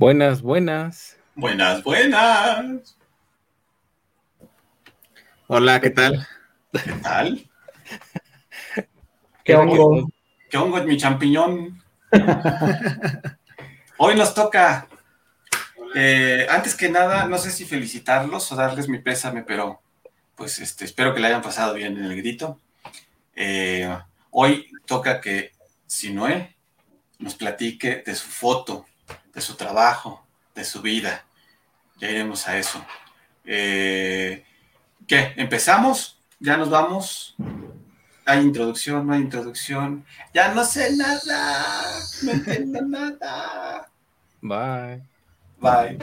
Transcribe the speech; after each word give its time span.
Buenas, 0.00 0.40
buenas. 0.40 1.18
Buenas, 1.34 1.84
buenas. 1.84 2.96
Hola, 5.46 5.78
¿qué 5.78 5.90
tal? 5.90 6.26
¿Qué 6.72 6.92
tal? 7.02 7.50
¿Qué 9.44 9.54
hongo? 9.54 10.10
¿Qué 10.48 10.56
hongo 10.56 10.78
es 10.78 10.86
mi 10.86 10.96
champiñón? 10.96 11.82
Hoy 13.98 14.14
nos 14.16 14.32
toca, 14.32 14.88
eh, 15.94 16.46
antes 16.48 16.74
que 16.74 16.88
nada, 16.88 17.26
no 17.26 17.36
sé 17.36 17.50
si 17.50 17.66
felicitarlos 17.66 18.50
o 18.50 18.56
darles 18.56 18.88
mi 18.88 19.00
pésame, 19.00 19.42
pero 19.42 19.82
pues 20.34 20.60
este, 20.60 20.86
espero 20.86 21.12
que 21.12 21.20
le 21.20 21.26
hayan 21.26 21.42
pasado 21.42 21.74
bien 21.74 21.98
en 21.98 22.04
el 22.04 22.16
grito. 22.16 22.58
Eh, 23.36 23.94
hoy 24.30 24.66
toca 24.86 25.20
que 25.20 25.52
Sinoé 25.86 26.56
nos 27.18 27.34
platique 27.34 28.02
de 28.06 28.14
su 28.14 28.28
foto, 28.28 28.86
de 29.34 29.40
su 29.40 29.54
trabajo, 29.54 30.24
de 30.54 30.64
su 30.64 30.82
vida. 30.82 31.24
Ya 31.98 32.08
iremos 32.10 32.46
a 32.48 32.58
eso. 32.58 32.84
Eh, 33.44 34.44
¿Qué? 35.06 35.32
¿Empezamos? 35.36 36.18
¿Ya 36.38 36.56
nos 36.56 36.70
vamos? 36.70 37.36
¿Hay 38.24 38.40
introducción? 38.40 39.06
¿No 39.06 39.12
hay 39.12 39.20
introducción? 39.20 40.04
Ya 40.32 40.54
no 40.54 40.64
sé 40.64 40.96
nada. 40.96 41.84
No 42.22 42.30
entiendo 42.32 42.80
nada. 43.20 43.90
Bye. 44.40 45.02
Bye. 45.58 45.98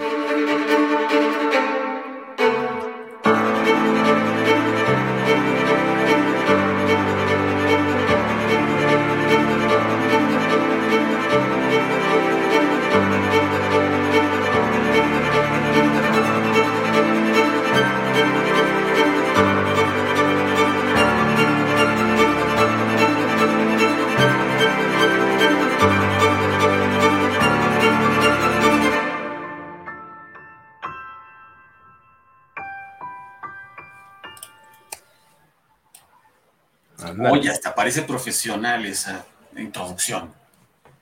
Oye, 37.32 37.50
hasta 37.50 37.74
parece 37.74 38.04
profesional 38.04 38.86
esa 38.86 39.26
introducción. 39.56 40.32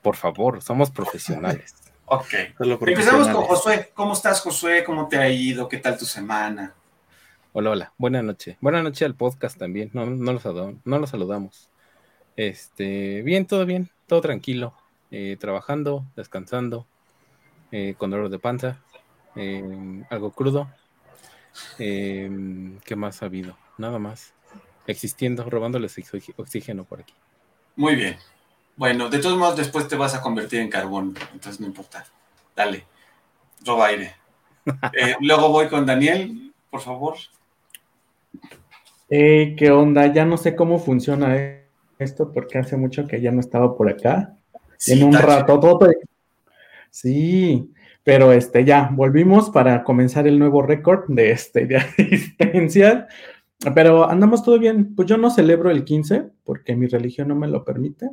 Por 0.01 0.15
favor, 0.15 0.61
somos 0.61 0.91
profesionales. 0.91 1.75
Ok. 2.07 2.35
Empezamos 2.59 3.27
con 3.29 3.45
Josué. 3.45 3.91
¿Cómo 3.95 4.13
estás, 4.13 4.39
Josué? 4.39 4.83
¿Cómo 4.83 5.07
te 5.07 5.17
ha 5.17 5.27
ido? 5.27 5.67
¿Qué 5.67 5.77
tal 5.77 5.97
tu 5.97 6.05
semana? 6.05 6.75
Hola, 7.51 7.71
hola. 7.71 7.93
Buenas 7.97 8.23
noches. 8.23 8.57
Buenas 8.61 8.83
noches 8.83 9.01
al 9.01 9.15
podcast 9.15 9.57
también. 9.57 9.89
No, 9.91 10.05
no, 10.05 10.33
los, 10.33 10.43
saludamos, 10.43 10.75
no 10.85 10.99
los 10.99 11.09
saludamos. 11.09 11.71
Este, 12.35 13.23
bien, 13.23 13.47
todo 13.47 13.65
bien, 13.65 13.89
todo 14.05 14.21
tranquilo. 14.21 14.75
Eh, 15.09 15.35
trabajando, 15.39 16.05
descansando, 16.15 16.85
eh, 17.71 17.95
con 17.97 18.11
dolor 18.11 18.29
de 18.29 18.37
panza, 18.37 18.83
eh, 19.35 20.03
algo 20.11 20.29
crudo. 20.29 20.69
¿Qué 21.79 22.95
más 22.95 23.23
ha 23.23 23.25
habido? 23.25 23.57
Nada 23.79 23.97
más 23.97 24.34
existiendo, 24.87 25.49
robándoles 25.49 25.95
oxígeno 26.37 26.83
por 26.83 27.01
aquí. 27.01 27.13
Muy 27.75 27.95
bien. 27.95 28.17
Bueno, 28.77 29.09
de 29.09 29.19
todos 29.19 29.37
modos, 29.37 29.57
después 29.57 29.87
te 29.87 29.95
vas 29.95 30.15
a 30.15 30.21
convertir 30.21 30.59
en 30.59 30.69
carbón, 30.69 31.15
entonces 31.33 31.59
no 31.59 31.67
importa. 31.67 32.05
Dale, 32.55 32.85
roba 33.65 33.87
aire. 33.87 34.15
Eh, 34.99 35.15
luego 35.21 35.49
voy 35.49 35.67
con 35.67 35.85
Daniel, 35.85 36.51
por 36.71 36.81
favor. 36.81 37.15
¿Qué 39.07 39.69
onda? 39.71 40.11
Ya 40.11 40.25
no 40.25 40.37
sé 40.37 40.55
cómo 40.55 40.79
funciona 40.79 41.61
esto 41.99 42.31
porque 42.31 42.57
hace 42.57 42.75
mucho 42.75 43.07
que 43.07 43.21
ya 43.21 43.31
no 43.31 43.39
estaba 43.39 43.77
por 43.77 43.89
acá. 43.89 44.35
en 44.87 45.03
un 45.03 45.13
rato 45.13 45.59
todo. 45.59 45.87
Sí, 46.89 47.71
pero 48.03 48.31
este 48.31 48.63
ya 48.63 48.89
volvimos 48.91 49.49
para 49.49 49.83
comenzar 49.83 50.27
el 50.27 50.39
nuevo 50.39 50.61
récord 50.61 51.05
de 51.07 51.31
este 51.31 51.65
de 51.65 51.77
asistencia. 51.77 53.07
Pero 53.73 54.09
andamos 54.09 54.43
todo 54.43 54.59
bien. 54.59 54.95
Pues 54.95 55.07
yo 55.07 55.17
no 55.17 55.29
celebro 55.29 55.69
el 55.71 55.83
15 55.83 56.29
porque 56.43 56.75
mi 56.75 56.87
religión 56.87 57.29
no 57.29 57.35
me 57.35 57.47
lo 57.47 57.63
permite. 57.63 58.09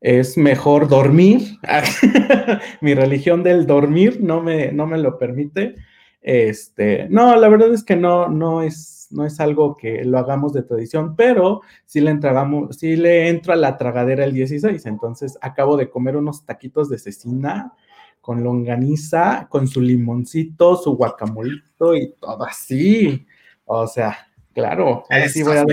Es 0.00 0.36
mejor 0.36 0.88
dormir. 0.88 1.58
mi 2.80 2.94
religión 2.94 3.42
del 3.42 3.66
dormir 3.66 4.20
no 4.20 4.42
me, 4.42 4.72
no 4.72 4.86
me 4.86 4.98
lo 4.98 5.18
permite. 5.18 5.74
Este, 6.20 7.06
no, 7.08 7.36
la 7.36 7.48
verdad 7.48 7.72
es 7.72 7.84
que 7.84 7.96
no, 7.96 8.28
no 8.28 8.62
es, 8.62 9.08
no 9.10 9.24
es 9.24 9.38
algo 9.38 9.76
que 9.76 10.04
lo 10.04 10.18
hagamos 10.18 10.52
de 10.52 10.62
tradición, 10.62 11.14
pero 11.14 11.60
sí 11.84 12.00
le 12.00 12.10
entragamos, 12.10 12.76
sí 12.76 12.96
le 12.96 13.28
entro 13.28 13.52
a 13.52 13.56
la 13.56 13.76
tragadera 13.76 14.24
el 14.24 14.32
16. 14.32 14.86
Entonces 14.86 15.38
acabo 15.40 15.76
de 15.76 15.88
comer 15.88 16.16
unos 16.16 16.44
taquitos 16.44 16.88
de 16.88 16.98
cecina 16.98 17.72
con 18.20 18.42
longaniza, 18.42 19.46
con 19.48 19.68
su 19.68 19.80
limoncito, 19.80 20.76
su 20.76 20.96
guacamolito 20.96 21.94
y 21.94 22.12
todo 22.14 22.44
así. 22.44 23.24
O 23.64 23.86
sea, 23.86 24.25
Claro, 24.56 25.04
así 25.10 25.42
voy 25.42 25.58
a. 25.58 25.66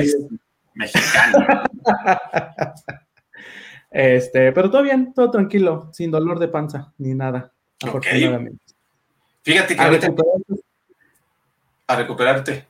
Mexicano. 0.74 1.64
este, 3.92 4.52
pero 4.52 4.70
todo 4.70 4.84
bien, 4.84 5.14
todo 5.14 5.32
tranquilo, 5.32 5.90
sin 5.94 6.12
dolor 6.12 6.38
de 6.38 6.50
panza 6.50 6.92
ni 6.98 7.14
nada, 7.14 7.54
afortunadamente. 7.82 8.62
Fíjate 9.42 9.78
que 9.78 9.82
a, 9.82 9.86
a 11.88 11.96
recuperarte. 11.96 12.68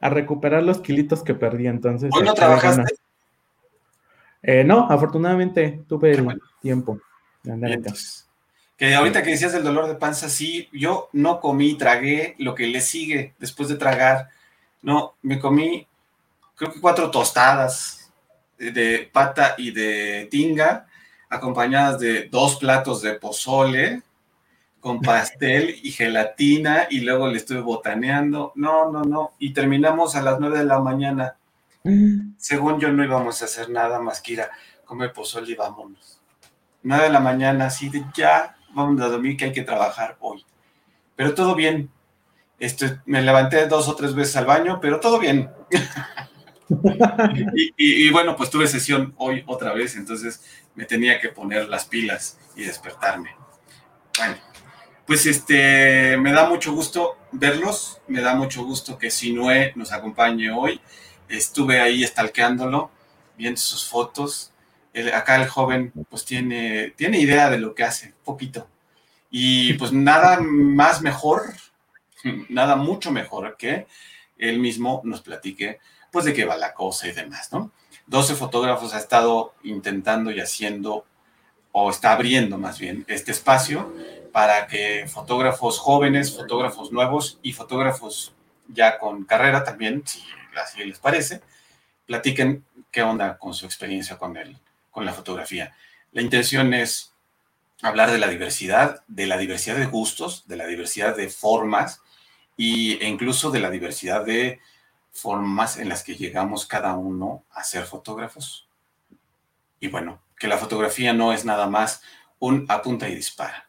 A 0.00 0.10
recuperar 0.10 0.64
los 0.64 0.80
kilitos 0.80 1.22
que 1.22 1.34
perdí, 1.34 1.68
entonces. 1.68 2.10
¿Hoy 2.12 2.24
no 2.24 2.34
trabajaste? 2.34 2.92
Eh, 4.42 4.64
no, 4.64 4.88
afortunadamente 4.90 5.84
tuve 5.86 6.14
el 6.14 6.40
tiempo. 6.60 6.98
que 8.76 8.92
ahorita 8.92 9.22
que 9.22 9.30
decías 9.30 9.52
del 9.52 9.62
dolor 9.62 9.86
de 9.86 9.94
panza, 9.94 10.28
sí, 10.28 10.68
yo 10.72 11.10
no 11.12 11.38
comí, 11.38 11.78
tragué 11.78 12.34
lo 12.38 12.56
que 12.56 12.66
le 12.66 12.80
sigue 12.80 13.34
después 13.38 13.68
de 13.68 13.76
tragar 13.76 14.30
no, 14.82 15.14
me 15.22 15.38
comí, 15.38 15.86
creo 16.56 16.72
que 16.72 16.80
cuatro 16.80 17.10
tostadas 17.10 18.12
de 18.58 19.10
pata 19.12 19.54
y 19.58 19.70
de 19.70 20.28
tinga, 20.30 20.86
acompañadas 21.28 21.98
de 21.98 22.28
dos 22.28 22.56
platos 22.56 23.02
de 23.02 23.14
pozole 23.14 24.02
con 24.80 25.00
pastel 25.02 25.78
y 25.82 25.92
gelatina 25.92 26.86
y 26.90 27.00
luego 27.00 27.28
le 27.28 27.38
estuve 27.38 27.60
botaneando. 27.60 28.52
No, 28.56 28.90
no, 28.90 29.02
no. 29.04 29.32
Y 29.38 29.52
terminamos 29.52 30.14
a 30.16 30.22
las 30.22 30.38
nueve 30.38 30.58
de 30.58 30.64
la 30.64 30.80
mañana. 30.80 31.36
Mm. 31.84 32.34
Según 32.36 32.78
yo 32.78 32.92
no 32.92 33.04
íbamos 33.04 33.40
a 33.40 33.46
hacer 33.46 33.70
nada 33.70 34.00
más 34.00 34.20
que 34.20 34.34
ir 34.34 34.40
a 34.42 34.50
comer 34.84 35.12
pozole 35.12 35.52
y 35.52 35.54
vámonos. 35.54 36.20
Nueve 36.82 37.04
de 37.04 37.10
la 37.10 37.20
mañana, 37.20 37.66
así 37.66 37.88
de 37.88 38.04
ya, 38.14 38.56
vamos 38.74 39.00
a 39.00 39.08
dormir 39.08 39.36
que 39.36 39.46
hay 39.46 39.52
que 39.52 39.62
trabajar 39.62 40.16
hoy. 40.20 40.44
Pero 41.14 41.34
todo 41.34 41.54
bien, 41.54 41.90
este, 42.62 43.00
me 43.06 43.22
levanté 43.22 43.66
dos 43.66 43.88
o 43.88 43.96
tres 43.96 44.14
veces 44.14 44.36
al 44.36 44.46
baño, 44.46 44.78
pero 44.80 45.00
todo 45.00 45.18
bien. 45.18 45.50
y, 47.76 48.08
bueno, 48.10 48.36
pues 48.36 48.50
tuve 48.50 48.68
sesión 48.68 49.12
hoy 49.16 49.42
otra 49.48 49.72
vez, 49.72 49.96
entonces 49.96 50.44
me 50.76 50.84
tenía 50.84 51.20
que 51.20 51.30
poner 51.30 51.68
las 51.68 51.86
pilas 51.86 52.38
y 52.54 52.62
despertarme. 52.62 53.34
Bueno, 54.16 54.36
pues 55.04 55.26
este, 55.26 56.16
me 56.18 56.30
da 56.30 56.48
mucho 56.48 56.72
gusto 56.72 57.16
verlos, 57.32 58.00
me 58.06 58.20
da 58.20 58.36
mucho 58.36 58.62
gusto 58.62 58.96
que 58.96 59.10
Sinue 59.10 59.72
nos 59.74 59.90
acompañe 59.90 60.52
hoy. 60.52 60.80
Estuve 61.28 61.80
ahí 61.80 62.04
estalqueándolo, 62.04 62.92
viendo 63.36 63.60
sus 63.60 63.88
fotos. 63.88 64.52
acá 65.12 65.34
el 65.34 65.48
joven 65.48 65.92
pues 66.08 66.24
tiene, 66.24 66.90
tiene 66.90 67.18
idea 67.18 67.50
de 67.50 67.58
lo 67.58 67.74
que 67.74 67.82
hace, 67.82 68.14
poquito. 68.24 68.68
Y 69.32 69.72
pues 69.72 69.92
nada 69.92 70.38
más 70.40 71.02
mejor 71.02 71.54
nada 72.48 72.76
mucho 72.76 73.10
mejor 73.10 73.56
que 73.56 73.86
él 74.38 74.58
mismo 74.58 75.00
nos 75.04 75.20
platique, 75.20 75.80
pues, 76.10 76.24
de 76.24 76.34
qué 76.34 76.44
va 76.44 76.56
la 76.56 76.74
cosa 76.74 77.08
y 77.08 77.12
demás, 77.12 77.52
¿no? 77.52 77.70
12 78.06 78.34
fotógrafos 78.34 78.94
ha 78.94 78.98
estado 78.98 79.54
intentando 79.62 80.30
y 80.30 80.40
haciendo, 80.40 81.06
o 81.70 81.90
está 81.90 82.12
abriendo 82.12 82.58
más 82.58 82.78
bien, 82.78 83.04
este 83.08 83.30
espacio 83.30 83.92
para 84.32 84.66
que 84.66 85.06
fotógrafos 85.08 85.78
jóvenes, 85.78 86.34
fotógrafos 86.34 86.90
nuevos 86.90 87.38
y 87.42 87.52
fotógrafos 87.52 88.34
ya 88.68 88.98
con 88.98 89.24
carrera 89.24 89.62
también, 89.62 90.02
si 90.06 90.22
así 90.56 90.84
les 90.84 90.98
parece, 90.98 91.42
platiquen 92.06 92.64
qué 92.90 93.02
onda 93.02 93.38
con 93.38 93.54
su 93.54 93.66
experiencia 93.66 94.18
con, 94.18 94.36
él, 94.36 94.58
con 94.90 95.04
la 95.04 95.12
fotografía. 95.12 95.74
La 96.12 96.22
intención 96.22 96.74
es 96.74 97.12
hablar 97.82 98.10
de 98.10 98.18
la 98.18 98.28
diversidad, 98.28 99.02
de 99.06 99.26
la 99.26 99.36
diversidad 99.36 99.76
de 99.76 99.86
gustos, 99.86 100.46
de 100.46 100.56
la 100.56 100.66
diversidad 100.66 101.16
de 101.16 101.28
formas, 101.28 102.00
y, 102.56 103.02
e 103.02 103.08
incluso 103.08 103.50
de 103.50 103.60
la 103.60 103.70
diversidad 103.70 104.24
de 104.24 104.60
formas 105.10 105.76
en 105.76 105.88
las 105.88 106.02
que 106.02 106.16
llegamos 106.16 106.66
cada 106.66 106.96
uno 106.96 107.44
a 107.50 107.64
ser 107.64 107.84
fotógrafos. 107.84 108.68
Y 109.80 109.88
bueno, 109.88 110.22
que 110.38 110.48
la 110.48 110.58
fotografía 110.58 111.12
no 111.12 111.32
es 111.32 111.44
nada 111.44 111.68
más 111.68 112.02
un 112.38 112.66
apunta 112.68 113.08
y 113.08 113.14
dispara. 113.14 113.68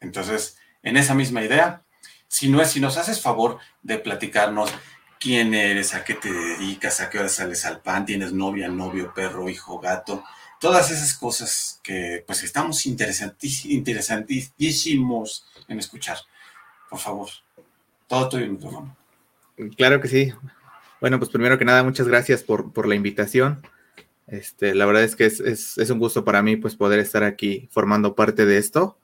Entonces, 0.00 0.58
en 0.82 0.96
esa 0.96 1.14
misma 1.14 1.42
idea, 1.42 1.82
si 2.28 2.48
no 2.48 2.60
es, 2.60 2.70
si 2.70 2.80
nos 2.80 2.96
haces 2.96 3.20
favor 3.20 3.58
de 3.82 3.98
platicarnos 3.98 4.70
quién 5.18 5.54
eres, 5.54 5.94
a 5.94 6.04
qué 6.04 6.14
te 6.14 6.30
dedicas, 6.30 7.00
a 7.00 7.08
qué 7.08 7.18
hora 7.18 7.28
sales 7.28 7.64
al 7.64 7.80
pan, 7.80 8.04
tienes 8.04 8.32
novia, 8.32 8.68
novio, 8.68 9.14
perro, 9.14 9.48
hijo, 9.48 9.78
gato, 9.78 10.24
todas 10.60 10.90
esas 10.90 11.14
cosas 11.14 11.80
que 11.82 12.22
pues 12.26 12.42
estamos 12.42 12.84
interesantísimos 12.84 15.46
en 15.68 15.78
escuchar. 15.78 16.18
Por 16.90 16.98
favor, 16.98 17.30
todo 18.06 18.28
tuyo, 18.28 18.46
micrófono. 18.46 18.96
Claro 19.76 20.00
que 20.00 20.08
sí. 20.08 20.32
Bueno, 21.00 21.18
pues 21.18 21.30
primero 21.30 21.58
que 21.58 21.64
nada, 21.64 21.82
muchas 21.82 22.08
gracias 22.08 22.42
por, 22.42 22.86
la 22.86 22.94
invitación. 22.94 23.66
Este, 24.26 24.74
la 24.74 24.86
verdad 24.86 25.04
es 25.04 25.16
que 25.16 25.26
es, 25.26 25.90
un 25.90 25.98
gusto 25.98 26.24
para 26.24 26.42
mí 26.42 26.56
pues 26.56 26.76
poder 26.76 26.98
estar 26.98 27.22
aquí 27.22 27.68
formando 27.70 28.14
parte 28.14 28.46
de 28.46 28.58
esto, 28.58 28.98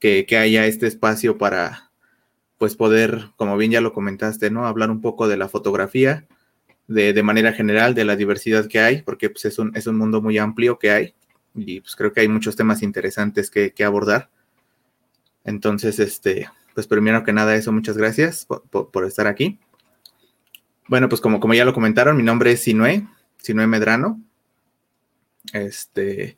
que, 0.00 0.26
que 0.26 0.38
haya 0.38 0.66
este 0.66 0.86
espacio 0.86 1.38
para, 1.38 1.90
pues 2.58 2.74
poder, 2.76 3.28
como 3.36 3.56
bien 3.56 3.70
ya 3.70 3.80
lo 3.80 3.92
comentaste, 3.92 4.50
¿no? 4.50 4.66
Hablar 4.66 4.90
un 4.90 5.00
poco 5.00 5.28
de 5.28 5.36
la 5.36 5.48
fotografía, 5.48 6.26
de, 6.88 7.22
manera 7.22 7.52
general, 7.52 7.94
de 7.94 8.04
la 8.04 8.16
diversidad 8.16 8.66
que 8.66 8.78
hay, 8.78 9.02
porque 9.02 9.30
pues, 9.30 9.44
es, 9.44 9.58
un, 9.58 9.72
es 9.76 9.86
un 9.86 9.96
mundo 9.96 10.22
muy 10.22 10.38
amplio 10.38 10.78
que 10.78 10.90
hay 10.90 11.14
y 11.54 11.80
pues 11.80 11.96
creo 11.96 12.12
que 12.12 12.20
hay 12.20 12.28
muchos 12.28 12.54
temas 12.54 12.82
interesantes 12.82 13.50
que, 13.50 13.72
abordar. 13.84 14.30
Entonces, 15.44 15.98
este, 15.98 16.48
pues 16.76 16.86
primero 16.86 17.24
que 17.24 17.32
nada 17.32 17.56
eso, 17.56 17.72
muchas 17.72 17.96
gracias 17.96 18.46
por, 18.46 19.06
estar 19.06 19.26
aquí. 19.26 19.58
Bueno, 20.88 21.08
pues 21.08 21.22
como, 21.22 21.40
como 21.40 21.54
ya 21.54 21.64
lo 21.64 21.72
comentaron, 21.72 22.18
mi 22.18 22.22
nombre 22.22 22.52
es 22.52 22.64
Sinue, 22.64 23.08
Sinue 23.38 23.66
Medrano. 23.66 24.20
Este, 25.54 26.36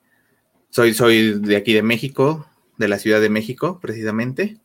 soy, 0.70 0.94
soy 0.94 1.40
de 1.40 1.56
aquí 1.56 1.74
de 1.74 1.82
México, 1.82 2.46
de 2.76 2.86
la 2.86 3.00
Ciudad 3.00 3.20
de 3.20 3.30
México, 3.30 3.80
precisamente. 3.82 4.60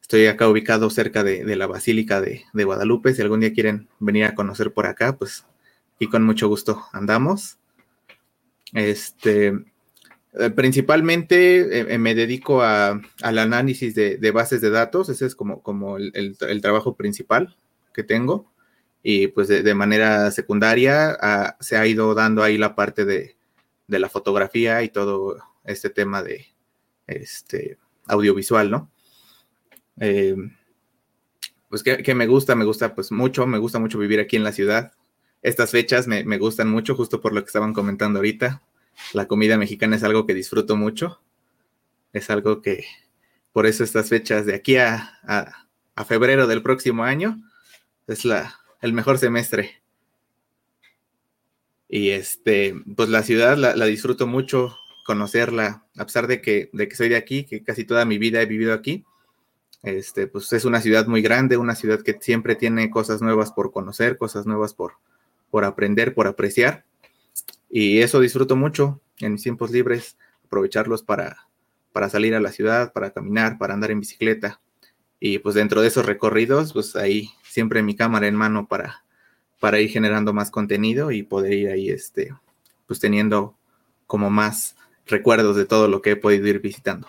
Estoy 0.00 0.24
acá 0.24 0.48
ubicado 0.48 0.88
cerca 0.88 1.22
de, 1.22 1.44
la 1.54 1.66
Basílica 1.66 2.22
de, 2.22 2.46
Guadalupe. 2.54 3.12
Si 3.12 3.20
algún 3.20 3.40
día 3.40 3.52
quieren 3.52 3.90
venir 3.98 4.24
a 4.24 4.34
conocer 4.34 4.72
por 4.72 4.86
acá, 4.86 5.18
pues 5.18 5.44
y 5.98 6.06
con 6.06 6.24
mucho 6.24 6.48
gusto 6.48 6.82
andamos. 6.94 7.58
Este, 8.72 9.52
eh, 10.38 10.50
principalmente 10.50 11.80
eh, 11.80 11.86
eh, 11.88 11.98
me 11.98 12.14
dedico 12.14 12.62
al 12.62 13.02
análisis 13.22 13.94
de, 13.94 14.30
bases 14.30 14.60
de 14.60 14.70
datos. 14.70 15.08
Ese 15.08 15.26
es 15.26 15.34
como, 15.34 15.96
el, 15.96 16.60
trabajo 16.62 16.96
principal 16.96 17.56
que 17.92 18.04
tengo. 18.04 18.52
Y 19.02 19.28
pues 19.28 19.48
de, 19.48 19.74
manera 19.74 20.30
secundaria 20.30 21.16
ah, 21.20 21.56
se 21.60 21.76
ha 21.76 21.86
ido 21.86 22.14
dando 22.14 22.42
ahí 22.42 22.56
la 22.56 22.74
parte 22.74 23.04
de, 23.04 23.36
la 23.88 24.08
fotografía 24.08 24.82
y 24.82 24.90
todo 24.90 25.38
este 25.64 25.90
tema 25.90 26.22
de 26.22 26.46
este 27.06 27.78
audiovisual, 28.06 28.70
¿no? 28.70 28.90
Pues 31.68 31.82
que, 31.82 32.14
me 32.14 32.26
gusta, 32.26 32.54
me 32.54 32.64
gusta 32.64 32.94
pues 32.94 33.10
mucho, 33.10 33.46
me 33.46 33.58
gusta 33.58 33.78
mucho 33.78 33.98
vivir 33.98 34.20
aquí 34.20 34.36
en 34.36 34.44
la 34.44 34.52
ciudad. 34.52 34.92
Estas 35.42 35.70
fechas 35.70 36.06
me, 36.06 36.22
gustan 36.38 36.68
mucho, 36.68 36.94
justo 36.94 37.20
por 37.20 37.32
lo 37.32 37.42
que 37.42 37.46
estaban 37.46 37.72
comentando 37.72 38.18
ahorita. 38.18 38.62
La 39.12 39.26
comida 39.26 39.56
mexicana 39.56 39.96
es 39.96 40.02
algo 40.02 40.26
que 40.26 40.34
disfruto 40.34 40.76
mucho. 40.76 41.20
Es 42.12 42.30
algo 42.30 42.62
que, 42.62 42.84
por 43.52 43.66
eso 43.66 43.84
estas 43.84 44.08
fechas 44.08 44.46
de 44.46 44.54
aquí 44.54 44.76
a, 44.76 45.66
febrero 46.06 46.46
del 46.46 46.62
próximo 46.62 47.04
año, 47.04 47.40
es 48.06 48.22
el 48.80 48.92
mejor 48.92 49.18
semestre. 49.18 49.82
Y 51.88 52.10
este, 52.10 52.74
pues 52.96 53.08
la 53.08 53.22
ciudad 53.22 53.56
la, 53.56 53.74
la, 53.74 53.86
disfruto 53.86 54.26
mucho, 54.26 54.76
conocerla, 55.04 55.86
a 55.96 56.04
pesar 56.04 56.26
de 56.26 56.40
que, 56.40 56.70
de 56.72 56.88
que 56.88 56.96
soy 56.96 57.08
de 57.08 57.16
aquí, 57.16 57.44
que 57.44 57.62
casi 57.62 57.84
toda 57.84 58.04
mi 58.04 58.18
vida 58.18 58.40
he 58.42 58.46
vivido 58.46 58.74
aquí 58.74 59.04
este, 59.82 60.26
pues 60.26 60.52
es 60.52 60.64
una 60.64 60.80
ciudad 60.80 61.06
muy 61.06 61.22
grande, 61.22 61.56
una 61.56 61.74
ciudad 61.74 62.02
que 62.02 62.18
siempre 62.20 62.56
tiene 62.56 62.90
cosas 62.90 63.22
nuevas 63.22 63.52
por 63.52 63.72
conocer, 63.72 64.16
cosas 64.16 64.46
nuevas 64.46 64.74
por, 64.74 64.94
por 65.50 65.64
aprender, 65.64 66.14
por 66.14 66.26
apreciar. 66.26 66.84
Y 67.70 68.00
eso 68.00 68.20
disfruto 68.20 68.56
mucho 68.56 69.00
en 69.18 69.32
mis 69.32 69.42
tiempos 69.42 69.70
libres, 69.70 70.16
aprovecharlos 70.44 71.02
para, 71.02 71.48
para 71.92 72.08
salir 72.08 72.34
a 72.34 72.40
la 72.40 72.52
ciudad, 72.52 72.92
para 72.92 73.10
caminar, 73.10 73.58
para 73.58 73.74
andar 73.74 73.90
en 73.90 74.00
bicicleta. 74.00 74.60
Y 75.20 75.38
pues 75.38 75.54
dentro 75.54 75.80
de 75.80 75.88
esos 75.88 76.06
recorridos, 76.06 76.72
pues 76.72 76.96
ahí 76.96 77.30
siempre 77.42 77.82
mi 77.82 77.96
cámara 77.96 78.26
en 78.26 78.36
mano 78.36 78.68
para, 78.68 79.04
para 79.60 79.80
ir 79.80 79.90
generando 79.90 80.32
más 80.32 80.50
contenido 80.50 81.10
y 81.10 81.22
poder 81.22 81.52
ir 81.52 81.68
ahí, 81.70 81.90
este, 81.90 82.32
pues 82.86 83.00
teniendo 83.00 83.56
como 84.06 84.30
más 84.30 84.76
recuerdos 85.06 85.56
de 85.56 85.66
todo 85.66 85.88
lo 85.88 86.02
que 86.02 86.12
he 86.12 86.16
podido 86.16 86.46
ir 86.46 86.60
visitando. 86.60 87.08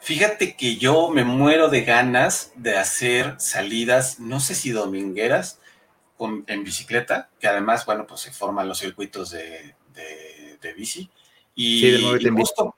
Fíjate 0.00 0.56
que 0.56 0.76
yo 0.76 1.10
me 1.10 1.24
muero 1.24 1.68
de 1.68 1.82
ganas 1.82 2.52
de 2.56 2.76
hacer 2.76 3.34
salidas, 3.38 4.18
no 4.18 4.40
sé 4.40 4.54
si 4.54 4.70
domingueras, 4.70 5.60
con, 6.20 6.44
en 6.48 6.64
bicicleta, 6.64 7.30
que 7.40 7.48
además, 7.48 7.86
bueno, 7.86 8.06
pues 8.06 8.20
se 8.20 8.30
forman 8.30 8.68
los 8.68 8.78
circuitos 8.78 9.30
de, 9.30 9.74
de, 10.60 10.74
bici. 10.74 11.08
Y, 11.54 11.98
justo, 12.36 12.74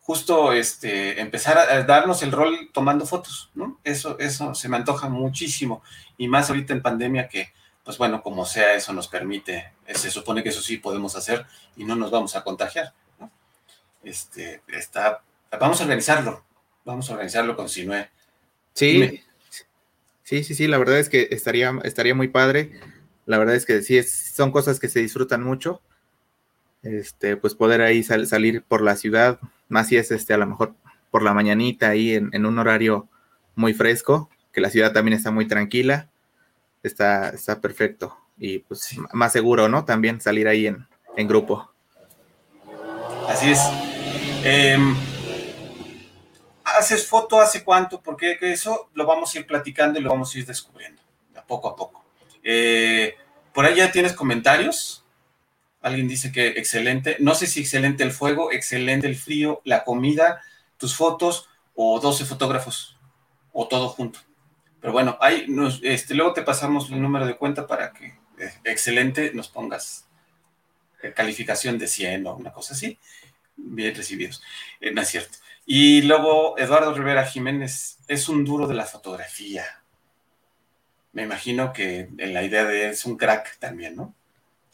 justo 0.00 0.52
este, 0.54 1.20
empezar 1.20 1.58
a 1.58 1.82
darnos 1.82 2.22
el 2.22 2.32
rol 2.32 2.70
tomando 2.72 3.04
fotos, 3.04 3.50
¿no? 3.54 3.78
Eso, 3.84 4.18
eso 4.18 4.54
se 4.54 4.70
me 4.70 4.78
antoja 4.78 5.10
muchísimo. 5.10 5.82
Y 6.16 6.28
más 6.28 6.48
ahorita 6.48 6.72
en 6.72 6.80
pandemia 6.80 7.28
que, 7.28 7.52
pues 7.84 7.98
bueno, 7.98 8.22
como 8.22 8.46
sea, 8.46 8.72
eso 8.72 8.94
nos 8.94 9.06
permite, 9.06 9.74
se 9.86 10.10
supone 10.10 10.42
que 10.42 10.48
eso 10.48 10.62
sí 10.62 10.78
podemos 10.78 11.14
hacer 11.14 11.44
y 11.76 11.84
no 11.84 11.94
nos 11.94 12.10
vamos 12.10 12.36
a 12.36 12.42
contagiar, 12.42 12.94
¿no? 13.20 13.30
Este, 14.02 14.62
está, 14.68 15.22
vamos 15.60 15.78
a 15.80 15.84
organizarlo, 15.84 16.42
Vamos 16.86 17.10
a 17.10 17.12
organizarlo 17.12 17.54
con 17.54 17.68
Sinue. 17.68 18.08
Sí, 18.72 19.22
sí, 20.32 20.44
sí, 20.44 20.54
sí, 20.54 20.66
la 20.66 20.78
verdad 20.78 20.98
es 20.98 21.10
que 21.10 21.28
estaría, 21.30 21.78
estaría 21.84 22.14
muy 22.14 22.28
padre. 22.28 22.72
La 23.26 23.36
verdad 23.36 23.54
es 23.54 23.66
que 23.66 23.82
sí, 23.82 23.98
es, 23.98 24.10
son 24.10 24.50
cosas 24.50 24.80
que 24.80 24.88
se 24.88 25.00
disfrutan 25.00 25.42
mucho. 25.42 25.82
Este, 26.82 27.36
pues 27.36 27.54
poder 27.54 27.82
ahí 27.82 28.02
salir 28.02 28.62
por 28.62 28.80
la 28.80 28.96
ciudad, 28.96 29.38
más 29.68 29.88
si 29.88 29.98
es 29.98 30.10
este, 30.10 30.32
a 30.32 30.38
lo 30.38 30.46
mejor 30.46 30.74
por 31.10 31.22
la 31.22 31.34
mañanita 31.34 31.90
ahí 31.90 32.14
en, 32.14 32.46
un 32.46 32.58
horario 32.58 33.08
muy 33.56 33.74
fresco, 33.74 34.30
que 34.52 34.62
la 34.62 34.70
ciudad 34.70 34.94
también 34.94 35.18
está 35.18 35.30
muy 35.30 35.46
tranquila, 35.46 36.08
está, 36.82 37.28
está 37.28 37.60
perfecto. 37.60 38.16
Y 38.38 38.60
pues 38.60 38.96
más 39.12 39.34
seguro, 39.34 39.68
¿no? 39.68 39.84
También 39.84 40.22
salir 40.22 40.48
ahí 40.48 40.66
en, 40.66 40.86
en 41.14 41.28
grupo. 41.28 41.70
Así 43.28 43.50
es. 43.50 43.60
Eh, 44.44 44.78
haces 46.82 47.06
foto 47.06 47.40
hace 47.40 47.64
cuánto, 47.64 48.00
porque 48.00 48.38
eso 48.40 48.90
lo 48.94 49.06
vamos 49.06 49.34
a 49.34 49.38
ir 49.38 49.46
platicando 49.46 49.98
y 49.98 50.02
lo 50.02 50.10
vamos 50.10 50.34
a 50.34 50.38
ir 50.38 50.46
descubriendo, 50.46 51.00
poco 51.46 51.68
a 51.68 51.76
poco. 51.76 52.04
Eh, 52.42 53.14
por 53.52 53.64
ahí 53.64 53.76
ya 53.76 53.92
tienes 53.92 54.12
comentarios. 54.12 55.04
Alguien 55.80 56.08
dice 56.08 56.32
que 56.32 56.48
excelente. 56.48 57.16
No 57.20 57.34
sé 57.34 57.46
si 57.46 57.60
excelente 57.60 58.02
el 58.02 58.12
fuego, 58.12 58.52
excelente 58.52 59.06
el 59.06 59.16
frío, 59.16 59.60
la 59.64 59.84
comida, 59.84 60.42
tus 60.76 60.94
fotos 60.96 61.48
o 61.74 61.98
12 62.00 62.24
fotógrafos 62.24 62.98
o 63.52 63.68
todo 63.68 63.88
junto. 63.88 64.20
Pero 64.80 64.92
bueno, 64.92 65.16
ahí 65.20 65.46
este, 65.82 66.14
luego 66.14 66.32
te 66.32 66.42
pasamos 66.42 66.90
el 66.90 67.00
número 67.00 67.26
de 67.26 67.36
cuenta 67.36 67.66
para 67.66 67.92
que 67.92 68.06
eh, 68.38 68.52
excelente 68.64 69.32
nos 69.34 69.48
pongas 69.48 70.08
eh, 71.02 71.12
calificación 71.12 71.78
de 71.78 71.86
100 71.86 72.26
o 72.26 72.36
una 72.36 72.52
cosa 72.52 72.74
así. 72.74 72.98
Bien 73.56 73.94
recibidos. 73.94 74.42
no 74.80 75.00
es 75.00 75.08
cierto. 75.08 75.38
Y 75.64 76.02
luego 76.02 76.58
Eduardo 76.58 76.94
Rivera 76.94 77.24
Jiménez 77.24 77.98
es 78.08 78.28
un 78.28 78.44
duro 78.44 78.66
de 78.66 78.74
la 78.74 78.84
fotografía. 78.84 79.64
Me 81.12 81.22
imagino 81.22 81.72
que 81.72 82.08
en 82.16 82.34
la 82.34 82.42
idea 82.42 82.64
de 82.64 82.86
él 82.86 82.90
es 82.92 83.04
un 83.04 83.16
crack 83.16 83.58
también, 83.58 83.96
¿no? 83.96 84.14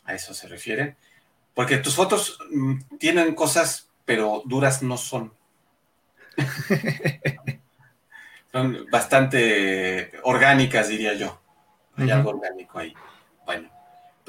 A 0.05 0.15
eso 0.15 0.33
se 0.33 0.49
refiere. 0.49 0.97
Porque 1.55 1.79
tus 1.79 1.95
fotos 1.95 2.39
mm, 2.51 2.97
tienen 2.99 3.35
cosas, 3.35 3.91
pero 4.05 4.43
duras 4.47 4.83
no 4.83 4.97
son. 4.97 5.35
son 8.53 8.87
bastante 8.91 10.13
orgánicas, 10.23 10.89
diría 10.89 11.15
yo. 11.15 11.41
Hay 11.97 12.11
algo 12.11 12.31
orgánico 12.31 12.79
ahí. 12.79 12.95
Bueno, 13.45 13.69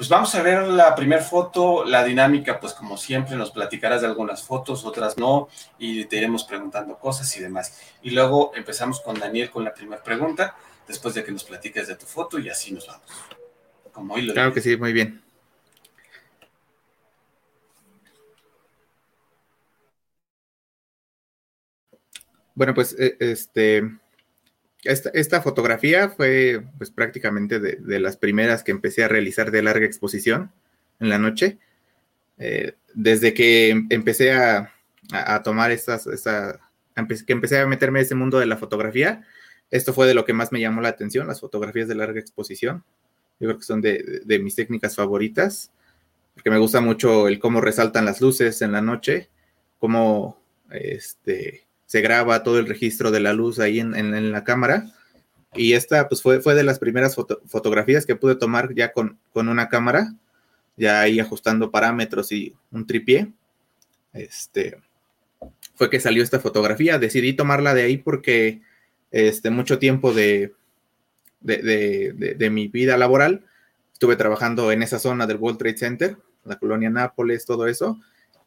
pues 0.00 0.08
vamos 0.08 0.34
a 0.34 0.42
ver 0.42 0.66
la 0.66 0.94
primera 0.94 1.22
foto, 1.22 1.84
la 1.84 2.02
dinámica, 2.02 2.58
pues 2.58 2.72
como 2.72 2.96
siempre 2.96 3.36
nos 3.36 3.50
platicarás 3.50 4.00
de 4.00 4.06
algunas 4.06 4.42
fotos, 4.42 4.86
otras 4.86 5.18
no, 5.18 5.50
y 5.78 6.06
te 6.06 6.16
iremos 6.16 6.44
preguntando 6.44 6.98
cosas 6.98 7.36
y 7.36 7.40
demás. 7.40 7.78
Y 8.00 8.12
luego 8.12 8.52
empezamos 8.54 9.02
con 9.02 9.20
Daniel 9.20 9.50
con 9.50 9.62
la 9.62 9.74
primera 9.74 10.02
pregunta, 10.02 10.56
después 10.88 11.12
de 11.12 11.22
que 11.22 11.32
nos 11.32 11.44
platiques 11.44 11.86
de 11.86 11.96
tu 11.96 12.06
foto 12.06 12.38
y 12.38 12.48
así 12.48 12.72
nos 12.72 12.86
vamos. 12.86 13.04
Como 13.92 14.14
hoy 14.14 14.22
lo 14.22 14.32
claro 14.32 14.54
que 14.54 14.62
sí, 14.62 14.74
muy 14.74 14.94
bien. 14.94 15.20
Bueno, 22.54 22.72
pues 22.72 22.96
eh, 22.98 23.18
este 23.20 23.99
esta, 24.84 25.42
fotografía 25.42 26.08
fue 26.08 26.62
pues 26.78 26.90
prácticamente 26.90 27.60
de, 27.60 28.00
las 28.00 28.16
primeras 28.16 28.62
que 28.62 28.70
empecé 28.70 29.04
a 29.04 29.08
realizar 29.08 29.50
de 29.50 29.62
larga 29.62 29.86
exposición 29.86 30.52
en 31.00 31.08
la 31.08 31.18
noche. 31.18 31.58
Eh, 32.38 32.74
desde 32.94 33.34
que 33.34 33.70
empecé 33.90 34.32
a, 34.32 34.72
a, 35.12 35.42
tomar 35.42 35.70
estas, 35.70 36.06
esta, 36.06 36.58
que 37.26 37.32
empecé 37.32 37.58
a 37.58 37.66
meterme 37.66 38.00
en 38.00 38.06
ese 38.06 38.14
mundo 38.14 38.38
de 38.38 38.46
la 38.46 38.56
fotografía, 38.56 39.24
esto 39.70 39.92
fue 39.92 40.06
de 40.06 40.14
lo 40.14 40.24
que 40.24 40.32
más 40.32 40.50
me 40.50 40.60
llamó 40.60 40.80
la 40.80 40.88
atención, 40.88 41.26
las 41.26 41.40
fotografías 41.40 41.88
de 41.88 41.94
larga 41.94 42.20
exposición. 42.20 42.84
Yo 43.38 43.48
creo 43.48 43.58
que 43.58 43.64
son 43.64 43.80
de, 43.80 44.22
de 44.24 44.38
mis 44.38 44.54
técnicas 44.54 44.96
favoritas, 44.96 45.70
porque 46.34 46.50
me 46.50 46.58
gusta 46.58 46.80
mucho 46.80 47.28
el 47.28 47.38
cómo 47.38 47.60
resaltan 47.60 48.04
las 48.04 48.20
luces 48.20 48.62
en 48.62 48.72
la 48.72 48.80
noche, 48.80 49.28
cómo 49.78 50.40
este, 50.70 51.66
se 51.90 52.02
graba 52.02 52.44
todo 52.44 52.60
el 52.60 52.68
registro 52.68 53.10
de 53.10 53.18
la 53.18 53.32
luz 53.32 53.58
ahí 53.58 53.80
en, 53.80 53.96
en, 53.96 54.30
la 54.30 54.44
cámara. 54.44 54.92
Y 55.56 55.72
esta 55.72 56.08
pues 56.08 56.22
fue, 56.22 56.40
fue 56.40 56.54
de 56.54 56.62
las 56.62 56.78
primeras 56.78 57.16
fotografías 57.46 58.06
que 58.06 58.14
pude 58.14 58.36
tomar 58.36 58.72
ya 58.76 58.92
con, 58.92 59.18
con, 59.32 59.48
una 59.48 59.68
cámara, 59.68 60.14
ya 60.76 61.00
ahí 61.00 61.18
ajustando 61.18 61.72
parámetros 61.72 62.30
y 62.30 62.54
un 62.70 62.86
tripié. 62.86 63.32
Este, 64.12 64.78
fue 65.74 65.90
que 65.90 65.98
salió 65.98 66.22
esta 66.22 66.38
fotografía. 66.38 67.00
Decidí 67.00 67.32
tomarla 67.32 67.74
de 67.74 67.82
ahí 67.82 67.96
porque 67.96 68.60
este, 69.10 69.50
mucho 69.50 69.80
tiempo 69.80 70.12
de, 70.12 70.54
de, 71.40 72.12
de, 72.16 72.34
de, 72.36 72.50
mi 72.50 72.68
vida 72.68 72.96
laboral 72.98 73.44
estuve 73.92 74.14
trabajando 74.14 74.70
en 74.70 74.84
esa 74.84 75.00
zona 75.00 75.26
del 75.26 75.38
World 75.38 75.58
Trade 75.58 75.76
Center, 75.76 76.16
la 76.44 76.56
colonia 76.56 76.88
Nápoles, 76.88 77.46
todo 77.46 77.66
eso. 77.66 77.98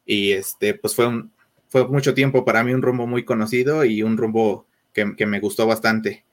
Y 0.06 0.32
este, 0.32 0.76
pues 0.76 0.96
fue 0.96 1.08
un, 1.08 1.33
fue 1.74 1.88
mucho 1.88 2.14
tiempo 2.14 2.46
para 2.46 2.64
mí 2.64 2.72
un 2.72 2.84
rumbo 2.84 3.08
muy 3.08 3.26
conocido 3.26 3.84
y 3.84 4.04
un 4.04 4.16
rumbo 4.16 4.68
que, 4.94 5.26
me 5.26 5.40
gustó 5.40 5.66
bastante. 5.66 6.24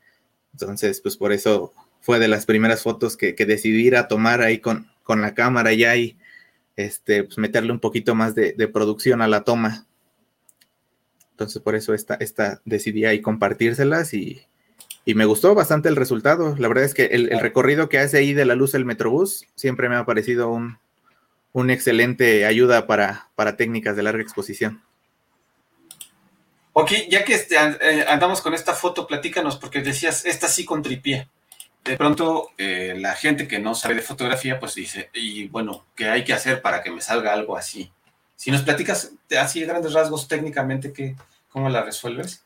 Entonces, 0.52 1.00
pues 1.00 1.16
por 1.16 1.32
eso 1.32 1.73
fue 2.02 2.18
de 2.18 2.28
las 2.28 2.44
primeras 2.44 2.82
fotos 2.82 3.16
que, 3.16 3.32
decidí 3.32 3.87
ir 3.87 3.97
a 3.97 4.06
tomar 4.06 4.42
ahí 4.42 4.59
con, 4.59 4.90
con 5.02 5.23
la 5.23 5.32
cámara 5.32 5.73
ya 5.73 5.97
y 5.97 6.18
este, 6.76 7.25
pues 7.25 7.38
meterle 7.38 7.73
un 7.73 7.80
poquito 7.80 8.14
más 8.14 8.35
de, 8.35 8.52
producción 8.70 9.23
a 9.23 9.28
la 9.28 9.42
toma. 9.42 9.87
Entonces, 11.30 11.62
por 11.62 11.75
eso 11.75 11.94
esta, 11.94 12.16
esta 12.16 12.61
decidí 12.66 13.06
ahí 13.06 13.23
compartírselas 13.23 14.12
y, 14.12 14.42
y, 15.06 15.14
me 15.14 15.25
gustó 15.25 15.54
bastante 15.54 15.88
el 15.88 15.97
resultado. 15.97 16.54
La 16.59 16.68
verdad 16.68 16.85
es 16.85 16.92
que 16.92 17.06
el, 17.06 17.32
el, 17.32 17.40
recorrido 17.40 17.88
que 17.88 17.99
hace 17.99 18.18
ahí 18.18 18.35
de 18.35 18.44
la 18.44 18.56
luz 18.56 18.75
el 18.75 18.85
Metrobús 18.85 19.47
siempre 19.54 19.88
me 19.88 19.97
ha 19.97 20.04
parecido 20.04 20.50
un, 20.50 20.76
un 21.54 21.70
excelente 21.70 22.44
ayuda 22.44 22.87
para, 22.87 23.30
para 23.37 23.56
técnicas 23.56 23.97
de 23.97 24.02
larga 24.02 24.23
exposición. 24.23 24.82
Ok, 26.73 26.93
ya 27.09 27.25
que 27.25 27.35
este, 27.35 27.57
eh, 27.57 28.05
andamos 28.09 28.41
con 28.41 28.55
esta 28.55 28.75
foto, 28.75 29.07
platícanos, 29.07 29.57
porque 29.57 29.81
decías, 29.81 30.25
esta 30.25 30.49
sí 30.49 30.65
con 30.65 30.83
tripié. 30.83 31.29
De 31.85 31.97
pronto, 31.97 32.50
eh, 32.59 32.95
la 32.97 33.15
gente 33.15 33.49
que 33.49 33.59
no 33.59 33.75
sabe 33.75 33.95
de 33.95 34.03
fotografía, 34.03 34.61
pues 34.61 34.75
dice, 34.75 35.11
y 35.15 35.49
bueno, 35.49 35.87
¿qué 35.97 36.09
hay 36.09 36.25
que 36.25 36.33
hacer 36.33 36.62
para 36.62 36.83
que 36.83 36.91
me 36.91 37.00
salga 37.00 37.33
algo 37.33 37.57
así? 37.57 37.91
Si 38.37 38.50
nos 38.50 38.62
platicas 38.62 39.12
así 39.39 39.65
grandes 39.65 39.95
rasgos 39.95 40.29
técnicamente, 40.29 40.93
¿qué, 40.93 41.17
¿cómo 41.49 41.69
la 41.69 41.83
resuelves? 41.83 42.45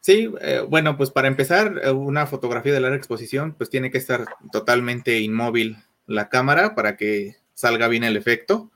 Sí, 0.00 0.30
eh, 0.40 0.62
bueno, 0.68 0.96
pues 0.96 1.10
para 1.10 1.28
empezar, 1.28 1.80
una 1.94 2.26
fotografía 2.26 2.72
de 2.72 2.80
larga 2.80 2.96
exposición, 2.96 3.54
pues 3.54 3.70
tiene 3.70 3.90
que 3.90 3.98
estar 3.98 4.26
totalmente 4.52 5.18
inmóvil 5.20 5.78
la 6.06 6.28
cámara 6.28 6.74
para 6.74 6.96
que 6.96 7.36
salga 7.54 7.88
bien 7.88 8.04
el 8.04 8.16
efecto 8.16 8.70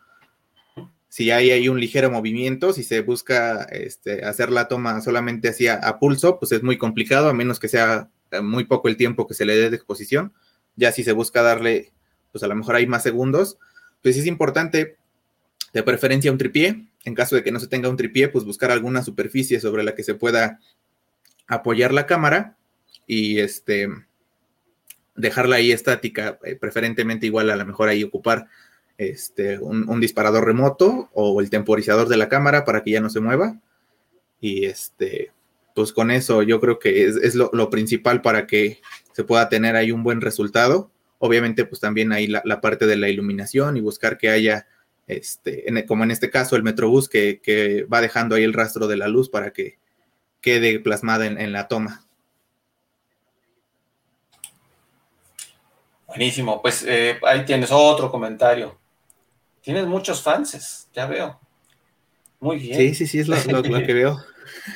si 1.10 1.32
hay 1.32 1.50
ahí 1.50 1.68
un 1.68 1.80
ligero 1.80 2.08
movimiento, 2.08 2.72
si 2.72 2.84
se 2.84 3.00
busca 3.00 3.64
este, 3.64 4.24
hacer 4.24 4.50
la 4.50 4.68
toma 4.68 5.00
solamente 5.00 5.48
así 5.48 5.66
a, 5.66 5.98
pulso, 5.98 6.38
pues 6.38 6.52
es 6.52 6.62
muy 6.62 6.78
complicado, 6.78 7.28
a 7.28 7.34
menos 7.34 7.58
que 7.58 7.66
sea 7.66 8.08
eh, 8.30 8.40
muy 8.40 8.62
poco 8.64 8.86
el 8.86 8.96
tiempo 8.96 9.26
que 9.26 9.34
se 9.34 9.44
le 9.44 9.56
dé 9.56 9.70
de 9.70 9.76
exposición. 9.76 10.32
Ya 10.76 10.92
si 10.92 11.02
se 11.02 11.10
busca 11.10 11.42
darle, 11.42 11.92
pues 12.30 12.44
a 12.44 12.46
lo 12.46 12.54
mejor 12.54 12.76
hay 12.76 12.86
más 12.86 13.02
segundos, 13.02 13.58
pues 14.04 14.16
es 14.16 14.26
importante 14.26 14.98
de 15.72 15.82
preferencia 15.82 16.30
un 16.30 16.38
tripié. 16.38 16.86
En 17.04 17.14
caso 17.16 17.34
de 17.34 17.42
que 17.42 17.50
no 17.50 17.58
se 17.58 17.66
tenga 17.66 17.88
un 17.88 17.96
tripié, 17.96 18.28
pues 18.28 18.44
buscar 18.44 18.70
alguna 18.70 19.02
superficie 19.02 19.58
sobre 19.58 19.82
la 19.82 19.96
que 19.96 20.04
se 20.04 20.14
pueda 20.14 20.60
apoyar 21.48 21.92
la 21.92 22.06
cámara 22.06 22.56
y 23.08 23.40
este 23.40 23.88
dejarla 25.16 25.56
ahí 25.56 25.72
estática, 25.72 26.38
eh, 26.44 26.54
preferentemente 26.54 27.26
igual 27.26 27.50
a 27.50 27.56
lo 27.56 27.66
mejor 27.66 27.88
ahí 27.88 28.04
ocupar 28.04 28.46
este, 29.00 29.58
un, 29.58 29.98
disparador 29.98 30.44
remoto 30.44 31.08
o 31.14 31.40
el 31.40 31.48
temporizador 31.48 32.06
de 32.06 32.18
la 32.18 32.28
cámara 32.28 32.66
para 32.66 32.82
que 32.82 32.90
ya 32.90 33.00
no 33.00 33.08
se 33.08 33.20
mueva. 33.20 33.58
Y 34.42 34.66
este, 34.66 35.32
pues 35.74 35.94
con 35.94 36.10
eso 36.10 36.42
yo 36.42 36.60
creo 36.60 36.78
que 36.78 37.06
es, 37.06 37.34
lo, 37.34 37.70
principal 37.70 38.20
para 38.20 38.46
que 38.46 38.82
se 39.12 39.24
pueda 39.24 39.48
tener 39.48 39.74
ahí 39.74 39.90
un 39.90 40.02
buen 40.02 40.20
resultado. 40.20 40.90
Obviamente, 41.18 41.64
pues 41.64 41.80
también 41.80 42.12
hay 42.12 42.26
la, 42.26 42.60
parte 42.60 42.86
de 42.86 42.96
la 42.96 43.08
iluminación 43.08 43.78
y 43.78 43.80
buscar 43.80 44.18
que 44.18 44.28
haya, 44.28 44.66
este, 45.06 45.64
como 45.88 46.04
en 46.04 46.10
este 46.10 46.28
caso, 46.28 46.54
el 46.54 46.62
Metrobús 46.62 47.08
que, 47.08 47.86
va 47.90 48.02
dejando 48.02 48.34
ahí 48.34 48.44
el 48.44 48.52
rastro 48.52 48.86
de 48.86 48.98
la 48.98 49.08
luz 49.08 49.30
para 49.30 49.50
que 49.54 49.78
quede 50.42 50.78
plasmada 50.78 51.24
en, 51.24 51.52
la 51.52 51.68
toma. 51.68 52.04
Buenísimo, 56.06 56.60
pues 56.60 56.84
eh, 56.86 57.18
ahí 57.22 57.46
tienes 57.46 57.70
otro 57.72 58.10
comentario. 58.10 58.79
Tienes 59.70 59.86
muchos 59.86 60.20
fans, 60.20 60.88
ya 60.92 61.06
veo. 61.06 61.38
Muy 62.40 62.58
bien. 62.58 62.76
Sí, 62.76 62.94
sí, 62.96 63.06
sí, 63.06 63.20
es 63.20 63.28
lo, 63.28 63.36
que 63.62 63.94
veo. 63.94 64.18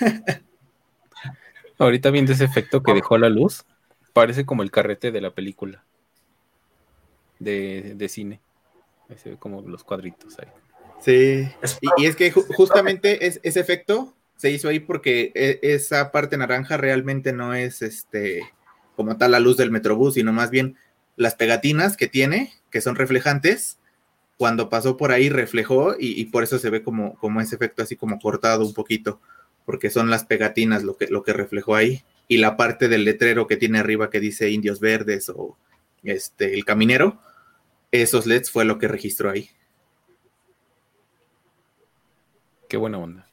Ahorita 1.81 2.11
viendo 2.11 2.31
ese 2.31 2.45
efecto 2.45 2.81
que 2.81 2.95
dejó 2.95 3.19
la 3.19 3.29
luz, 3.29 3.65
parece 4.13 4.47
como 4.47 4.63
el 4.63 4.71
carrete 4.71 5.11
de 5.11 5.21
la 5.21 5.33
película 5.33 5.83
de, 7.41 8.07
cine. 8.09 8.41
se 9.17 9.31
ve 9.31 9.37
como 9.37 9.63
los 9.63 9.83
cuadritos 9.83 10.39
ahí. 10.39 10.47
Sí, 11.01 11.49
y, 11.97 12.07
es 12.07 12.15
que 12.15 12.31
justamente 12.31 13.27
ese 13.27 13.59
efecto 13.59 14.15
se 14.37 14.53
hizo 14.53 14.69
ahí 14.69 14.79
porque 14.79 15.33
e, 15.35 15.59
esa 15.63 16.13
parte 16.13 16.37
naranja 16.37 16.77
realmente 16.77 17.33
no 17.33 17.53
es 17.53 17.83
este 17.83 18.49
como 18.95 19.17
tal 19.17 19.33
la 19.33 19.41
luz 19.41 19.57
del 19.57 19.73
metrobús, 19.73 20.15
sino 20.15 20.33
más 20.33 20.51
bien 20.51 20.77
las 21.17 21.35
pegatinas 21.35 21.97
que 21.97 22.07
tiene, 22.07 22.53
que 22.71 22.81
son 22.81 22.95
reflejantes, 22.95 23.81
cuando 24.37 24.69
pasó 24.69 24.97
por 24.97 25.13
ahí 25.13 25.29
reflejó 25.29 25.95
y, 25.99 26.25
por 26.27 26.43
eso 26.43 26.59
se 26.59 26.71
ve 26.71 26.83
como, 26.83 27.17
como 27.17 27.41
ese 27.41 27.55
efecto 27.55 27.83
así 27.83 27.97
como 27.97 28.19
cortado 28.19 28.67
un 28.67 28.75
poquito, 28.75 29.21
porque 29.65 29.91
son 29.91 30.11
las 30.11 30.25
pegatinas 30.25 30.83
lo 30.83 30.97
que, 30.97 31.07
lo 31.07 31.23
que 31.23 31.33
reflejó 31.33 31.75
ahí 31.75 32.05
y 32.27 32.39
la 32.39 32.57
parte 32.57 32.89
del 32.89 33.05
letrero 33.05 33.47
que 33.47 33.57
tiene 33.57 33.79
arriba 33.79 34.11
que 34.11 34.21
dice 34.21 34.51
Indios 34.51 34.81
Verdes 34.81 35.29
o 35.29 35.57
este, 36.03 36.55
el 36.55 36.65
caminero, 36.65 37.19
esos 37.91 38.27
LEDs 38.27 38.51
fue 38.51 38.65
lo 38.65 38.79
que 38.79 38.89
registró 38.89 39.31
ahí. 39.31 39.51
Qué 42.69 42.77
buena 42.77 42.99
onda. 42.99 43.27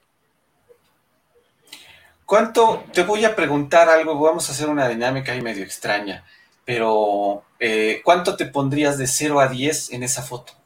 ¿Cuánto? 2.25 2.85
Te 2.93 3.03
voy 3.03 3.25
a 3.25 3.35
preguntar 3.35 3.89
algo, 3.89 4.17
vamos 4.19 4.47
a 4.47 4.53
hacer 4.53 4.69
una 4.69 4.87
dinámica 4.87 5.33
ahí 5.33 5.41
medio 5.41 5.63
extraña, 5.63 6.23
pero 6.63 7.43
eh, 7.59 8.01
¿cuánto 8.05 8.37
te 8.37 8.45
pondrías 8.45 8.97
de 8.97 9.07
0 9.07 9.39
a 9.39 9.47
10 9.47 9.91
en 9.91 10.03
esa 10.03 10.21
foto? 10.21 10.60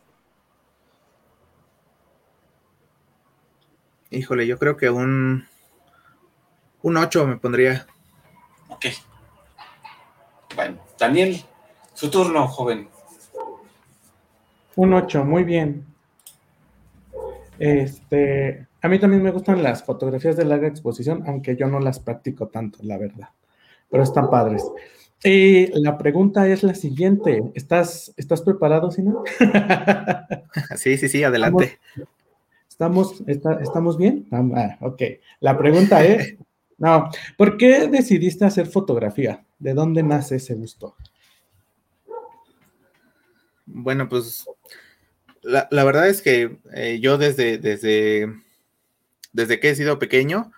Híjole, 4.11 4.47
yo 4.47 4.57
creo 4.57 4.77
que 4.77 4.89
un, 4.89 5.45
un 6.81 6.97
8 6.97 7.27
me 7.27 7.37
pondría. 7.37 7.85
Ok. 8.69 8.85
Bueno, 10.55 10.77
Daniel, 10.97 11.43
su 11.93 12.09
turno, 12.09 12.47
joven. 12.47 12.87
Un 14.75 14.93
8, 14.93 15.25
muy 15.25 15.43
bien. 15.43 15.85
Este, 17.57 18.67
a 18.81 18.87
mí 18.87 18.99
también 18.99 19.23
me 19.23 19.31
gustan 19.31 19.63
las 19.63 19.83
fotografías 19.83 20.37
de 20.37 20.45
larga 20.45 20.67
exposición, 20.67 21.23
aunque 21.27 21.55
yo 21.55 21.67
no 21.67 21.79
las 21.79 21.99
practico 21.99 22.47
tanto, 22.47 22.79
la 22.83 22.97
verdad. 22.97 23.29
Pero 23.89 24.03
están 24.03 24.29
padres. 24.29 24.63
Y 25.23 25.67
la 25.81 25.97
pregunta 25.97 26.47
es 26.47 26.61
la 26.61 26.75
siguiente. 26.75 27.41
¿Estás, 27.55 28.13
¿estás 28.15 28.41
preparado, 28.41 28.91
Sina? 28.91 29.15
sí, 30.75 30.97
sí, 30.97 31.09
sí, 31.09 31.23
adelante. 31.23 31.79
¿Estamos, 32.75 33.23
¿Estamos 33.25 33.97
bien? 33.97 34.27
Ah, 34.31 34.77
ok. 34.81 35.01
La 35.39 35.57
pregunta 35.57 36.03
es, 36.03 36.35
no, 36.77 37.09
¿por 37.37 37.55
qué 37.55 37.87
decidiste 37.87 38.43
hacer 38.43 38.67
fotografía? 38.67 39.45
¿De 39.59 39.73
dónde 39.73 40.03
nace 40.03 40.35
ese 40.35 40.55
gusto? 40.55 40.97
Bueno, 43.65 44.09
pues 44.09 44.45
la, 45.41 45.69
verdad 45.85 46.09
es 46.09 46.21
que 46.21 46.57
eh, 46.73 46.99
yo 47.01 47.17
desde, 47.17 47.59
desde, 47.59 48.27
desde 49.31 49.61
que 49.61 49.69
he 49.69 49.75
sido 49.75 49.97
pequeño 49.97 50.51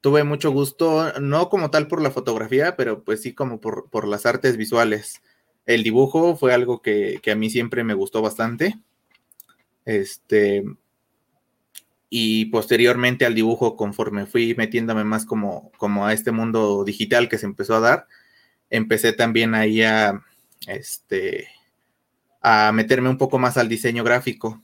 tuve 0.00 0.24
mucho 0.24 0.50
gusto, 0.52 1.12
no 1.20 1.50
como 1.50 1.70
tal 1.70 1.88
por 1.88 2.00
la 2.00 2.10
fotografía, 2.10 2.74
pero 2.74 3.04
pues 3.04 3.20
sí 3.20 3.34
como 3.34 3.60
por, 3.60 3.90
por 3.90 4.08
las 4.08 4.24
artes 4.24 4.56
visuales. 4.56 5.20
El 5.66 5.82
dibujo 5.82 6.36
fue 6.36 6.54
algo 6.54 6.80
que, 6.80 7.20
que 7.22 7.32
a 7.32 7.36
mí 7.36 7.50
siempre 7.50 7.84
me 7.84 7.92
gustó 7.92 8.22
bastante. 8.22 8.78
Este, 9.84 10.64
y 12.10 12.46
posteriormente 12.46 13.24
al 13.24 13.36
dibujo, 13.36 13.76
conforme 13.76 14.26
fui 14.26 14.54
metiéndome 14.56 15.04
más 15.04 15.24
como, 15.24 15.70
como 15.78 16.06
a 16.06 16.12
este 16.12 16.32
mundo 16.32 16.84
digital 16.84 17.28
que 17.28 17.38
se 17.38 17.46
empezó 17.46 17.76
a 17.76 17.80
dar, 17.80 18.08
empecé 18.68 19.12
también 19.12 19.54
ahí 19.54 19.82
a, 19.82 20.20
este, 20.66 21.48
a 22.42 22.72
meterme 22.72 23.08
un 23.08 23.16
poco 23.16 23.38
más 23.38 23.56
al 23.56 23.68
diseño 23.68 24.04
gráfico. 24.04 24.60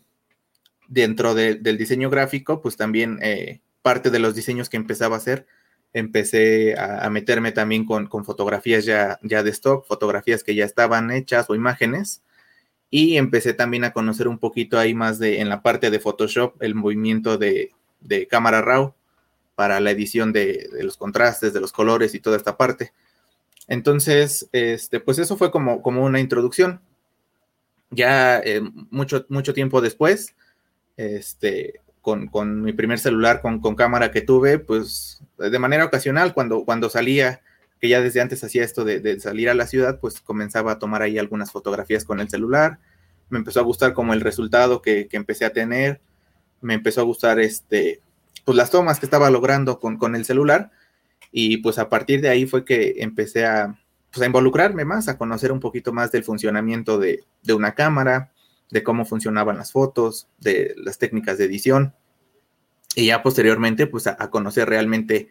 dentro 0.89 1.35
del 1.35 1.79
diseño 1.79 2.11
gráfico, 2.11 2.61
pues 2.63 2.77
también 2.77 3.19
eh, 3.23 3.61
parte 3.83 4.11
de 4.11 4.21
los 4.21 4.35
diseños 4.35 4.69
que 4.69 4.77
empezaba 4.77 5.17
a 5.17 5.19
hacer, 5.19 5.47
empecé 5.93 6.79
a, 6.79 7.09
meterme 7.11 7.53
también 7.53 7.85
con, 7.87 8.09
fotografías 8.25 8.85
ya, 8.85 9.19
ya 9.23 9.43
de 9.43 9.51
stock, 9.51 9.87
fotografías 9.87 10.45
que 10.45 10.55
ya 10.55 10.65
estaban 10.65 11.11
hechas 11.11 11.49
o 11.49 11.55
imágenes, 11.55 12.23
y 12.91 13.17
empecé 13.17 13.53
también 13.53 13.85
a 13.85 13.93
conocer 13.93 14.29
un 14.29 14.39
poquito 14.39 14.79
ahí 14.79 14.95
más 14.95 15.19
de 15.19 15.41
en 15.41 15.49
la 15.49 15.63
parte 15.63 15.91
de 15.91 16.01
Photoshop, 16.01 16.63
el 16.63 16.75
movimiento 16.75 17.39
de, 17.39 17.73
cámara 18.31 18.63
RAW 18.63 18.95
para 19.55 19.81
la 19.81 19.91
edición 19.91 20.33
de, 20.33 20.69
los 20.81 20.97
contrastes, 20.97 21.53
de 21.53 21.61
los 21.61 21.73
colores 21.73 22.15
y 22.15 22.21
toda 22.21 22.37
esta 22.37 22.57
parte. 22.57 22.93
Entonces, 23.69 24.49
este, 24.53 25.01
pues 25.01 25.19
eso 25.19 25.37
fue 25.37 25.51
como, 25.51 25.83
como 25.83 26.05
una 26.05 26.21
introducción. 26.21 26.81
Ya 27.91 28.39
eh, 28.39 28.63
mucho, 28.91 29.27
mucho 29.29 29.55
tiempo 29.55 29.81
después, 29.81 30.35
este, 30.97 31.81
con, 32.31 32.63
mi 32.63 32.73
primer 32.73 33.01
celular 33.01 33.43
con, 33.43 33.75
cámara 33.75 34.13
que 34.13 34.21
tuve, 34.21 34.61
pues 34.61 35.25
de 35.39 35.59
manera 35.59 35.85
ocasional, 35.85 36.35
cuando, 36.35 36.65
cuando 36.65 36.89
salía, 36.89 37.41
que 37.81 37.89
ya 37.89 38.01
desde 38.01 38.21
antes 38.21 38.43
hacía 38.43 38.65
esto 38.65 38.85
de, 38.85 39.21
salir 39.21 39.49
a 39.49 39.55
la 39.55 39.67
ciudad, 39.67 40.01
pues 40.01 40.21
comenzaba 40.21 40.73
a 40.73 40.79
tomar 40.79 41.03
ahí 41.03 41.19
algunas 41.19 41.53
fotografías 41.53 42.05
con 42.05 42.21
el 42.21 42.29
celular. 42.29 42.79
Me 43.29 43.39
empezó 43.39 43.61
a 43.61 43.65
gustar 43.65 43.93
como 43.93 44.15
el 44.15 44.21
resultado 44.21 44.83
que, 44.83 45.09
empecé 45.13 45.45
a 45.45 45.53
tener. 45.53 46.01
Me 46.61 46.75
empezó 46.75 47.01
a 47.01 47.05
gustar 47.05 47.39
este, 47.39 48.01
pues 48.45 48.57
las 48.57 48.71
tomas 48.71 48.99
que 48.99 49.07
estaba 49.07 49.31
logrando 49.31 49.79
con, 49.79 50.17
el 50.17 50.25
celular. 50.25 50.71
Y 51.33 51.59
pues 51.59 51.79
a 51.79 51.89
partir 51.89 52.21
de 52.21 52.29
ahí 52.29 52.47
fue 52.47 52.65
que 52.65 52.97
empecé 52.99 53.45
a, 53.45 53.79
pues, 54.11 54.23
a 54.23 54.27
involucrarme 54.27 54.85
más, 54.85 55.09
a 55.09 55.19
conocer 55.19 55.53
un 55.53 55.61
poquito 55.61 55.93
más 55.93 56.13
del 56.13 56.25
funcionamiento 56.25 56.99
de 56.99 57.25
una 57.49 57.75
cámara, 57.75 58.33
de 58.71 58.83
cómo 58.83 59.05
funcionaban 59.05 59.57
las 59.57 59.73
fotos, 59.73 60.29
de 60.39 60.75
las 60.77 60.99
técnicas 60.99 61.39
de 61.39 61.45
edición. 61.45 61.95
Y 62.95 63.07
ya 63.07 63.23
posteriormente, 63.23 63.87
pues 63.87 64.07
a, 64.07 64.17
conocer 64.31 64.69
realmente 64.69 65.29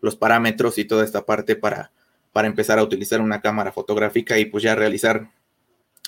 los 0.00 0.16
parámetros 0.16 0.78
y 0.78 0.84
toda 0.84 1.04
esta 1.04 1.24
parte 1.24 1.56
para, 1.56 1.92
para 2.32 2.48
empezar 2.48 2.78
a 2.78 2.82
utilizar 2.82 3.20
una 3.20 3.40
cámara 3.40 3.72
fotográfica 3.72 4.38
y 4.38 4.46
pues 4.46 4.62
ya 4.62 4.74
realizar 4.74 5.30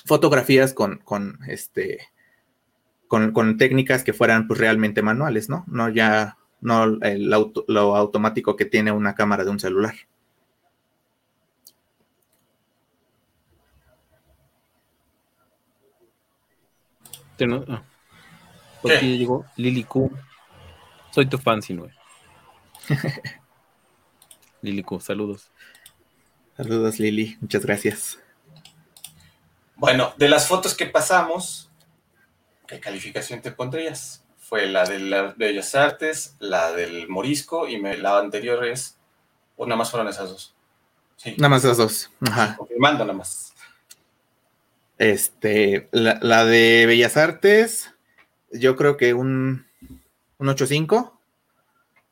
fotografías 0.05 0.75
con, 0.75 0.99
con 0.99 1.39
este, 1.49 2.09
con, 3.09 3.33
con, 3.33 3.57
técnicas 3.57 4.05
que 4.05 4.13
fueran 4.13 4.47
pues 4.47 4.61
realmente 4.61 5.03
manuales, 5.03 5.49
¿no? 5.49 5.65
No 5.67 5.89
ya, 5.89 6.37
no 6.61 6.85
el 7.03 7.29
lo 7.29 7.97
automático 7.97 8.57
que 8.57 8.65
tiene 8.65 8.93
una 8.93 9.15
cámara 9.15 9.45
de 9.45 9.51
un 9.51 9.61
celular. 9.61 9.95
Ah. 17.41 17.83
Porque 18.83 19.17
llegó 19.17 19.45
Lili 19.57 19.85
Q. 19.85 20.11
Soy 21.11 21.27
tu 21.27 21.39
fan, 21.39 21.63
Sinue. 21.63 21.91
Lili 24.63 24.83
Q, 24.83 25.01
saludos. 25.01 25.51
Saludos, 26.57 26.99
Lili. 26.99 27.37
Muchas 27.41 27.65
gracias. 27.65 28.19
Bueno, 29.77 30.13
de 30.17 30.29
las 30.29 30.49
fotos 30.49 30.75
que 30.75 30.87
pasamos, 30.87 31.71
¿qué 32.67 32.81
calificación 32.81 33.41
te 33.41 33.53
pondrías? 33.53 34.25
Fue 34.39 34.67
la 34.67 34.85
de 34.85 34.99
las 34.99 35.37
Bellas 35.37 35.75
Artes, 35.75 36.35
la 36.41 36.73
del 36.73 37.09
Morisco 37.09 37.69
y 37.69 37.81
la 37.81 38.19
anterior 38.19 38.65
es. 38.65 38.99
¿O 39.57 39.67
nada 39.67 39.77
más 39.77 39.91
fueron 39.91 40.09
esas 40.09 40.31
dos? 40.31 40.55
Sí. 41.17 41.35
Nada 41.39 41.51
más 41.51 41.65
esas 41.65 41.77
dos. 41.77 42.11
Ajá. 42.21 42.57
Confirmando 42.57 43.05
nada 43.05 43.19
más. 43.19 43.53
Este, 44.99 45.89
la, 45.93 46.45
de 46.45 46.87
Bellas 46.87 47.17
Artes, 47.17 47.95
yo 48.51 48.75
creo 48.75 48.97
que 48.97 49.15
un, 49.15 49.67
un 50.39 50.49
8.5. 50.49 51.18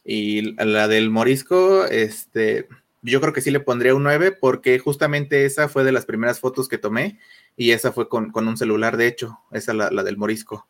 Y 0.07 0.55
la 0.55 0.87
del 0.87 1.11
Morisco, 1.11 1.85
este, 1.87 2.69
yo 3.03 3.21
creo 3.21 3.33
que 3.33 3.41
sí 3.41 3.51
le 3.51 3.59
pondría 3.59 3.95
un 3.95 4.05
9 4.05 4.33
porque 4.33 4.79
justamente 4.79 5.45
esa 5.45 5.69
fue 5.69 5.83
de 5.83 5.91
las 5.91 6.07
primeras 6.07 6.39
fotos 6.39 6.69
que 6.69 6.79
tomé 6.79 7.19
y 7.57 7.73
esa 7.73 7.91
fue 7.91 8.09
con, 8.09 8.31
un 8.35 8.57
celular, 8.57 8.97
de 8.97 9.09
hecho, 9.09 9.41
esa 9.51 9.75
la, 9.75 9.91
la 9.91 10.05
del 10.05 10.17
Morisco. 10.17 10.69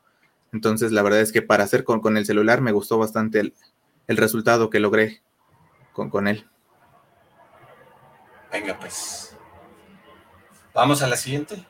Entonces, 0.53 0.90
la 0.90 1.03
verdad 1.03 1.20
es 1.20 1.33
que 1.33 1.42
para 1.42 1.64
hacer 1.64 1.85
con, 1.85 2.16
el 2.16 2.25
celular 2.25 2.62
me 2.62 2.72
gustó 2.72 2.96
bastante 2.96 3.40
el, 3.40 3.55
el 4.07 4.16
resultado 4.16 4.70
que 4.70 4.81
logré 4.81 5.20
con, 5.92 6.09
con 6.09 6.29
él. 6.29 6.49
Venga, 8.51 8.79
pues. 8.79 9.37
Vamos 10.72 11.03
a 11.03 11.09
la 11.09 11.16
siguiente 11.16 11.66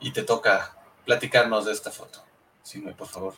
y 0.00 0.12
te 0.12 0.22
toca 0.22 0.76
platicarnos 1.04 1.66
de 1.66 1.72
esta 1.72 1.90
foto. 1.90 2.24
No, 2.82 2.96
por 2.96 3.08
favor. 3.08 3.34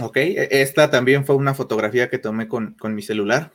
Ok, 0.00 0.16
e, 0.16 0.48
esta 0.50 0.90
también 0.90 1.26
fue 1.26 1.36
una 1.36 1.54
fotografía 1.54 2.08
que 2.08 2.18
tomé 2.18 2.48
con, 2.48 2.76
mi 2.82 3.02
celular, 3.02 3.52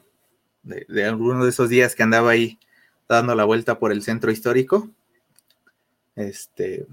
de, 0.63 0.85
de, 0.87 1.05
alguno 1.05 1.43
de 1.43 1.49
esos 1.49 1.69
días 1.69 1.95
que 1.95 2.03
andaba 2.03 2.31
ahí 2.31 2.59
dando 3.07 3.35
la 3.35 3.45
vuelta 3.45 3.79
por 3.79 3.91
el 3.91 4.03
centro 4.03 4.31
histórico. 4.31 4.89
Este, 6.15 6.85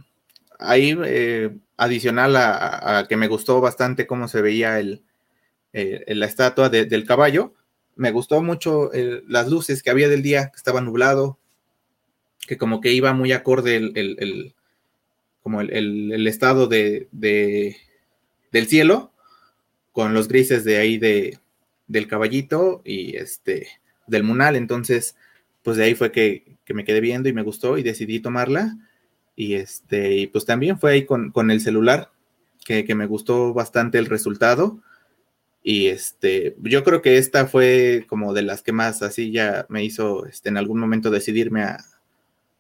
ahí, 0.59 0.99
eh, 1.05 1.55
adicional 1.77 2.37
a, 2.37 3.07
que 3.09 3.17
me 3.17 3.29
gustó 3.29 3.61
bastante 3.61 4.07
cómo 4.07 4.29
se 4.29 4.43
veía 4.43 4.81
el, 4.81 5.03
la 5.73 6.27
estatua 6.27 6.69
del 6.69 7.05
caballo, 7.07 7.55
me 7.97 8.11
gustó 8.11 8.43
mucho 8.43 8.91
las 9.27 9.49
luces 9.49 9.83
que 9.83 9.91
había 9.91 10.09
del 10.09 10.23
día, 10.23 10.51
que 10.51 10.57
estaba 10.57 10.81
nublado, 10.81 11.39
que 12.47 12.57
como 12.57 12.81
que 12.81 12.93
iba 12.93 13.13
muy 13.13 13.33
acorde 13.33 13.77
el, 13.77 14.55
como 15.43 15.61
el, 15.61 16.27
estado 16.27 16.67
de, 16.67 17.09
del 17.11 18.67
cielo 18.67 19.12
con 19.93 20.15
los 20.15 20.29
grises 20.29 20.65
de 20.65 20.79
ahí 20.79 20.99
de, 20.99 21.39
del 21.87 22.09
caballito 22.09 22.83
y 22.85 23.17
este 23.17 23.69
del 24.07 24.25
munal. 24.25 24.57
Entonces, 24.57 25.17
pues 25.63 25.77
de 25.77 25.85
ahí 25.85 25.95
fue 25.95 26.13
que, 26.13 26.57
me 26.69 26.85
quedé 26.85 27.01
viendo 27.01 27.29
y 27.29 27.35
me 27.35 27.43
gustó 27.43 27.77
y 27.77 27.83
decidí 27.83 28.21
tomarla. 28.21 28.79
Y 29.37 29.55
este, 29.55 30.15
y 30.17 30.27
pues 30.27 30.45
también 30.47 30.79
fue 30.79 30.93
ahí 30.93 31.05
con, 31.05 31.51
el 31.51 31.61
celular, 31.61 32.11
que, 32.65 32.85
que, 32.85 32.95
me 32.95 33.07
gustó 33.07 33.53
bastante 33.53 33.99
el 33.99 34.07
resultado. 34.07 34.81
Y 35.63 35.89
este, 35.89 36.57
yo 36.63 36.83
creo 36.83 37.03
que 37.03 37.19
esta 37.19 37.47
fue 37.47 38.05
como 38.09 38.33
de 38.33 38.43
las 38.43 38.63
que 38.63 38.73
más 38.73 39.03
así 39.03 39.31
ya 39.31 39.67
me 39.69 39.85
hizo 39.85 40.27
este, 40.27 40.49
en 40.49 40.57
algún 40.57 40.81
momento 40.81 41.11
decidirme 41.11 41.63
a, 41.63 41.79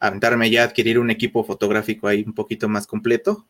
aventarme 0.03 0.51
ya 0.51 0.63
a 0.63 0.65
adquirir 0.65 0.99
un 0.99 1.11
equipo 1.11 1.45
fotográfico 1.45 2.09
ahí 2.09 2.25
un 2.27 2.35
poquito 2.35 2.69
más 2.69 2.89
completo 2.89 3.47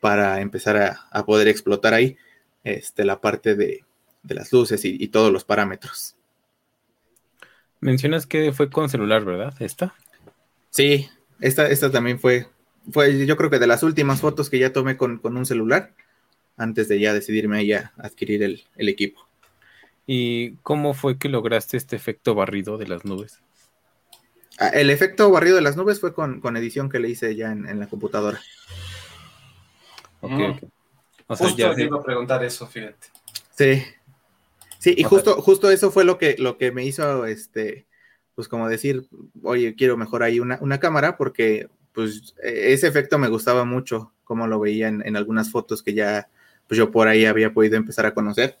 para 0.00 0.40
empezar 0.40 0.98
a, 1.12 1.24
poder 1.24 1.46
explotar 1.46 1.94
ahí 1.94 2.16
este, 2.64 3.04
la 3.04 3.20
parte 3.20 3.54
de, 3.54 3.84
las 4.28 4.52
luces 4.52 4.84
y, 4.84 5.08
todos 5.08 5.32
los 5.32 5.44
parámetros. 5.44 6.16
Mencionas 7.80 8.26
que 8.26 8.52
fue 8.52 8.70
con 8.70 8.88
celular, 8.88 9.24
¿verdad? 9.24 9.54
¿Esta? 9.60 9.94
Sí, 10.70 11.08
esta, 11.40 11.68
esta 11.68 11.90
también 11.90 12.20
fue, 12.20 12.46
fue, 12.90 13.26
yo 13.26 13.36
creo 13.36 13.50
que 13.50 13.58
de 13.58 13.66
las 13.66 13.82
últimas 13.82 14.20
fotos 14.20 14.48
que 14.48 14.58
ya 14.58 14.72
tomé 14.72 14.96
con, 14.96 15.20
un 15.24 15.46
celular, 15.46 15.94
antes 16.56 16.88
de 16.88 17.00
ya 17.00 17.12
decidirme 17.12 17.58
ahí 17.58 17.72
a 17.72 17.92
adquirir 17.98 18.42
el, 18.42 18.64
el 18.76 18.88
equipo. 18.88 19.26
¿Y 20.06 20.52
cómo 20.62 20.94
fue 20.94 21.18
que 21.18 21.28
lograste 21.28 21.76
este 21.76 21.96
efecto 21.96 22.34
barrido 22.34 22.78
de 22.78 22.88
las 22.88 23.04
nubes? 23.04 23.40
Ah, 24.58 24.68
el 24.68 24.90
efecto 24.90 25.30
barrido 25.30 25.56
de 25.56 25.62
las 25.62 25.76
nubes 25.76 26.00
fue 26.00 26.14
con, 26.14 26.56
edición 26.56 26.88
que 26.88 26.98
le 26.98 27.08
hice 27.08 27.34
ya 27.34 27.52
en, 27.52 27.80
la 27.80 27.86
computadora. 27.86 28.40
Ok, 30.20 30.30
mm. 30.30 30.66
O 31.26 31.36
sea, 31.36 31.46
justo 31.46 31.74
ya 31.74 31.82
iba 31.82 31.98
a 31.98 32.02
preguntar 32.02 32.44
eso, 32.44 32.66
fíjate. 32.66 33.08
Sí. 33.56 33.82
Sí, 34.78 34.94
y 34.96 35.04
justo, 35.04 35.40
justo 35.40 35.70
eso 35.70 35.90
fue 35.90 36.04
lo 36.04 36.18
que, 36.18 36.36
lo 36.38 36.58
que 36.58 36.72
me 36.72 36.84
hizo, 36.84 37.24
este, 37.26 37.86
pues 38.34 38.48
como 38.48 38.68
decir, 38.68 39.06
oye, 39.42 39.76
quiero 39.76 39.96
mejor 39.96 40.24
ahí 40.24 40.40
una, 40.40 40.80
cámara 40.80 41.16
porque, 41.16 41.68
pues, 41.92 42.34
e, 42.42 42.72
ese 42.72 42.88
efecto 42.88 43.16
me 43.18 43.28
gustaba 43.28 43.64
mucho, 43.64 44.12
como 44.24 44.48
lo 44.48 44.58
veía 44.58 44.88
en, 44.88 45.06
en, 45.06 45.16
algunas 45.16 45.52
fotos 45.52 45.84
que 45.84 45.94
ya, 45.94 46.28
pues 46.66 46.78
yo 46.78 46.90
por 46.90 47.06
ahí 47.06 47.26
había 47.26 47.52
podido 47.52 47.76
empezar 47.76 48.06
a 48.06 48.14
conocer. 48.14 48.58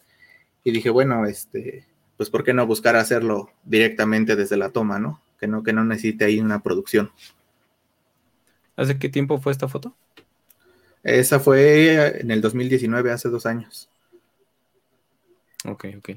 Y 0.62 0.70
dije, 0.70 0.90
bueno, 0.90 1.26
este, 1.26 1.86
pues, 2.16 2.30
¿por 2.30 2.44
qué 2.44 2.54
no 2.54 2.66
buscar 2.68 2.94
hacerlo 2.94 3.50
directamente 3.64 4.36
desde 4.36 4.56
la 4.56 4.70
toma, 4.70 5.00
no? 5.00 5.20
que 5.42 5.48
no, 5.48 5.64
que 5.64 5.72
no 5.72 5.84
necesite 5.84 6.24
ahí 6.24 6.38
una 6.38 6.62
producción. 6.62 7.10
¿Hace 8.76 8.96
qué 8.96 9.08
tiempo 9.08 9.40
fue 9.40 9.50
esta 9.50 9.66
foto? 9.66 9.92
Esa 11.02 11.40
fue 11.40 12.20
en 12.20 12.30
el 12.30 12.40
2019, 12.40 13.10
hace 13.10 13.28
dos 13.28 13.46
años. 13.46 13.88
Ok, 15.64 15.86
ok. 15.98 16.10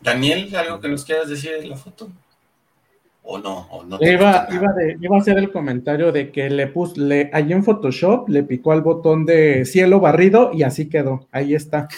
Daniel, 0.00 0.54
¿algo 0.54 0.80
que 0.80 0.88
nos 0.88 1.04
quieras 1.04 1.28
decir 1.28 1.52
de 1.52 1.66
la 1.66 1.76
foto? 1.76 2.08
¿O 3.22 3.38
no? 3.38 3.68
¿O 3.70 3.84
no 3.84 3.98
iba, 4.00 4.48
iba, 4.50 5.16
a 5.16 5.20
hacer 5.20 5.38
el 5.38 5.50
comentario 5.50 6.12
de 6.12 6.30
que 6.30 6.48
le 6.48 6.68
puse, 6.68 7.00
le, 7.00 7.30
allí 7.32 7.52
en 7.52 7.64
Photoshop 7.64 8.28
le 8.28 8.42
picó 8.44 8.72
al 8.72 8.80
botón 8.80 9.26
de 9.26 9.64
cielo 9.64 10.00
barrido 10.00 10.50
y 10.54 10.62
así 10.62 10.88
quedó. 10.88 11.26
Ahí 11.32 11.54
está. 11.54 11.88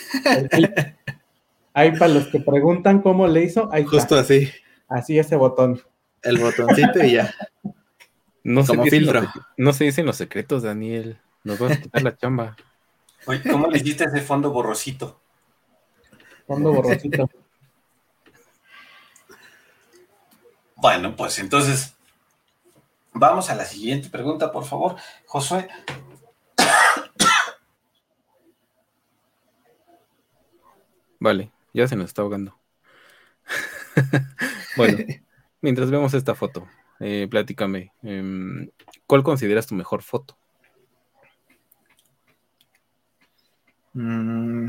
Ahí 1.73 1.93
para 1.93 2.15
los 2.15 2.27
que 2.29 2.41
preguntan 2.41 3.01
cómo 3.01 3.29
le 3.29 3.45
hizo, 3.45 3.69
ahí 3.73 3.85
Justo 3.85 4.17
así. 4.17 4.51
Así 4.89 5.19
ese 5.19 5.37
botón. 5.37 5.81
El 6.23 6.39
botoncito 6.39 7.05
y 7.05 7.13
ya. 7.13 7.33
No 8.43 8.65
Como 8.65 8.85
se 8.85 8.91
filtro. 8.91 9.29
no 9.57 9.73
se 9.73 9.85
dicen 9.85 10.07
los 10.07 10.17
secretos, 10.17 10.63
Daniel. 10.63 11.19
Nos 11.45 11.59
vas 11.59 11.73
a 11.73 11.81
quitar 11.81 12.03
la 12.03 12.17
chamba. 12.17 12.57
Oye, 13.27 13.43
¿cómo 13.51 13.69
le 13.69 13.79
hiciste 13.79 14.05
ese 14.05 14.21
fondo 14.21 14.51
borrosito? 14.51 15.21
Fondo 16.47 16.73
borrosito. 16.73 17.29
Bueno, 20.83 21.15
pues 21.15 21.39
entonces 21.39 21.95
vamos 23.13 23.51
a 23.51 23.55
la 23.55 23.67
siguiente 23.67 24.09
pregunta, 24.09 24.51
por 24.51 24.65
favor. 24.65 24.97
Josué. 25.27 25.69
Vale, 31.19 31.51
ya 31.75 31.87
se 31.87 31.97
nos 31.97 32.07
está 32.07 32.23
ahogando. 32.23 32.57
bueno, 34.77 34.99
mientras 35.61 35.91
vemos 35.91 36.15
esta 36.15 36.35
foto, 36.35 36.67
eh, 37.01 37.27
platícame, 37.31 37.93
em, 38.03 38.69
¿cuál 39.07 39.23
consideras 39.23 39.67
tu 39.67 39.75
mejor 39.75 40.03
foto? 40.03 40.37
Mm, 43.95 44.69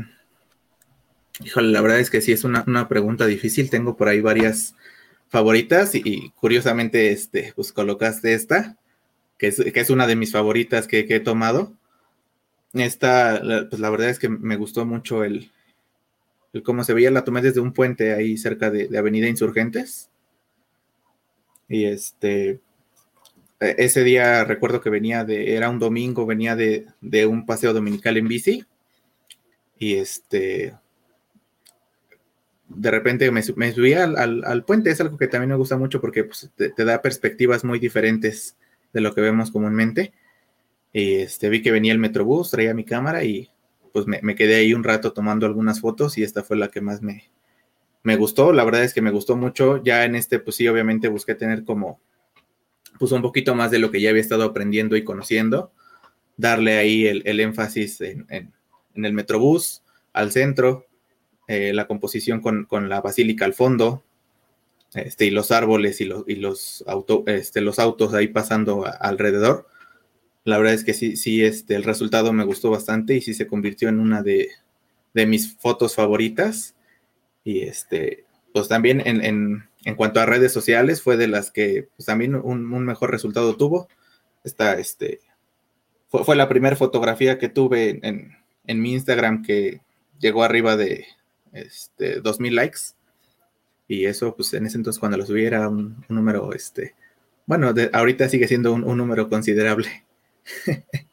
híjole, 1.44 1.68
la 1.70 1.80
verdad 1.80 2.00
es 2.00 2.10
que 2.10 2.20
sí 2.20 2.32
es 2.32 2.44
una, 2.44 2.88
pregunta 2.88 3.26
difícil. 3.26 3.70
Tengo 3.70 3.96
por 3.96 4.08
ahí 4.08 4.20
varias 4.20 4.74
favoritas 5.28 5.94
y, 5.94 6.30
curiosamente, 6.30 7.12
este, 7.12 7.52
pues 7.54 7.72
colocaste 7.72 8.34
esta, 8.34 8.76
que 9.38 9.48
es, 9.48 9.90
una 9.90 10.06
de 10.06 10.16
mis 10.16 10.32
favoritas 10.32 10.86
que, 10.86 11.06
he 11.08 11.20
tomado. 11.20 11.72
Esta, 12.72 13.42
pues 13.68 13.80
la 13.80 13.90
verdad 13.90 14.08
es 14.08 14.18
que 14.18 14.28
me 14.28 14.56
gustó 14.56 14.86
mucho 14.86 15.24
el, 15.24 15.50
el 16.52 16.62
cómo 16.62 16.84
se 16.84 16.94
veía. 16.94 17.10
La 17.10 17.24
tomé 17.24 17.42
desde 17.42 17.60
un 17.60 17.72
puente 17.72 18.14
ahí 18.14 18.36
cerca 18.36 18.70
de, 18.70 18.96
Avenida 18.96 19.28
Insurgentes. 19.28 20.10
Y 21.72 21.86
este, 21.86 22.60
e, 23.58 23.74
ese 23.78 24.04
día 24.04 24.44
recuerdo 24.44 24.82
que 24.82 24.90
venía 24.90 25.24
de, 25.24 25.56
era 25.56 25.70
un 25.70 25.78
domingo, 25.78 26.26
venía 26.26 26.54
de, 26.54 26.86
de 27.00 27.24
un 27.24 27.46
paseo 27.46 27.72
dominical 27.72 28.18
en 28.18 28.28
bici 28.28 28.66
y 29.78 29.94
este, 29.94 30.74
de 32.68 32.90
repente 32.90 33.30
me, 33.30 33.40
me 33.56 33.72
subí 33.72 33.94
al, 33.94 34.64
puente, 34.66 34.90
es 34.90 35.00
algo 35.00 35.16
que 35.16 35.28
también 35.28 35.48
me 35.48 35.56
gusta 35.56 35.78
mucho 35.78 35.98
porque 35.98 36.24
pues, 36.24 36.50
te, 36.54 36.84
da 36.84 37.00
perspectivas 37.00 37.64
muy 37.64 37.78
diferentes 37.78 38.54
de 38.92 39.00
lo 39.00 39.14
que 39.14 39.22
vemos 39.22 39.50
comúnmente. 39.50 40.12
Y 40.92 41.14
este, 41.14 41.48
vi 41.48 41.62
que 41.62 41.70
venía 41.70 41.94
el 41.94 41.98
Metrobús, 41.98 42.50
traía 42.50 42.74
mi 42.74 42.84
cámara 42.84 43.24
y 43.24 43.50
pues 43.94 44.06
me, 44.06 44.34
quedé 44.34 44.56
ahí 44.56 44.74
un 44.74 44.84
rato 44.84 45.14
tomando 45.14 45.46
algunas 45.46 45.80
fotos 45.80 46.18
y 46.18 46.22
esta 46.22 46.42
fue 46.42 46.58
la 46.58 46.68
que 46.68 46.82
más 46.82 47.00
me, 47.00 47.30
me 48.02 48.16
gustó. 48.16 48.52
La 48.52 48.64
verdad 48.64 48.84
es 48.84 48.94
que 48.94 49.02
me 49.02 49.10
gustó 49.10 49.36
mucho. 49.36 49.82
Ya 49.82 50.04
en 50.04 50.14
este, 50.14 50.38
pues 50.38 50.56
sí, 50.56 50.68
obviamente 50.68 51.08
busqué 51.08 51.34
tener 51.34 51.64
como, 51.64 52.00
pues 52.98 53.12
un 53.12 53.22
poquito 53.22 53.54
más 53.54 53.70
de 53.70 53.78
lo 53.78 53.90
que 53.90 54.00
ya 54.00 54.10
había 54.10 54.22
estado 54.22 54.44
aprendiendo 54.44 54.96
y 54.96 55.04
conociendo. 55.04 55.72
Darle 56.36 56.78
ahí 56.78 57.06
el, 57.06 57.40
énfasis 57.40 58.00
en 58.00 58.52
el 58.94 59.12
Metrobús, 59.12 59.82
al 60.12 60.32
centro, 60.32 60.86
eh, 61.48 61.72
la 61.72 61.86
composición 61.86 62.40
con, 62.40 62.88
la 62.88 63.00
basílica 63.00 63.44
al 63.44 63.54
fondo, 63.54 64.04
este, 64.94 65.26
y 65.26 65.30
los 65.30 65.50
árboles 65.50 66.00
y, 66.00 66.04
los, 66.04 66.24
y 66.26 66.40
este, 67.26 67.60
los 67.60 67.78
autos 67.78 68.14
ahí 68.14 68.28
pasando 68.28 68.84
alrededor. 69.00 69.66
La 70.44 70.58
verdad 70.58 70.74
es 70.74 70.84
que 70.84 70.94
sí, 70.94 71.16
sí, 71.16 71.44
este, 71.44 71.74
el 71.74 71.84
resultado 71.84 72.32
me 72.32 72.44
gustó 72.44 72.70
bastante 72.70 73.14
y 73.14 73.20
sí 73.20 73.34
se 73.34 73.46
convirtió 73.46 73.88
en 73.88 74.00
una 74.00 74.22
de, 74.22 74.48
mis 75.14 75.56
fotos 75.56 75.94
favoritas. 75.94 76.74
Y 77.44 77.62
este, 77.62 78.24
pues 78.52 78.68
también 78.68 79.02
en, 79.04 79.96
cuanto 79.96 80.20
a 80.20 80.26
redes 80.26 80.52
sociales, 80.52 81.02
fue 81.02 81.16
de 81.16 81.28
las 81.28 81.50
que 81.50 81.88
pues, 81.96 82.06
también 82.06 82.34
un, 82.34 82.84
mejor 82.84 83.10
resultado 83.10 83.56
tuvo. 83.56 83.88
Esta, 84.44 84.78
este, 84.78 85.20
fue, 86.08 86.24
fue 86.24 86.36
la 86.36 86.48
primera 86.48 86.76
fotografía 86.76 87.38
que 87.38 87.48
tuve 87.48 88.00
en, 88.02 88.36
en 88.66 88.80
mi 88.80 88.92
Instagram 88.92 89.42
que 89.42 89.80
llegó 90.18 90.44
arriba 90.44 90.76
de 90.76 91.06
este, 91.52 92.20
2000 92.20 92.54
likes. 92.54 92.80
Y 93.88 94.06
eso, 94.06 94.34
pues 94.34 94.54
en 94.54 94.66
ese 94.66 94.78
entonces 94.78 94.98
cuando 94.98 95.18
lo 95.18 95.26
subí 95.26 95.46
un, 95.46 96.04
número, 96.08 96.52
este, 96.54 96.94
bueno, 97.46 97.74
ahorita 97.92 98.28
sigue 98.28 98.48
siendo 98.48 98.72
un, 98.72 98.96
número 98.96 99.28
considerable. 99.28 100.06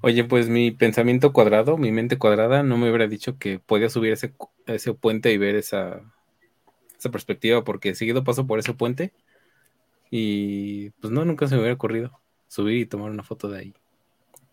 Oye, 0.00 0.24
pues 0.24 0.48
mi 0.48 0.70
pensamiento 0.70 1.32
cuadrado, 1.32 1.76
mi 1.76 1.90
mente 1.90 2.18
cuadrada, 2.18 2.62
no 2.62 2.76
me 2.76 2.88
hubiera 2.88 3.08
dicho 3.08 3.36
que 3.38 3.58
podía 3.58 3.88
subir 3.88 4.12
ese, 4.12 4.32
ese 4.66 4.94
puente 4.94 5.32
y 5.32 5.38
ver 5.38 5.56
esa, 5.56 6.00
esa 6.96 7.10
perspectiva, 7.10 7.64
porque 7.64 7.94
seguido 7.94 8.22
paso 8.22 8.46
por 8.46 8.58
ese 8.58 8.74
puente 8.74 9.12
y 10.10 10.90
pues 10.90 11.12
no, 11.12 11.24
nunca 11.24 11.48
se 11.48 11.54
me 11.54 11.60
hubiera 11.60 11.74
ocurrido 11.74 12.20
subir 12.46 12.78
y 12.78 12.86
tomar 12.86 13.10
una 13.10 13.22
foto 13.22 13.48
de 13.48 13.58
ahí. 13.58 13.74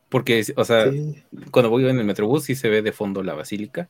Porque, 0.09 0.45
o 0.55 0.65
sea, 0.65 0.91
cuando 1.51 1.69
voy 1.69 1.87
en 1.87 1.99
el 1.99 2.05
Metrobús 2.05 2.43
sí 2.43 2.55
se 2.55 2.69
ve 2.69 2.81
de 2.81 2.91
fondo 2.91 3.23
la 3.23 3.33
basílica, 3.33 3.89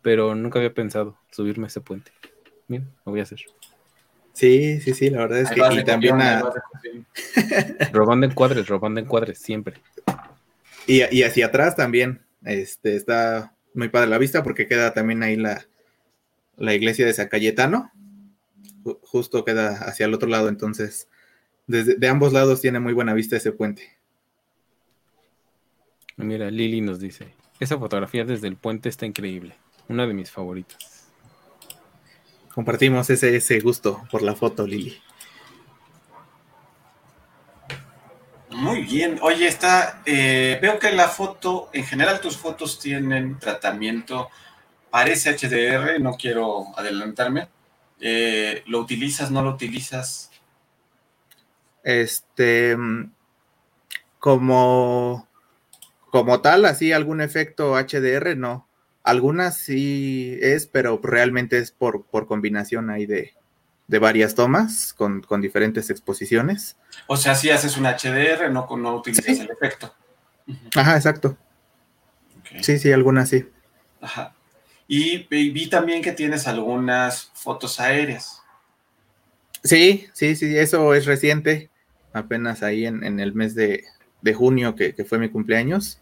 pero 0.00 0.34
nunca 0.34 0.58
había 0.58 0.74
pensado 0.74 1.18
subirme 1.30 1.64
a 1.64 1.68
ese 1.68 1.80
puente. 1.80 2.12
Bien, 2.68 2.88
lo 3.04 3.12
voy 3.12 3.20
a 3.20 3.24
hacer. 3.24 3.40
Sí, 4.32 4.80
sí, 4.80 4.94
sí, 4.94 5.10
la 5.10 5.18
verdad 5.20 5.40
es 5.40 5.50
que 5.50 5.60
y 5.60 5.84
también 5.84 6.16
robando 7.92 8.26
encuadres, 8.26 8.66
robando 8.66 9.00
encuadres, 9.00 9.38
siempre. 9.38 9.80
Y, 10.86 11.02
y, 11.16 11.22
hacia 11.22 11.46
atrás 11.46 11.76
también, 11.76 12.22
este, 12.44 12.96
está 12.96 13.54
muy 13.74 13.88
padre 13.88 14.08
la 14.08 14.18
vista 14.18 14.42
porque 14.42 14.66
queda 14.66 14.92
también 14.92 15.22
ahí 15.22 15.36
la, 15.36 15.66
la 16.56 16.74
iglesia 16.74 17.06
de 17.06 17.12
San 17.14 17.28
Cayetano, 17.28 17.90
justo 19.02 19.44
queda 19.44 19.70
hacia 19.86 20.06
el 20.06 20.14
otro 20.14 20.28
lado, 20.28 20.48
entonces, 20.48 21.08
desde, 21.66 21.94
de 21.94 22.08
ambos 22.08 22.32
lados 22.32 22.60
tiene 22.60 22.80
muy 22.80 22.92
buena 22.92 23.14
vista 23.14 23.36
ese 23.36 23.52
puente. 23.52 23.96
Mira, 26.16 26.50
Lili 26.50 26.80
nos 26.80 27.00
dice, 27.00 27.34
esa 27.60 27.78
fotografía 27.78 28.24
desde 28.24 28.48
el 28.48 28.56
puente 28.56 28.88
está 28.88 29.06
increíble, 29.06 29.54
una 29.88 30.06
de 30.06 30.14
mis 30.14 30.30
favoritas. 30.30 31.08
Compartimos 32.54 33.08
ese, 33.08 33.34
ese 33.34 33.60
gusto 33.60 34.02
por 34.10 34.22
la 34.22 34.34
foto, 34.34 34.66
Lili. 34.66 35.00
Muy 38.62 38.82
bien. 38.82 39.18
Oye, 39.22 39.48
está, 39.48 40.02
eh, 40.06 40.56
veo 40.62 40.78
que 40.78 40.92
la 40.92 41.08
foto, 41.08 41.68
en 41.72 41.84
general 41.84 42.20
tus 42.20 42.36
fotos 42.36 42.78
tienen 42.78 43.40
tratamiento, 43.40 44.28
parece 44.88 45.30
HDR, 45.30 45.98
no 45.98 46.12
quiero 46.12 46.66
adelantarme. 46.78 47.48
Eh, 47.98 48.62
¿Lo 48.66 48.78
utilizas, 48.78 49.32
no 49.32 49.42
lo 49.42 49.50
utilizas? 49.50 50.30
Este, 51.82 52.76
como 54.20 55.26
como 56.10 56.40
tal, 56.40 56.64
así 56.66 56.92
algún 56.92 57.20
efecto 57.20 57.74
HDR, 57.76 58.36
no. 58.36 58.68
Algunas 59.02 59.56
sí 59.56 60.38
es, 60.40 60.68
pero 60.68 61.00
realmente 61.02 61.58
es 61.58 61.72
por, 61.72 62.04
por 62.06 62.28
combinación 62.28 62.90
ahí 62.90 63.06
de, 63.06 63.32
varias 63.88 64.34
tomas 64.34 64.94
con, 64.94 65.22
diferentes 65.40 65.90
exposiciones. 65.90 66.76
O 67.06 67.16
sea, 67.16 67.34
si 67.34 67.50
haces 67.50 67.76
un 67.76 67.84
HDR, 67.84 68.50
no, 68.50 68.66
no 68.76 68.94
utilizas 68.94 69.38
el 69.38 69.50
efecto. 69.50 69.94
Ajá, 70.74 70.96
exacto. 70.96 71.36
Sí, 72.60 72.78
sí, 72.78 72.92
algunas 72.92 73.28
sí. 73.28 73.48
Ajá. 74.00 74.34
Y, 74.88 75.26
vi 75.28 75.68
también 75.68 76.02
que 76.02 76.12
tienes 76.12 76.46
algunas 76.46 77.30
fotos 77.34 77.80
aéreas. 77.80 78.42
Sí, 79.64 80.06
sí, 80.12 80.36
sí, 80.36 80.56
eso 80.56 80.94
es 80.94 81.06
reciente. 81.06 81.70
Apenas 82.12 82.62
ahí 82.62 82.86
en, 82.86 83.20
el 83.20 83.34
mes 83.34 83.54
de, 83.54 83.84
junio, 84.34 84.74
que, 84.74 84.94
que, 84.94 85.04
fue 85.04 85.18
mi 85.18 85.28
cumpleaños 85.28 85.98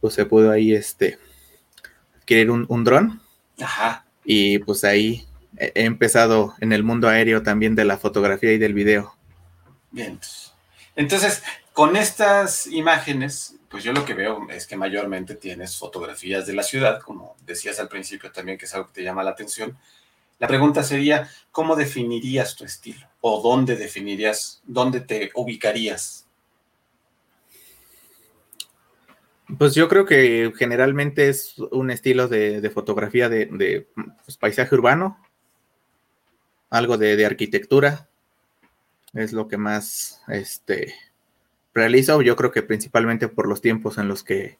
pues 0.00 0.14
se 0.14 0.26
pudo 0.26 0.50
ahí 0.50 0.72
este 0.74 1.18
adquirir 2.16 2.50
un, 2.50 2.66
un 2.68 2.84
dron. 2.84 3.20
Ajá. 3.60 4.04
Y 4.24 4.58
pues 4.60 4.84
ahí 4.84 5.26
he 5.58 5.84
empezado 5.84 6.54
en 6.60 6.72
el 6.72 6.82
mundo 6.82 7.08
aéreo 7.08 7.42
también 7.42 7.74
de 7.74 7.84
la 7.84 7.98
fotografía 7.98 8.52
y 8.52 8.58
del 8.58 8.74
video. 8.74 9.14
Bien. 9.90 10.18
Entonces, 10.94 11.42
con 11.72 11.96
estas 11.96 12.66
imágenes, 12.66 13.56
pues 13.68 13.84
yo 13.84 13.92
lo 13.92 14.04
que 14.04 14.14
veo 14.14 14.46
es 14.50 14.66
que 14.66 14.76
mayormente 14.76 15.34
tienes 15.34 15.76
fotografías 15.76 16.46
de 16.46 16.54
la 16.54 16.62
ciudad, 16.62 17.00
como 17.00 17.36
decías 17.44 17.78
al 17.80 17.88
principio 17.88 18.32
también, 18.32 18.58
que 18.58 18.64
es 18.64 18.74
algo 18.74 18.88
que 18.88 18.94
te 18.94 19.02
llama 19.02 19.22
la 19.22 19.30
atención. 19.30 19.76
La 20.38 20.48
pregunta 20.48 20.82
sería, 20.82 21.30
¿cómo 21.50 21.76
definirías 21.76 22.56
tu 22.56 22.64
estilo? 22.64 23.06
¿O 23.20 23.40
dónde 23.40 23.76
definirías, 23.76 24.62
dónde 24.66 25.00
te 25.00 25.30
ubicarías 25.34 26.26
Pues 29.58 29.74
yo 29.74 29.88
creo 29.88 30.06
que 30.06 30.52
generalmente 30.56 31.28
es 31.28 31.56
un 31.70 31.90
estilo 31.90 32.26
de, 32.26 32.68
fotografía 32.70 33.28
de, 33.28 33.86
pues, 34.24 34.36
paisaje 34.36 34.74
urbano, 34.74 35.18
algo 36.70 36.98
de, 36.98 37.24
arquitectura, 37.24 38.08
es 39.14 39.32
lo 39.32 39.48
que 39.48 39.56
más 39.56 40.22
este, 40.28 40.94
realizo. 41.74 42.22
Yo 42.22 42.36
creo 42.36 42.52
que 42.52 42.62
principalmente 42.62 43.28
por 43.28 43.48
los 43.48 43.60
tiempos 43.60 43.98
en 43.98 44.08
los 44.08 44.22
que 44.22 44.58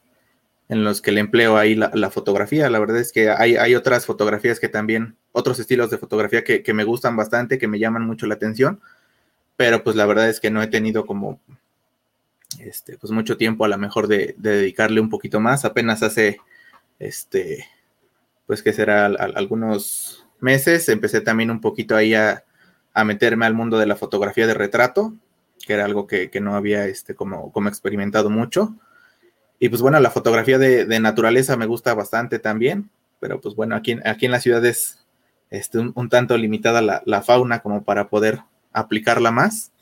en 0.68 0.82
los 0.82 1.00
que 1.00 1.12
le 1.12 1.20
empleo 1.20 1.56
ahí 1.56 1.76
la, 1.76 2.10
fotografía. 2.10 2.68
La 2.70 2.80
verdad 2.80 2.98
es 2.98 3.12
que 3.12 3.30
hay, 3.30 3.74
otras 3.76 4.04
fotografías 4.04 4.58
que 4.58 4.68
también, 4.68 5.16
otros 5.30 5.60
estilos 5.60 5.90
de 5.90 5.98
fotografía 5.98 6.42
que, 6.42 6.64
que, 6.64 6.74
me 6.74 6.82
gustan 6.82 7.14
bastante, 7.14 7.58
que 7.58 7.68
me 7.68 7.78
llaman 7.78 8.04
mucho 8.04 8.26
la 8.26 8.34
atención, 8.34 8.80
pero 9.56 9.84
pues 9.84 9.94
la 9.94 10.06
verdad 10.06 10.28
es 10.28 10.40
que 10.40 10.50
no 10.50 10.60
he 10.60 10.66
tenido 10.66 11.06
como 11.06 11.40
este, 12.60 12.98
pues 12.98 13.10
mucho 13.10 13.36
tiempo 13.36 13.64
a 13.64 13.68
lo 13.68 13.78
mejor 13.78 14.08
de, 14.08 14.34
dedicarle 14.38 15.00
un 15.00 15.10
poquito 15.10 15.40
más. 15.40 15.64
Apenas 15.64 16.02
hace, 16.02 16.38
este, 16.98 17.66
pues 18.46 18.62
que 18.62 18.72
será 18.72 19.06
algunos 19.06 20.25
meses, 20.40 20.88
empecé 20.88 21.20
también 21.20 21.50
un 21.50 21.60
poquito 21.60 21.96
ahí 21.96 22.14
a, 22.14 22.44
meterme 23.04 23.44
al 23.44 23.54
mundo 23.54 23.78
de 23.78 23.86
la 23.86 23.96
fotografía 23.96 24.46
de 24.46 24.54
retrato, 24.54 25.14
que 25.66 25.74
era 25.74 25.84
algo 25.84 26.06
que, 26.06 26.30
no 26.40 26.54
había, 26.54 26.86
este, 26.86 27.14
como, 27.14 27.52
como 27.52 27.68
experimentado 27.68 28.30
mucho. 28.30 28.74
Y 29.58 29.68
pues 29.68 29.82
bueno, 29.82 30.00
la 30.00 30.10
fotografía 30.10 30.58
de, 30.58 31.00
naturaleza 31.00 31.56
me 31.56 31.66
gusta 31.66 31.94
bastante 31.94 32.38
también, 32.38 32.90
pero 33.20 33.40
pues 33.40 33.54
bueno, 33.54 33.76
aquí, 33.76 33.98
aquí 34.04 34.26
en 34.26 34.32
la 34.32 34.40
ciudad 34.40 34.64
es 34.64 35.04
este, 35.50 35.78
un, 35.78 36.08
tanto 36.08 36.36
limitada 36.36 36.80
la, 36.82 37.02
la, 37.04 37.22
fauna 37.22 37.60
como 37.60 37.84
para 37.84 38.08
poder 38.08 38.40
aplicarla 38.72 39.30
más. 39.30 39.72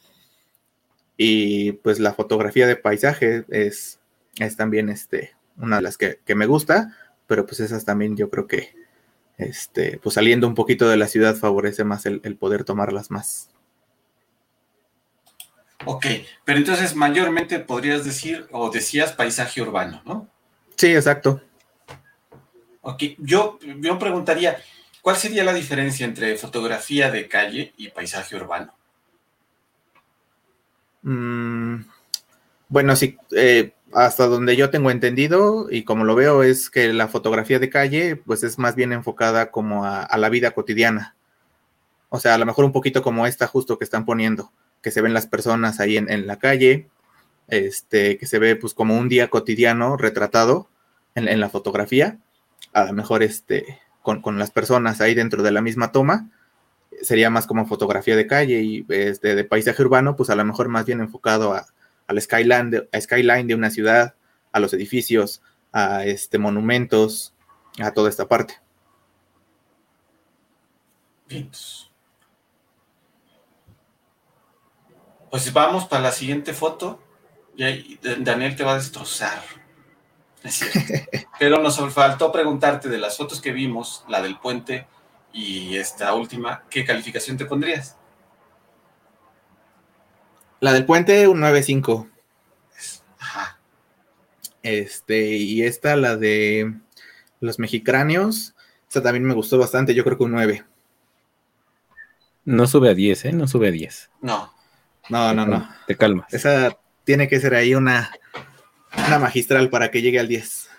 Y 1.16 1.72
pues 1.72 2.00
la 2.00 2.14
fotografía 2.14 2.66
de 2.66 2.76
paisaje 2.76 3.44
es, 3.48 4.00
es 4.38 4.56
también 4.56 4.88
este, 4.88 5.34
una 5.56 5.76
de 5.76 5.82
las 5.82 5.96
que, 5.96 6.18
me 6.34 6.46
gusta, 6.46 6.96
pero 7.26 7.46
pues 7.46 7.60
esas 7.60 7.84
también 7.84 8.16
yo 8.16 8.30
creo 8.30 8.46
que 8.46 8.74
este, 9.38 9.98
pues 10.02 10.14
saliendo 10.14 10.46
un 10.46 10.54
poquito 10.54 10.88
de 10.88 10.96
la 10.96 11.08
ciudad 11.08 11.36
favorece 11.36 11.84
más 11.84 12.06
el, 12.06 12.20
poder 12.36 12.64
tomarlas 12.64 13.10
más. 13.10 13.50
Ok, 15.86 16.06
pero 16.44 16.58
entonces 16.58 16.94
mayormente 16.94 17.58
podrías 17.58 18.04
decir 18.04 18.46
o 18.52 18.70
decías 18.70 19.12
paisaje 19.12 19.60
urbano, 19.60 20.02
¿no? 20.06 20.28
Sí, 20.76 20.94
exacto. 20.94 21.42
Ok, 22.80 23.02
yo, 23.18 23.58
yo 23.60 23.98
preguntaría, 23.98 24.58
¿cuál 25.02 25.16
sería 25.16 25.44
la 25.44 25.52
diferencia 25.52 26.06
entre 26.06 26.36
fotografía 26.36 27.10
de 27.10 27.28
calle 27.28 27.74
y 27.76 27.88
paisaje 27.88 28.36
urbano? 28.36 28.74
Mm, 31.02 31.82
bueno, 32.68 32.96
sí, 32.96 33.18
eh, 33.36 33.72
hasta 33.94 34.26
donde 34.26 34.56
yo 34.56 34.70
tengo 34.70 34.90
entendido 34.90 35.68
y 35.70 35.84
como 35.84 36.04
lo 36.04 36.16
veo 36.16 36.42
es 36.42 36.68
que 36.68 36.92
la 36.92 37.06
fotografía 37.06 37.60
de 37.60 37.70
calle 37.70 38.16
pues 38.16 38.42
es 38.42 38.58
más 38.58 38.74
bien 38.74 38.92
enfocada 38.92 39.52
como 39.52 39.84
a, 39.86 40.08
la 40.18 40.28
vida 40.28 40.50
cotidiana. 40.50 41.14
O 42.08 42.18
sea, 42.18 42.34
a 42.34 42.38
lo 42.38 42.44
mejor 42.44 42.64
un 42.64 42.72
poquito 42.72 43.02
como 43.02 43.26
esta 43.26 43.46
justo 43.46 43.78
que 43.78 43.84
están 43.84 44.04
poniendo, 44.04 44.52
que 44.82 44.90
se 44.90 45.00
ven 45.00 45.14
las 45.14 45.26
personas 45.26 45.78
ahí 45.78 45.96
en, 45.96 46.26
la 46.26 46.38
calle, 46.40 46.88
este, 47.46 48.18
que 48.18 48.26
se 48.26 48.40
ve 48.40 48.56
pues 48.56 48.74
como 48.74 48.98
un 48.98 49.08
día 49.08 49.30
cotidiano 49.30 49.96
retratado 49.96 50.68
en, 51.14 51.38
la 51.38 51.48
fotografía, 51.48 52.18
a 52.72 52.84
lo 52.84 52.92
mejor 52.94 53.22
este, 53.22 53.78
con, 54.02 54.20
con, 54.22 54.40
las 54.40 54.50
personas 54.50 55.00
ahí 55.00 55.14
dentro 55.14 55.44
de 55.44 55.52
la 55.52 55.62
misma 55.62 55.92
toma, 55.92 56.30
sería 57.00 57.30
más 57.30 57.46
como 57.46 57.66
fotografía 57.66 58.16
de 58.16 58.26
calle 58.26 58.60
y 58.60 58.86
este, 58.88 59.36
de 59.36 59.44
paisaje 59.44 59.82
urbano, 59.82 60.16
pues 60.16 60.30
a 60.30 60.34
lo 60.34 60.44
mejor 60.44 60.68
más 60.68 60.84
bien 60.84 61.00
enfocado 61.00 61.54
a, 61.54 61.66
al 62.06 62.20
skyline 62.20 62.70
de, 62.70 62.88
skyline 63.00 63.46
de 63.46 63.54
una 63.54 63.70
ciudad, 63.70 64.14
a 64.52 64.60
los 64.60 64.72
edificios, 64.72 65.42
a 65.72 66.04
este, 66.04 66.38
monumentos, 66.38 67.34
a 67.80 67.92
toda 67.92 68.08
esta 68.08 68.28
parte. 68.28 68.60
Pues 75.30 75.52
vamos 75.52 75.86
para 75.86 76.02
la 76.02 76.12
siguiente 76.12 76.52
foto. 76.52 77.00
Y 77.56 77.98
Daniel 78.18 78.56
te 78.56 78.64
va 78.64 78.72
a 78.72 78.76
destrozar. 78.76 79.42
Pero 81.38 81.62
nos 81.62 81.78
faltó 81.92 82.30
preguntarte 82.30 82.88
de 82.88 82.98
las 82.98 83.16
fotos 83.16 83.40
que 83.40 83.52
vimos, 83.52 84.04
la 84.08 84.20
del 84.20 84.38
puente 84.38 84.86
y 85.32 85.76
esta 85.76 86.14
última, 86.14 86.62
¿qué 86.70 86.84
calificación 86.84 87.36
te 87.36 87.44
pondrías? 87.44 87.96
La 90.64 90.72
del 90.72 90.86
puente, 90.86 91.28
un 91.28 91.42
9.5. 91.42 92.08
Ajá. 93.18 93.58
Este, 94.62 95.32
y 95.32 95.62
esta, 95.62 95.94
la 95.94 96.16
de 96.16 96.72
los 97.40 97.58
mexicráneos, 97.58 98.54
esta 98.88 99.02
también 99.02 99.24
me 99.24 99.34
gustó 99.34 99.58
bastante, 99.58 99.94
yo 99.94 100.04
creo 100.04 100.16
que 100.16 100.24
un 100.24 100.32
9. 100.32 100.64
No 102.46 102.66
sube 102.66 102.88
a 102.88 102.94
10, 102.94 103.26
¿eh? 103.26 103.32
No 103.34 103.46
sube 103.46 103.68
a 103.68 103.72
10. 103.72 104.10
No. 104.22 104.54
No, 105.10 105.34
no, 105.34 105.44
no. 105.44 105.68
Te 105.86 105.96
calmas. 105.96 106.32
Esa 106.32 106.78
tiene 107.04 107.28
que 107.28 107.40
ser 107.40 107.54
ahí 107.54 107.74
una, 107.74 108.10
una 109.06 109.18
magistral 109.18 109.68
para 109.68 109.90
que 109.90 110.00
llegue 110.00 110.18
al 110.18 110.28
10. 110.28 110.70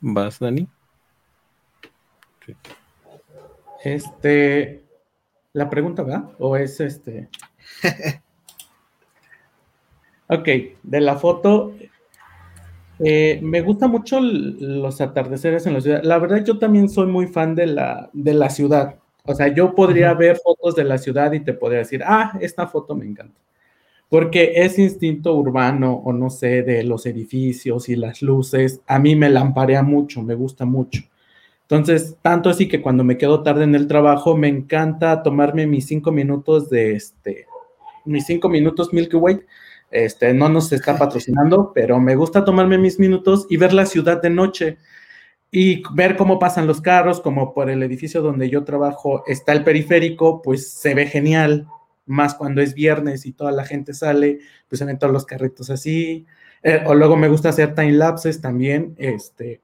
¿Vas, 0.00 0.38
Dani? 0.38 0.66
Este, 3.94 4.82
la 5.52 5.70
pregunta, 5.70 6.02
¿verdad? 6.02 6.30
¿O 6.38 6.56
es 6.56 6.78
este? 6.80 7.28
ok, 10.28 10.48
de 10.82 11.00
la 11.00 11.16
foto, 11.16 11.74
eh, 12.98 13.40
me 13.42 13.62
gusta 13.62 13.88
mucho 13.88 14.20
los 14.20 15.00
atardeceres 15.00 15.66
en 15.66 15.74
la 15.74 15.80
ciudad. 15.80 16.02
La 16.02 16.18
verdad, 16.18 16.44
yo 16.44 16.58
también 16.58 16.88
soy 16.88 17.06
muy 17.06 17.26
fan 17.26 17.54
de 17.54 17.66
la, 17.66 18.10
de 18.12 18.34
la 18.34 18.50
ciudad. 18.50 18.96
O 19.24 19.34
sea, 19.34 19.48
yo 19.48 19.74
podría 19.74 20.12
ver 20.14 20.36
fotos 20.36 20.74
de 20.74 20.84
la 20.84 20.98
ciudad 20.98 21.32
y 21.32 21.40
te 21.40 21.54
podría 21.54 21.80
decir, 21.80 22.02
ah, 22.04 22.36
esta 22.40 22.66
foto 22.66 22.94
me 22.94 23.06
encanta 23.06 23.38
porque 24.08 24.52
ese 24.56 24.82
instinto 24.82 25.34
urbano 25.34 25.92
o 25.92 26.12
no 26.12 26.30
sé, 26.30 26.62
de 26.62 26.82
los 26.82 27.04
edificios 27.06 27.88
y 27.88 27.96
las 27.96 28.22
luces, 28.22 28.80
a 28.86 28.98
mí 28.98 29.14
me 29.14 29.28
lamparea 29.28 29.82
mucho, 29.82 30.22
me 30.22 30.34
gusta 30.34 30.64
mucho. 30.64 31.02
Entonces, 31.70 32.16
tanto 32.22 32.48
así 32.48 32.66
que 32.66 32.80
cuando 32.80 33.04
me 33.04 33.18
quedo 33.18 33.42
tarde 33.42 33.64
en 33.64 33.74
el 33.74 33.86
trabajo, 33.86 34.34
me 34.34 34.48
encanta 34.48 35.22
tomarme 35.22 35.66
mis 35.66 35.86
cinco 35.86 36.10
minutos 36.10 36.70
de 36.70 36.94
este, 36.94 37.46
mis 38.06 38.24
cinco 38.24 38.48
minutos 38.48 38.94
Milky 38.94 39.16
Way. 39.16 39.40
Este, 39.90 40.32
no 40.32 40.48
nos 40.48 40.72
está 40.72 40.96
patrocinando, 40.96 41.72
pero 41.74 42.00
me 42.00 42.16
gusta 42.16 42.42
tomarme 42.42 42.78
mis 42.78 42.98
minutos 42.98 43.46
y 43.50 43.58
ver 43.58 43.74
la 43.74 43.84
ciudad 43.84 44.22
de 44.22 44.30
noche 44.30 44.78
y 45.50 45.82
ver 45.94 46.16
cómo 46.16 46.38
pasan 46.38 46.66
los 46.66 46.80
carros, 46.80 47.20
como 47.20 47.52
por 47.52 47.68
el 47.68 47.82
edificio 47.82 48.22
donde 48.22 48.48
yo 48.48 48.64
trabajo 48.64 49.22
está 49.26 49.52
el 49.52 49.62
periférico, 49.62 50.40
pues 50.40 50.70
se 50.70 50.94
ve 50.94 51.06
genial, 51.06 51.66
más 52.06 52.34
cuando 52.34 52.62
es 52.62 52.72
viernes 52.72 53.26
y 53.26 53.32
toda 53.32 53.52
la 53.52 53.66
gente 53.66 53.92
sale, 53.92 54.38
pues 54.68 54.78
se 54.78 54.86
ven 54.86 54.98
todos 54.98 55.12
los 55.12 55.26
carritos 55.26 55.68
así. 55.68 56.26
Eh, 56.62 56.82
o 56.86 56.94
luego 56.94 57.16
me 57.16 57.28
gusta 57.28 57.50
hacer 57.50 57.74
time 57.74 57.92
lapses 57.92 58.40
también, 58.40 58.94
este, 58.98 59.60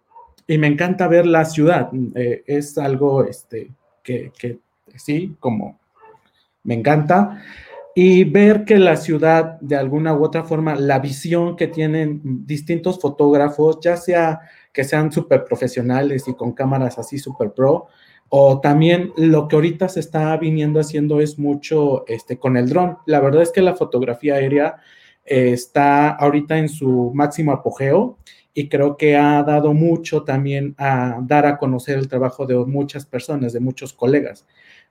y 0.46 0.58
me 0.58 0.66
encanta 0.66 1.08
ver 1.08 1.26
la 1.26 1.44
ciudad. 1.44 1.90
Eh, 2.14 2.42
es 2.46 2.76
algo 2.78 3.24
este, 3.24 3.70
que, 4.02 4.32
que 4.38 4.58
sí, 4.96 5.36
como 5.40 5.78
me 6.64 6.74
encanta. 6.74 7.42
Y 7.94 8.24
ver 8.24 8.64
que 8.64 8.76
la 8.78 8.96
ciudad, 8.96 9.60
de 9.60 9.76
alguna 9.76 10.14
u 10.14 10.24
otra 10.24 10.42
forma, 10.42 10.74
la 10.74 10.98
visión 10.98 11.56
que 11.56 11.68
tienen 11.68 12.20
distintos 12.44 12.98
fotógrafos, 13.00 13.78
ya 13.80 13.96
sea 13.96 14.40
que 14.72 14.82
sean 14.82 15.12
súper 15.12 15.44
profesionales 15.44 16.26
y 16.26 16.34
con 16.34 16.52
cámaras 16.52 16.98
así 16.98 17.18
súper 17.18 17.52
pro, 17.52 17.86
o 18.28 18.60
también 18.60 19.12
lo 19.16 19.46
que 19.46 19.54
ahorita 19.54 19.88
se 19.88 20.00
está 20.00 20.36
viniendo 20.36 20.80
haciendo 20.80 21.20
es 21.20 21.38
mucho 21.38 22.04
este, 22.08 22.36
con 22.36 22.56
el 22.56 22.68
dron. 22.68 22.98
La 23.06 23.20
verdad 23.20 23.42
es 23.42 23.52
que 23.52 23.62
la 23.62 23.74
fotografía 23.74 24.34
aérea 24.34 24.78
eh, 25.24 25.52
está 25.52 26.10
ahorita 26.10 26.58
en 26.58 26.68
su 26.68 27.12
máximo 27.14 27.52
apogeo 27.52 28.18
y 28.54 28.68
creo 28.68 28.96
que 28.96 29.16
ha 29.16 29.42
dado 29.42 29.74
mucho 29.74 30.22
también 30.22 30.74
a 30.78 31.18
dar 31.22 31.44
a 31.44 31.58
conocer 31.58 31.98
el 31.98 32.08
trabajo 32.08 32.46
de 32.46 32.54
muchas 32.54 33.04
personas, 33.04 33.52
de 33.52 33.60
muchos 33.60 33.92
colegas. 33.92 34.46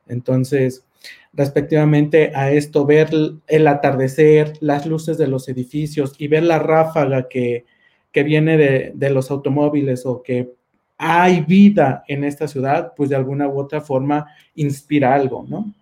Entonces, 0.06 0.86
respectivamente 1.32 2.34
a 2.36 2.52
esto, 2.52 2.86
ver 2.86 3.10
el 3.47 3.67
atardecer, 3.67 4.54
las 4.60 4.86
luces 4.86 5.17
de 5.17 5.28
los 5.28 5.47
edificios 5.47 6.13
y 6.17 6.28
ver 6.28 6.43
la 6.43 6.60
ráfaga 6.60 7.30
que, 7.30 7.65
viene 8.13 8.58
de, 8.58 8.91
de 8.93 9.10
los 9.10 9.32
automóviles 9.32 10.06
o 10.06 10.21
que 10.21 10.52
hay 10.97 11.41
vida 11.41 12.04
en 12.08 12.23
esta 12.23 12.47
ciudad, 12.47 12.93
pues 12.95 13.10
de 13.10 13.15
alguna 13.15 13.47
u 13.47 13.60
otra 13.60 13.82
forma 13.82 14.28
inspira 14.56 15.13
algo, 15.15 15.45
¿no? 15.47 15.73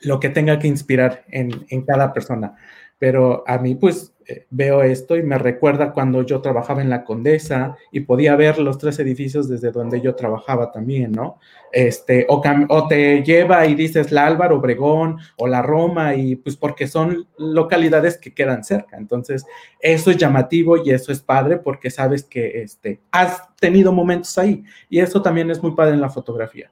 Lo 0.00 0.20
que 0.20 0.28
tenga 0.28 0.58
que 0.58 0.68
inspirar 0.68 1.24
en, 1.28 1.66
en 1.68 1.82
cada 1.82 2.12
persona. 2.12 2.56
Pero 3.04 3.44
a 3.46 3.58
mí, 3.58 3.74
pues 3.74 4.14
eh, 4.26 4.46
veo 4.48 4.82
esto 4.82 5.14
y 5.14 5.22
me 5.22 5.36
recuerda 5.36 5.92
cuando 5.92 6.22
yo 6.22 6.40
trabajaba 6.40 6.80
en 6.80 6.88
la 6.88 7.04
Condesa 7.04 7.76
y 7.92 8.00
podía 8.00 8.34
ver 8.34 8.58
los 8.58 8.78
tres 8.78 8.98
edificios 8.98 9.46
desde 9.46 9.72
donde 9.72 10.00
yo 10.00 10.14
trabajaba 10.14 10.72
también, 10.72 11.12
¿no? 11.12 11.38
Este, 11.70 12.24
o, 12.30 12.88
te 12.88 13.22
lleva 13.22 13.66
y 13.66 13.74
dices 13.74 14.10
la 14.10 14.26
Álvaro 14.26 14.56
Obregón 14.56 15.18
o 15.36 15.46
la 15.46 15.60
Roma 15.60 16.14
y 16.14 16.36
pues 16.36 16.56
porque 16.56 16.86
son 16.86 17.28
localidades 17.36 18.16
que 18.16 18.32
quedan 18.32 18.64
cerca. 18.64 18.96
Entonces, 18.96 19.44
eso 19.80 20.10
es 20.10 20.16
llamativo 20.16 20.78
y 20.78 20.92
eso 20.92 21.12
es 21.12 21.20
padre 21.20 21.58
porque 21.58 21.90
sabes 21.90 22.24
que 22.24 22.62
este, 22.62 23.00
has 23.10 23.54
tenido 23.56 23.92
momentos 23.92 24.38
ahí 24.38 24.64
y 24.88 25.00
eso 25.00 25.20
también 25.20 25.50
es 25.50 25.62
muy 25.62 25.72
padre 25.72 25.92
en 25.92 26.00
la 26.00 26.08
fotografía. 26.08 26.70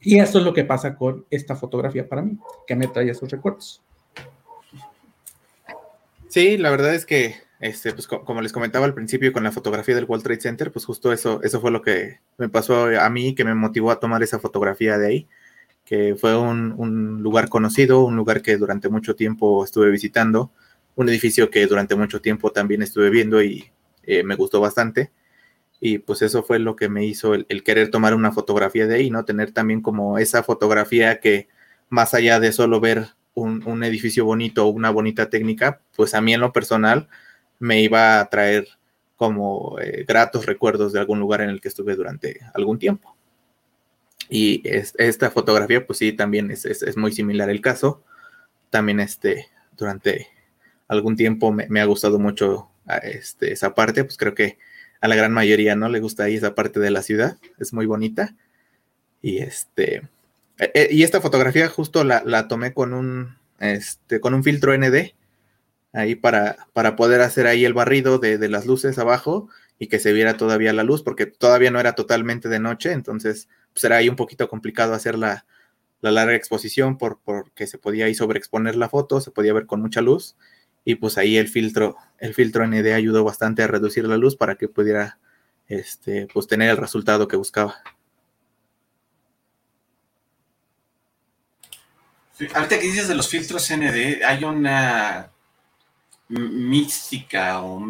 Y 0.00 0.20
eso 0.20 0.38
es 0.38 0.44
lo 0.44 0.54
que 0.54 0.62
pasa 0.62 0.94
con 0.94 1.26
esta 1.28 1.56
fotografía 1.56 2.08
para 2.08 2.22
mí, 2.22 2.38
que 2.68 2.76
me 2.76 2.86
trae 2.86 3.10
esos 3.10 3.28
recuerdos. 3.28 3.82
Sí, 6.38 6.56
la 6.56 6.70
verdad 6.70 6.94
es 6.94 7.04
que, 7.04 7.34
este, 7.58 7.92
pues 7.92 8.06
como 8.06 8.40
les 8.40 8.52
comentaba 8.52 8.86
al 8.86 8.94
principio 8.94 9.32
con 9.32 9.42
la 9.42 9.50
fotografía 9.50 9.96
del 9.96 10.04
World 10.04 10.22
Trade 10.22 10.40
Center, 10.40 10.70
pues 10.70 10.84
justo 10.84 11.12
eso, 11.12 11.42
eso 11.42 11.60
fue 11.60 11.72
lo 11.72 11.82
que 11.82 12.20
me 12.36 12.48
pasó 12.48 12.84
a 12.84 13.10
mí, 13.10 13.34
que 13.34 13.44
me 13.44 13.56
motivó 13.56 13.90
a 13.90 13.98
tomar 13.98 14.22
esa 14.22 14.38
fotografía 14.38 14.98
de 14.98 15.06
ahí, 15.08 15.28
que 15.84 16.14
fue 16.14 16.36
un, 16.38 17.24
lugar 17.24 17.48
conocido, 17.48 18.04
un 18.04 18.14
lugar 18.14 18.40
que 18.40 18.56
durante 18.56 18.88
mucho 18.88 19.16
tiempo 19.16 19.64
estuve 19.64 19.90
visitando, 19.90 20.52
un 20.94 21.08
edificio 21.08 21.50
que 21.50 21.66
durante 21.66 21.96
mucho 21.96 22.20
tiempo 22.20 22.52
también 22.52 22.82
estuve 22.82 23.10
viendo 23.10 23.42
y 23.42 23.72
eh, 24.04 24.22
me 24.22 24.36
gustó 24.36 24.60
bastante. 24.60 25.10
Y 25.80 25.98
pues 25.98 26.22
eso 26.22 26.44
fue 26.44 26.60
lo 26.60 26.76
que 26.76 26.88
me 26.88 27.04
hizo 27.04 27.34
el, 27.34 27.64
querer 27.64 27.90
tomar 27.90 28.14
una 28.14 28.30
fotografía 28.30 28.86
de 28.86 28.94
ahí, 28.94 29.10
¿no? 29.10 29.24
Tener 29.24 29.50
también 29.50 29.80
como 29.82 30.18
esa 30.18 30.44
fotografía 30.44 31.18
que 31.18 31.48
más 31.88 32.14
allá 32.14 32.38
de 32.38 32.52
solo 32.52 32.78
ver 32.78 33.17
un, 33.40 33.84
edificio 33.84 34.24
bonito 34.24 34.66
o 34.66 34.70
una 34.70 34.90
bonita 34.90 35.30
técnica, 35.30 35.80
pues 35.96 36.14
a 36.14 36.20
mí 36.20 36.34
en 36.34 36.40
lo 36.40 36.52
personal 36.52 37.08
me 37.58 37.82
iba 37.82 38.20
a 38.20 38.28
traer 38.28 38.68
como 39.16 39.78
eh, 39.80 40.04
gratos 40.06 40.46
recuerdos 40.46 40.92
de 40.92 41.00
algún 41.00 41.18
lugar 41.18 41.40
en 41.40 41.50
el 41.50 41.60
que 41.60 41.68
estuve 41.68 41.96
durante 41.96 42.40
algún 42.54 42.78
tiempo. 42.78 43.16
Y 44.30 44.62
esta 44.64 45.30
fotografía, 45.30 45.86
pues 45.86 45.98
sí, 45.98 46.12
también 46.12 46.50
es, 46.50 46.96
muy 46.96 47.12
similar 47.12 47.48
el 47.50 47.60
caso. 47.60 48.04
También 48.70 49.00
este, 49.00 49.48
durante 49.76 50.28
algún 50.86 51.16
tiempo 51.16 51.50
me, 51.52 51.80
ha 51.80 51.84
gustado 51.86 52.18
mucho 52.18 52.68
este, 53.02 53.52
esa 53.52 53.74
parte, 53.74 54.04
pues 54.04 54.16
creo 54.16 54.34
que 54.34 54.58
a 55.00 55.08
la 55.08 55.16
gran 55.16 55.32
mayoría 55.32 55.76
no 55.76 55.88
le 55.88 56.00
gusta 56.00 56.24
ahí 56.24 56.36
esa 56.36 56.54
parte 56.54 56.80
de 56.80 56.90
la 56.90 57.02
ciudad, 57.02 57.38
es 57.58 57.72
muy 57.72 57.86
bonita. 57.86 58.34
Y 59.22 59.38
este, 59.38 60.02
e, 60.58 60.70
e, 60.74 60.88
y 60.90 61.02
esta 61.02 61.20
fotografía 61.20 61.68
justo 61.68 62.04
la, 62.04 62.48
tomé 62.48 62.74
con 62.74 62.92
un, 62.92 63.36
este, 63.60 64.20
con 64.20 64.34
un 64.34 64.42
filtro 64.44 64.76
ND, 64.76 65.14
ahí 65.92 66.14
para, 66.14 66.68
para 66.72 66.96
poder 66.96 67.20
hacer 67.20 67.46
ahí 67.46 67.64
el 67.64 67.74
barrido 67.74 68.18
de, 68.18 68.48
las 68.48 68.66
luces 68.66 68.98
abajo 68.98 69.48
y 69.78 69.86
que 69.86 70.00
se 70.00 70.12
viera 70.12 70.36
todavía 70.36 70.72
la 70.72 70.82
luz, 70.82 71.02
porque 71.02 71.26
todavía 71.26 71.70
no 71.70 71.80
era 71.80 71.94
totalmente 71.94 72.48
de 72.48 72.58
noche, 72.58 72.92
entonces 72.92 73.48
pues, 73.72 73.84
ahí 73.86 74.08
un 74.08 74.16
poquito 74.16 74.48
complicado 74.48 74.94
hacer 74.94 75.16
la, 75.16 75.46
larga 76.00 76.34
exposición 76.34 76.98
por, 76.98 77.20
porque 77.24 77.66
se 77.66 77.78
podía 77.78 78.06
ahí 78.06 78.14
sobreexponer 78.14 78.76
la 78.76 78.88
foto, 78.88 79.20
se 79.20 79.30
podía 79.30 79.52
ver 79.52 79.66
con 79.66 79.80
mucha 79.80 80.00
luz 80.00 80.36
y 80.84 80.94
pues 80.96 81.18
ahí 81.18 81.36
el 81.36 81.48
filtro, 81.48 81.96
el 82.18 82.34
filtro 82.34 82.66
ND 82.66 82.94
ayudó 82.94 83.24
bastante 83.24 83.62
a 83.62 83.66
reducir 83.66 84.04
la 84.06 84.16
luz 84.16 84.36
para 84.36 84.54
que 84.54 84.68
pudiera 84.68 85.18
este, 85.66 86.28
pues 86.32 86.46
tener 86.46 86.70
el 86.70 86.76
resultado 86.76 87.28
que 87.28 87.36
buscaba. 87.36 87.82
Ahorita 92.54 92.78
que 92.78 92.86
dices 92.86 93.08
de 93.08 93.14
los 93.14 93.28
filtros 93.28 93.70
ND, 93.70 94.22
hay 94.24 94.44
una 94.44 95.30
mística 96.28 97.60
o 97.62 97.82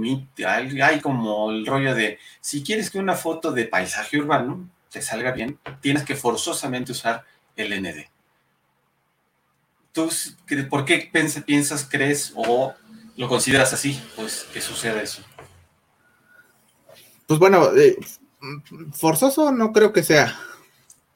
hay 0.46 1.00
como 1.00 1.50
el 1.50 1.66
rollo 1.66 1.94
de 1.94 2.18
si 2.40 2.62
quieres 2.62 2.90
que 2.90 2.98
una 2.98 3.14
foto 3.14 3.50
de 3.50 3.64
paisaje 3.64 4.18
urbano 4.18 4.68
te 4.90 5.02
salga 5.02 5.32
bien, 5.32 5.58
tienes 5.80 6.04
que 6.04 6.14
forzosamente 6.14 6.92
usar 6.92 7.24
el 7.56 7.82
ND. 7.82 8.08
¿Tú 9.92 10.10
por 10.70 10.84
qué 10.84 11.10
piensas, 11.44 11.88
crees 11.90 12.32
o 12.36 12.74
lo 13.16 13.28
consideras 13.28 13.72
así? 13.72 14.00
Pues 14.14 14.46
que 14.52 14.60
suceda 14.60 15.02
eso. 15.02 15.22
Pues 17.26 17.40
bueno, 17.40 17.76
eh, 17.76 17.98
forzoso 18.92 19.50
no 19.52 19.72
creo 19.72 19.92
que 19.92 20.02
sea. 20.02 20.38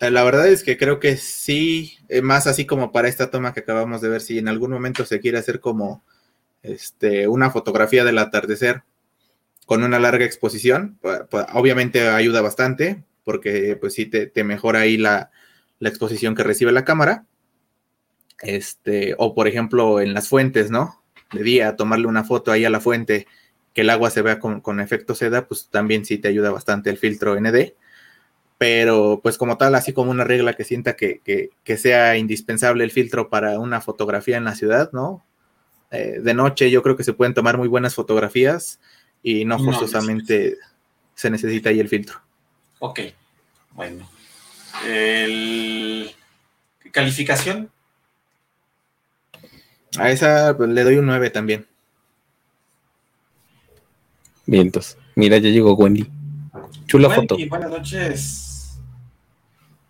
Eh, 0.02 0.10
la 0.10 0.24
verdad 0.24 0.48
es 0.48 0.64
que 0.64 0.76
creo 0.76 0.98
que 0.98 1.16
sí, 1.16 1.96
eh, 2.08 2.22
más 2.22 2.48
así 2.48 2.66
como 2.66 2.90
para 2.90 3.06
esta 3.06 3.30
toma 3.30 3.54
que 3.54 3.60
acabamos 3.60 4.00
de 4.00 4.08
ver, 4.08 4.20
si 4.20 4.36
en 4.36 4.48
algún 4.48 4.72
momento 4.72 5.04
se 5.04 5.20
quiere 5.20 5.38
hacer 5.38 5.60
como 5.60 6.02
este, 6.64 7.28
una 7.28 7.52
fotografía 7.52 8.02
del 8.02 8.18
atardecer 8.18 8.82
con 9.64 9.84
una 9.84 10.00
larga 10.00 10.24
exposición, 10.24 10.98
obviamente 11.54 12.08
ayuda 12.08 12.40
bastante, 12.40 13.04
porque 13.22 13.76
pues 13.80 13.94
sí 13.94 14.06
te, 14.06 14.32
mejora 14.42 14.80
ahí 14.80 14.96
la, 14.96 15.30
exposición 15.80 16.34
que 16.34 16.42
recibe 16.42 16.72
la 16.72 16.84
cámara. 16.84 17.26
Este, 18.42 19.14
o 19.18 19.34
por 19.36 19.46
ejemplo 19.46 20.00
en 20.00 20.14
las 20.14 20.28
fuentes, 20.28 20.70
¿no? 20.72 21.00
De 21.32 21.44
día, 21.44 21.76
tomarle 21.76 22.08
una 22.08 22.24
foto 22.24 22.50
ahí 22.50 22.64
a 22.64 22.70
la 22.70 22.80
fuente, 22.80 23.28
que 23.72 23.82
el 23.82 23.90
agua 23.90 24.10
se 24.10 24.22
vea 24.22 24.40
con, 24.40 24.80
efecto 24.80 25.14
seda, 25.14 25.46
pues 25.46 25.68
también 25.70 26.04
sí 26.04 26.18
te 26.18 26.26
ayuda 26.26 26.50
bastante 26.50 26.90
el 26.90 26.98
filtro 26.98 27.40
ND. 27.40 27.74
Pero 28.62 29.18
pues 29.20 29.38
como 29.38 29.58
tal, 29.58 29.74
así 29.74 29.92
como 29.92 30.12
una 30.12 30.22
regla 30.22 30.52
que 30.52 30.62
sienta 30.62 30.94
que, 30.94 31.50
sea 31.76 32.16
indispensable 32.16 32.84
el 32.84 32.92
filtro 32.92 33.28
para 33.28 33.58
una 33.58 33.80
fotografía 33.80 34.36
en 34.36 34.44
la 34.44 34.54
ciudad, 34.54 34.92
¿no? 34.92 35.26
Eh, 35.90 36.20
de 36.22 36.32
noche 36.32 36.70
yo 36.70 36.80
creo 36.80 36.96
que 36.96 37.02
se 37.02 37.12
pueden 37.12 37.34
tomar 37.34 37.58
muy 37.58 37.66
buenas 37.66 37.96
fotografías 37.96 38.78
y 39.20 39.44
no 39.44 39.58
forzosamente 39.58 40.58
se 41.16 41.28
necesita 41.28 41.70
ahí 41.70 41.80
el 41.80 41.88
filtro. 41.88 42.20
Ok, 42.78 43.00
bueno. 43.72 44.08
¿Calificación? 46.92 47.68
A 49.98 50.08
esa 50.12 50.56
pues, 50.56 50.70
le 50.70 50.84
doy 50.84 50.98
un 50.98 51.06
9 51.06 51.30
también. 51.30 51.66
Vientos. 54.46 54.96
Mira, 55.16 55.38
ya 55.38 55.50
llegó 55.50 55.74
Wendy. 55.74 56.08
Chula 56.86 57.10
foto. 57.10 57.36
Buenas 57.48 57.68
noches. 57.68 58.51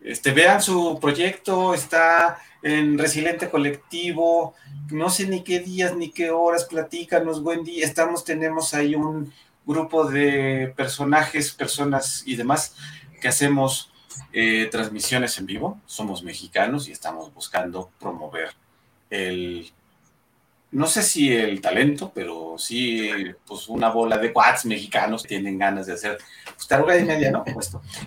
Este, 0.04 0.32
vean 0.32 0.60
su 0.60 0.98
proyecto, 1.00 1.74
está 1.74 2.38
en 2.62 2.98
Resiliente 2.98 3.50
Colectivo. 3.50 4.54
No 4.90 5.10
sé 5.10 5.26
ni 5.26 5.42
qué 5.42 5.60
días 5.60 5.94
ni 5.96 6.10
qué 6.10 6.30
horas, 6.30 6.64
platícanos, 6.64 7.40
Wendy. 7.40 7.82
Estamos, 7.82 8.24
tenemos 8.24 8.74
ahí 8.74 8.94
un 8.94 9.32
grupo 9.64 10.04
de 10.04 10.72
personajes, 10.76 11.52
personas 11.52 12.24
y 12.26 12.36
demás 12.36 12.74
que 13.20 13.28
hacemos 13.28 13.92
eh, 14.32 14.68
transmisiones 14.70 15.38
en 15.38 15.46
vivo. 15.46 15.80
Somos 15.86 16.22
mexicanos 16.22 16.88
y 16.88 16.92
estamos 16.92 17.32
buscando 17.32 17.90
promover 18.00 18.50
el, 19.10 19.72
no 20.72 20.86
sé 20.86 21.02
si 21.02 21.32
el 21.32 21.60
talento, 21.60 22.10
pero 22.14 22.56
sí 22.58 23.10
pues 23.46 23.68
una 23.68 23.90
bola 23.90 24.16
de 24.16 24.32
quads 24.32 24.64
mexicanos 24.64 25.22
tienen 25.22 25.58
ganas 25.58 25.86
de 25.86 25.92
hacer 25.92 26.18
pues 26.56 27.00
y 27.00 27.04
media, 27.04 27.30
¿no? 27.30 27.44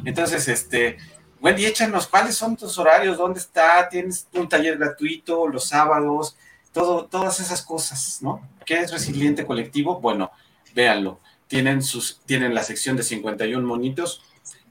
Entonces, 0.04 0.48
este, 0.48 0.98
Wendy, 1.46 1.66
échanos 1.66 2.08
cuáles 2.08 2.36
son 2.36 2.58
tus 2.58 2.76
horarios, 2.80 3.20
dónde 3.20 3.40
está, 3.40 3.88
tienes 3.88 4.28
un 4.34 4.50
taller 4.50 4.80
gratuito 4.80 5.48
los 5.48 5.68
sábados, 5.68 6.36
todo, 6.74 7.06
todas 7.06 7.40
esas 7.40 7.62
cosas, 7.62 8.18
¿no? 8.22 8.50
¿Qué 8.66 8.80
es 8.80 8.92
Resiliente 8.92 9.46
Colectivo? 9.46 10.02
Bueno, 10.02 10.32
véanlo 10.74 11.20
tienen, 11.48 11.84
sus, 11.84 12.20
tienen 12.26 12.56
la 12.56 12.64
sección 12.64 12.98
de 12.98 13.04
51 13.04 13.66
monitos, 13.66 14.24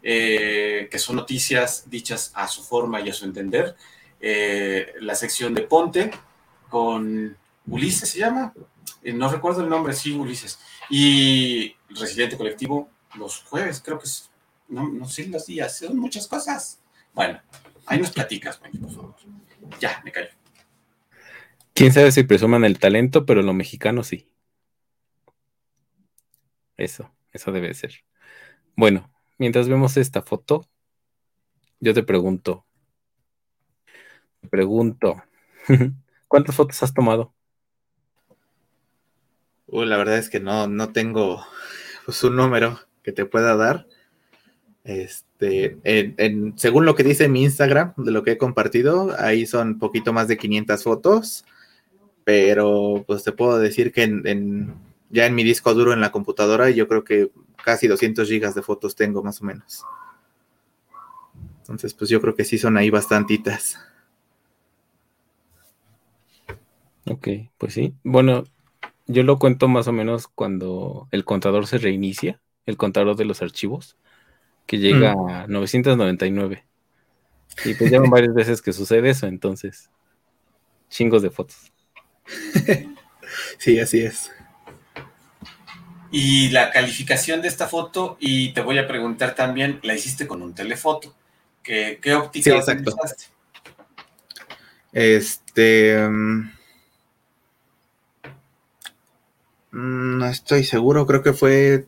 eh, 0.03 0.89
que 0.91 0.99
son 0.99 1.15
noticias 1.15 1.89
dichas 1.89 2.33
a 2.35 2.49
su 2.49 2.65
forma 2.65 3.01
y 3.01 3.09
a 3.09 3.13
su 3.13 3.25
entender. 3.25 3.77
Eh, 4.21 4.95
la 5.01 5.15
sección 5.15 5.55
de 5.55 5.63
Ponte 5.63 6.11
con 6.69 7.37
Ulises 7.69 8.09
se 8.09 8.19
llama, 8.19 8.53
eh, 9.03 9.13
no 9.13 9.31
recuerdo 9.31 9.63
el 9.63 9.69
nombre, 9.69 9.93
sí, 9.95 10.13
Ulises. 10.13 10.59
Y 10.91 11.77
Residente 11.91 12.37
Colectivo 12.37 12.89
los 13.15 13.45
jueves, 13.45 13.81
creo 13.85 13.99
que 13.99 14.07
es, 14.07 14.29
no, 14.69 14.89
no 14.89 15.09
sé 15.09 15.27
los 15.29 15.47
días, 15.47 15.79
son 15.79 15.99
muchas 15.99 16.27
cosas. 16.27 16.81
Bueno, 17.13 17.41
ahí 17.87 17.99
nos 17.99 18.11
platicas, 18.11 18.59
por 18.59 18.91
favor. 18.91 19.15
Ya, 19.81 20.01
me 20.05 20.13
callo. 20.13 20.31
Quién 21.73 21.93
sabe 21.93 22.13
si 22.13 22.23
presuman 22.23 22.65
el 22.65 22.79
talento, 22.79 23.27
pero 23.27 23.43
lo 23.43 23.53
mexicano 23.53 24.05
sí. 24.05 24.29
Eso, 26.77 27.11
eso 27.33 27.53
debe 27.53 27.73
ser. 27.75 28.05
Bueno, 28.77 29.11
mientras 29.39 29.69
vemos 29.69 29.97
esta 29.97 30.23
foto, 30.23 30.69
yo 31.81 31.95
te 31.95 32.03
pregunto, 32.03 32.65
te 34.41 34.49
pregunto, 34.49 35.23
¿cuántas 36.29 36.55
fotos 36.55 36.83
has 36.83 36.95
tomado? 36.95 37.35
la 39.67 39.97
verdad 39.97 40.19
es 40.19 40.31
que 40.31 40.39
no, 40.39 40.69
no 40.69 40.93
tengo 40.93 41.45
pues, 42.05 42.23
un 42.23 42.37
número 42.37 42.79
que 43.03 43.13
te 43.13 43.27
pueda 43.27 43.57
dar. 43.57 43.87
Este, 44.85 45.79
según 46.57 46.85
lo 46.85 46.95
que 46.95 47.03
dice 47.03 47.29
mi 47.29 47.43
Instagram, 47.43 47.95
de 47.97 48.13
lo 48.13 48.23
que 48.23 48.33
he 48.33 48.39
compartido, 48.39 49.15
ahí 49.19 49.47
son 49.47 49.79
poquito 49.79 50.13
más 50.13 50.29
de 50.29 50.37
500 50.37 50.83
fotos, 50.83 51.45
pero 52.25 53.03
pues 53.07 53.25
te 53.25 53.33
puedo 53.33 53.59
decir 53.59 53.93
que 53.93 54.03
en 54.03 54.75
ya 55.15 55.27
en 55.27 55.35
mi 55.37 55.45
disco 55.45 55.73
duro 55.75 55.93
en 55.93 56.01
la 56.01 56.11
computadora 56.11 56.71
yo 56.71 56.89
creo 56.89 57.05
que 57.05 57.31
casi 57.63 57.87
200 57.87 58.29
gigas 58.29 58.57
de 58.57 58.63
fotos 58.63 58.97
tengo 58.97 59.23
más 59.23 59.41
o 59.41 59.45
menos. 59.45 59.85
Entonces, 61.61 61.95
pues 61.95 62.11
yo 62.11 62.21
creo 62.21 62.35
que 62.35 62.45
sí 62.45 62.59
son 62.59 62.77
ahí 62.77 62.91
bastantitas. 62.91 63.79
Ok, 67.07 67.29
pues 67.59 67.75
sí. 67.75 67.95
Bueno, 68.03 68.43
yo 69.07 69.23
lo 69.23 69.39
cuento 69.39 69.69
más 69.69 69.87
o 69.87 69.93
menos 69.93 70.27
cuando 70.27 71.07
el 71.13 71.25
contador 71.25 71.69
se 71.69 71.79
reinicia, 71.79 72.41
el 72.67 72.77
contador 72.77 73.15
de 73.15 73.25
los 73.25 73.41
archivos, 73.41 73.97
que 74.67 74.79
llega 74.79 75.15
mm. 75.15 75.29
a 75.29 75.47
999. 75.47 76.65
Y 77.65 77.75
pues 77.75 77.91
ya 77.91 78.01
varias 78.01 78.35
veces 78.35 78.63
que 78.63 78.73
sucede 78.73 79.11
eso, 79.11 79.27
entonces, 79.27 79.91
chingos 80.91 81.23
de 81.23 81.31
fotos. 81.31 81.73
sí, 83.59 83.79
así 83.79 84.01
es 84.01 84.31
y 86.17 86.49
la 86.51 86.71
calificación 86.71 87.43
de 87.43 87.49
esta 87.49 87.67
foto 87.67 88.17
y 88.21 88.53
te 88.53 88.61
voy 88.61 88.79
a 88.79 88.87
preguntar 88.87 89.35
también, 89.35 89.81
la 89.83 89.95
hiciste 89.95 90.29
con 90.29 90.43
un 90.43 90.55
telefoto. 90.55 91.13
¿Qué, 91.61 91.99
qué 92.01 92.15
óptica 92.15 92.57
utilizaste? 92.57 93.25
Este. 94.93 95.99
mm, 96.09 96.53
mm, 99.73 100.19
no 100.19 100.27
estoy 100.27 100.63
seguro, 100.63 101.05
creo 101.05 101.25
que 101.25 101.33
fue 101.33 101.85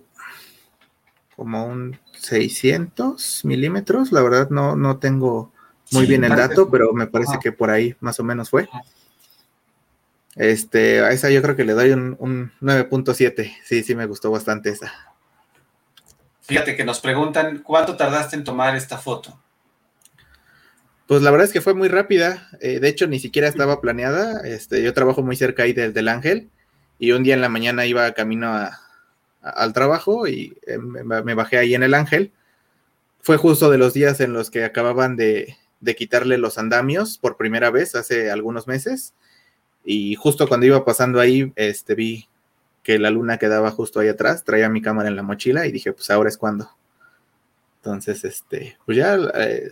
como 1.37 1.65
un 1.65 1.97
600 2.21 3.45
milímetros. 3.45 4.13
La 4.13 4.23
verdad, 4.23 4.51
no, 4.51 4.77
no 4.77 4.99
tengo 4.99 5.53
muy 5.91 6.07
Sí, 6.07 6.07
bien 6.07 6.25
el 6.25 6.35
dato, 6.35 6.71
pero 6.71 6.93
me 6.93 7.07
parece 7.07 7.39
que 7.39 7.53
por 7.53 7.71
ahí 7.71 7.95
más 8.01 8.19
o 8.21 8.25
menos 8.25 8.51
fue. 8.51 8.69
Este, 10.37 11.01
a 11.01 11.11
esa 11.11 11.31
yo 11.31 11.43
creo 11.43 11.57
que 11.57 11.65
le 11.65 11.73
doy 11.73 11.91
un, 11.91 12.17
un 12.21 12.53
9.7. 12.61 13.57
Sí, 13.65 13.83
sí, 13.83 13.95
me 13.95 14.07
gustó 14.07 14.31
bastante 14.31 14.71
esa. 14.71 14.93
Fíjate 16.41 16.77
que 16.77 16.85
nos 16.85 17.01
preguntan 17.01 17.59
cuánto 17.59 17.95
tardaste 17.95 18.37
en 18.37 18.45
tomar 18.45 18.75
esta 18.75 18.97
foto. 18.97 19.39
Pues 21.07 21.23
la 21.23 21.31
verdad 21.31 21.47
es 21.47 21.53
que 21.53 21.61
fue 21.61 21.75
muy 21.75 21.89
rápida. 21.89 22.49
eh, 22.61 22.81
de 22.81 22.89
hecho, 22.89 23.07
ni 23.07 23.19
siquiera 23.21 23.49
estaba 23.49 23.81
planeada. 23.81 24.41
Este, 24.47 24.83
yo 24.83 24.93
trabajo 24.93 25.23
muy 25.23 25.37
cerca 25.37 25.63
ahí 25.63 25.73
del, 25.73 25.93
del 25.93 26.09
Ángel. 26.09 26.51
Y 26.99 27.13
un 27.13 27.23
día 27.23 27.35
en 27.35 27.41
la 27.41 27.49
mañana 27.49 27.87
iba 27.87 28.11
camino 28.13 28.49
a- 28.49 28.81
al 29.55 29.73
trabajo 29.73 30.27
y 30.27 30.57
eh, 30.67 30.79
me, 30.79 31.35
bajé 31.35 31.59
ahí 31.59 31.75
en 31.75 31.83
el 31.83 31.95
Ángel. 31.95 32.33
Fue 33.21 33.37
justo 33.37 33.71
de 33.71 33.79
los 33.79 33.95
días 33.95 34.21
en 34.21 34.33
los 34.33 34.51
que 34.51 34.65
acababan 34.65 35.17
de, 35.17 35.57
de 35.81 35.97
quitarle 35.97 36.39
los 36.39 36.59
andamios 36.59 37.19
por 37.19 37.37
primera 37.37 37.71
vez 37.71 37.95
hace 37.95 38.31
algunos 38.31 38.67
meses. 38.67 39.15
Y 39.85 40.17
justo 40.17 40.49
cuando 40.49 40.67
iba 40.67 40.85
pasando 40.85 41.21
ahí, 41.21 41.53
este, 41.57 41.95
vi 41.95 42.29
que 42.83 42.99
la 42.99 43.11
luna 43.11 43.39
quedaba 43.39 43.71
justo 43.71 44.01
ahí 44.01 44.09
atrás. 44.09 44.45
Traía 44.45 44.69
mi 44.69 44.83
cámara 44.83 45.09
en 45.09 45.17
la 45.17 45.23
mochila 45.23 45.67
y 45.67 45.73
dije, 45.73 45.93
pues 45.93 46.11
ahora 46.11 46.29
es 46.29 46.39
cuando. 46.39 46.71
Entonces, 47.77 48.25
este, 48.25 48.77
pues 48.85 48.99
ya 48.99 49.17
eh, 49.35 49.71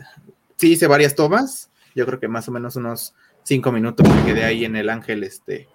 sí 0.56 0.72
hice 0.72 0.86
varias 0.86 1.14
tomas. 1.14 1.70
Yo 1.94 2.06
creo 2.06 2.20
que 2.20 2.28
más 2.28 2.48
o 2.48 2.52
menos 2.52 2.76
unos 2.76 3.14
cinco 3.42 3.72
minutos 3.72 4.08
me 4.08 4.24
quedé 4.24 4.44
ahí 4.44 4.64
en 4.64 4.76
el 4.76 4.88
ángel, 4.88 5.24
este, 5.24 5.68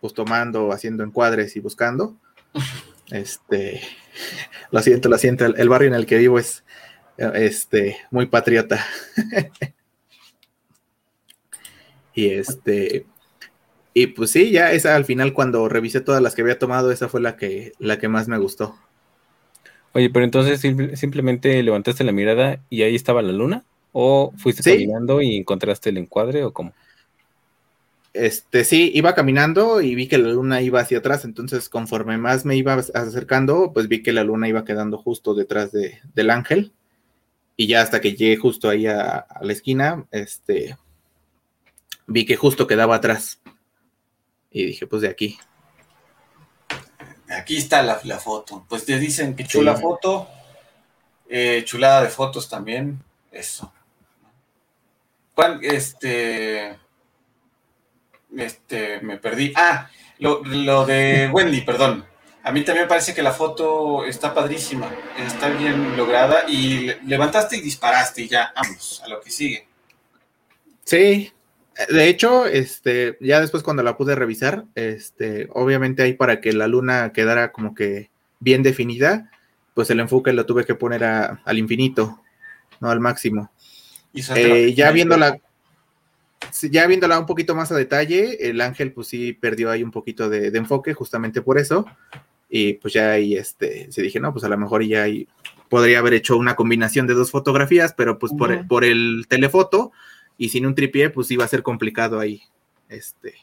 pues 0.00 0.12
tomando, 0.14 0.72
haciendo 0.72 1.04
encuadres 1.04 1.56
y 1.56 1.60
buscando. 1.60 2.16
Este, 3.10 3.80
lo 4.70 4.80
siento, 4.82 5.08
lo 5.08 5.18
siento. 5.18 5.44
El, 5.46 5.54
el 5.58 5.68
barrio 5.68 5.88
en 5.88 5.94
el 5.94 6.06
que 6.06 6.18
vivo 6.18 6.38
es, 6.38 6.64
este, 7.18 7.98
muy 8.10 8.26
patriota. 8.26 8.84
y 12.14 12.28
este, 12.30 13.06
y 13.92 14.08
pues 14.08 14.30
sí, 14.30 14.50
ya 14.50 14.72
esa 14.72 14.96
al 14.96 15.04
final 15.04 15.32
cuando 15.32 15.68
revisé 15.68 16.00
todas 16.00 16.22
las 16.22 16.34
que 16.34 16.42
había 16.42 16.58
tomado, 16.58 16.90
esa 16.90 17.08
fue 17.08 17.20
la 17.20 17.36
que, 17.36 17.72
la 17.78 17.98
que 17.98 18.08
más 18.08 18.28
me 18.28 18.38
gustó. 18.38 18.76
Oye, 19.92 20.10
pero 20.10 20.24
entonces 20.24 20.60
simple- 20.60 20.96
simplemente 20.96 21.62
levantaste 21.62 22.02
la 22.04 22.12
mirada 22.12 22.58
y 22.68 22.82
ahí 22.82 22.94
estaba 22.94 23.22
la 23.22 23.32
luna. 23.32 23.64
¿O 23.96 24.32
fuiste 24.36 24.64
Sí. 24.64 24.70
caminando 24.70 25.22
y 25.22 25.36
encontraste 25.36 25.90
el 25.90 25.98
encuadre 25.98 26.42
o 26.42 26.52
cómo? 26.52 26.72
Este, 28.14 28.64
sí, 28.64 28.92
iba 28.94 29.14
caminando 29.14 29.80
y 29.82 29.96
vi 29.96 30.06
que 30.06 30.18
la 30.18 30.28
luna 30.30 30.60
iba 30.62 30.80
hacia 30.80 30.98
atrás, 30.98 31.24
entonces 31.24 31.68
conforme 31.68 32.16
más 32.16 32.44
me 32.44 32.54
iba 32.56 32.74
acercando, 32.74 33.72
pues 33.72 33.88
vi 33.88 34.02
que 34.04 34.12
la 34.12 34.22
luna 34.22 34.46
iba 34.48 34.64
quedando 34.64 34.98
justo 34.98 35.34
detrás 35.34 35.72
de, 35.72 36.00
del 36.14 36.30
ángel. 36.30 36.72
Y 37.56 37.66
ya 37.66 37.82
hasta 37.82 38.00
que 38.00 38.14
llegué 38.14 38.36
justo 38.36 38.68
ahí 38.68 38.86
a, 38.86 39.16
a 39.18 39.44
la 39.44 39.52
esquina, 39.52 40.06
este, 40.12 40.76
vi 42.06 42.24
que 42.24 42.36
justo 42.36 42.66
quedaba 42.68 42.96
atrás. 42.96 43.40
Y 44.50 44.64
dije, 44.64 44.86
pues 44.86 45.02
de 45.02 45.08
aquí. 45.08 45.36
Aquí 47.28 47.56
está 47.56 47.82
la, 47.82 48.00
la 48.04 48.18
foto. 48.20 48.64
Pues 48.68 48.84
te 48.84 48.98
dicen 49.00 49.34
que 49.34 49.44
chula 49.44 49.74
Sí. 49.76 49.82
foto, 49.82 50.28
eh, 51.28 51.62
chulada 51.64 52.02
de 52.02 52.08
fotos 52.10 52.48
también. 52.48 53.02
Eso. 53.32 53.72
¿Cuán- 55.34 55.58
Este. 55.62 56.76
Este, 58.36 59.00
me 59.00 59.18
perdí. 59.18 59.52
Ah, 59.56 59.88
lo, 60.18 60.42
lo 60.44 60.84
de 60.86 61.28
Wendy, 61.32 61.60
perdón. 61.62 62.04
A 62.42 62.52
mí 62.52 62.62
también 62.62 62.84
me 62.84 62.88
parece 62.88 63.14
que 63.14 63.22
la 63.22 63.32
foto 63.32 64.04
está 64.04 64.34
padrísima, 64.34 64.90
está 65.18 65.48
bien 65.48 65.96
lograda 65.96 66.44
y 66.46 66.80
le- 66.80 67.00
levantaste 67.04 67.56
y 67.56 67.60
disparaste 67.62 68.22
y 68.22 68.28
ya, 68.28 68.52
vamos, 68.54 69.02
a 69.04 69.08
lo 69.08 69.20
que 69.22 69.30
sigue. 69.30 69.66
Sí, 70.84 71.32
de 71.88 72.08
hecho, 72.08 72.44
este, 72.46 73.16
ya 73.20 73.40
después 73.40 73.62
cuando 73.62 73.82
la 73.82 73.96
pude 73.96 74.14
revisar, 74.14 74.64
este, 74.74 75.48
obviamente 75.54 76.02
ahí 76.02 76.12
para 76.12 76.40
que 76.42 76.52
la 76.52 76.66
luna 76.68 77.12
quedara 77.12 77.50
como 77.50 77.74
que 77.74 78.10
bien 78.40 78.62
definida, 78.62 79.30
pues 79.72 79.88
el 79.88 80.00
enfoque 80.00 80.32
lo 80.34 80.44
tuve 80.44 80.66
que 80.66 80.74
poner 80.74 81.02
a- 81.04 81.40
al 81.46 81.58
infinito, 81.58 82.20
no 82.80 82.90
al 82.90 83.00
máximo. 83.00 83.50
La- 84.12 84.36
Eh, 84.36 84.74
ya 84.74 84.90
viéndola, 84.92 85.32
sí, 85.32 85.40
ya 86.62 86.86
viéndola 86.86 87.18
un 87.18 87.26
poquito 87.26 87.54
más 87.54 87.72
a 87.72 87.76
detalle, 87.76 88.48
el 88.48 88.60
ángel 88.60 88.92
pues 88.92 89.08
sí 89.08 89.32
perdió 89.32 89.70
ahí 89.70 89.82
un 89.82 89.90
poquito 89.90 90.28
de, 90.28 90.50
de 90.50 90.58
enfoque 90.58 90.94
justamente 90.94 91.42
por 91.42 91.58
eso. 91.58 91.86
Y 92.48 92.74
pues 92.74 92.94
ya 92.94 93.12
ahí 93.12 93.36
este, 93.36 93.90
se 93.90 94.02
dije, 94.02 94.20
no, 94.20 94.32
pues 94.32 94.44
a 94.44 94.48
lo 94.48 94.56
mejor 94.56 94.82
ya 94.84 95.02
ahí 95.02 95.26
podría 95.68 95.98
haber 95.98 96.14
hecho 96.14 96.36
una 96.36 96.54
combinación 96.54 97.06
de 97.06 97.14
dos 97.14 97.30
fotografías, 97.32 97.94
pero 97.94 98.18
pues 98.18 98.32
por, 98.38 98.52
Ujú. 98.52 98.66
por 98.68 98.84
el 98.84 99.26
telefoto 99.28 99.90
y 100.38 100.50
sin 100.50 100.66
un 100.66 100.74
tripié, 100.74 101.10
pues 101.10 101.30
iba 101.30 101.44
a 101.44 101.48
ser 101.48 101.62
complicado 101.62 102.20
ahí 102.20 102.42
este, 102.88 103.34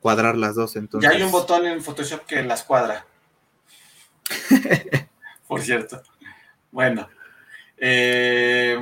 cuadrar 0.00 0.36
las 0.36 0.54
dos. 0.54 0.76
Entonces, 0.76 1.10
Ya 1.10 1.16
hay 1.16 1.22
un 1.22 1.30
botón 1.32 1.64
en 1.66 1.80
Photoshop 1.82 2.26
que 2.26 2.42
las 2.42 2.62
cuadra. 2.64 3.06
Por 5.48 5.62
cierto. 5.62 6.02
Bueno. 6.70 7.08
eh, 7.78 8.78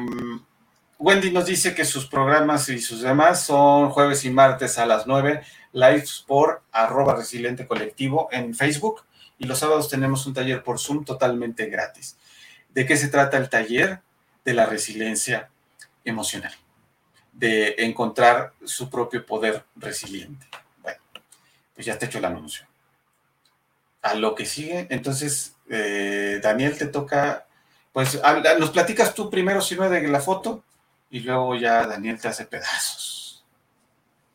Wendy 1.01 1.31
nos 1.31 1.47
dice 1.47 1.75
que 1.75 1.87
sus 1.87 2.07
programas 2.07 2.69
y 2.69 2.79
sus 2.79 3.01
demás 3.01 3.47
son 3.47 3.89
jueves 3.89 4.27
y 4.27 4.31
martes 4.31 4.77
a 4.77 4.85
las 4.85 5.07
9, 5.07 5.41
lives 5.73 6.23
por 6.27 6.63
arroba 6.71 7.17
resiliente 7.17 7.67
colectivo 7.67 8.29
en 8.31 8.55
Facebook 8.55 9.03
y 9.39 9.47
los 9.47 9.59
sábados 9.59 9.89
tenemos 9.89 10.27
un 10.27 10.35
taller 10.35 10.63
por 10.63 10.79
Zoom 10.79 11.07
totalmente 11.07 11.65
gratis. 11.71 12.19
¿De 12.69 12.85
qué 12.85 12.99
se 12.99 13.09
trata 13.09 13.39
el 13.39 13.49
taller? 13.49 14.01
De 14.45 14.53
la 14.53 14.67
resiliencia 14.67 15.49
emocional, 16.05 16.53
de 17.33 17.77
encontrar 17.79 18.53
su 18.63 18.91
propio 18.91 19.25
poder 19.25 19.65
resiliente. 19.77 20.47
Bueno, 20.83 21.01
pues 21.75 21.87
ya 21.87 21.99
te 21.99 22.05
he 22.05 22.09
hecho 22.09 22.19
el 22.19 22.27
anuncio. 22.27 22.67
A 24.03 24.15
lo 24.15 24.35
que 24.35 24.45
sigue, 24.45 24.87
entonces, 24.91 25.57
eh, 25.71 26.41
Daniel, 26.43 26.77
te 26.77 26.87
toca, 26.87 27.47
pues 27.91 28.21
nos 28.59 28.71
platicas 28.71 29.15
tú 29.15 29.31
primero, 29.31 29.63
si 29.63 29.77
no, 29.77 29.89
de 29.89 30.07
la 30.07 30.21
foto, 30.21 30.63
y 31.11 31.21
luego 31.21 31.57
ya 31.57 31.87
Daniel 31.87 32.21
te 32.21 32.29
hace 32.29 32.45
pedazos. 32.47 33.45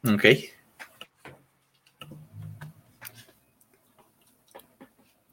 Ok. 0.07 0.26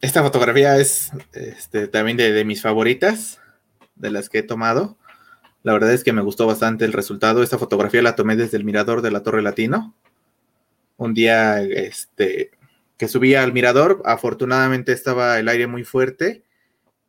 Esta 0.01 0.23
fotografía 0.23 0.79
es 0.79 1.11
este, 1.33 1.89
también 1.89 2.17
de, 2.17 2.33
de 2.33 2.45
mis 2.45 2.63
favoritas, 2.63 3.41
de 3.95 4.11
las 4.11 4.29
que 4.29 4.39
he 4.39 4.43
tomado. 4.43 4.97
La 5.63 5.73
verdad 5.73 5.93
es 5.93 6.03
que 6.03 6.13
me 6.13 6.23
gustó 6.23 6.47
bastante 6.47 6.85
el 6.85 6.93
resultado. 6.93 7.43
Esta 7.43 7.59
fotografía 7.59 8.03
la 8.03 8.17
tomé 8.17 8.35
desde 8.35 8.57
el 8.57 8.65
mirador 8.65 9.03
de 9.03 9.13
la 9.13 9.23
Torre 9.23 9.43
Latino. 9.43 9.95
Un 10.97 11.15
día 11.15 11.63
este, 11.63 12.51
que 12.97 13.09
subía 13.09 13.43
al 13.43 13.53
mirador, 13.53 14.03
afortunadamente 14.05 14.93
estaba 14.93 15.39
el 15.39 15.49
aire 15.49 15.67
muy 15.67 15.85
fuerte 15.85 16.45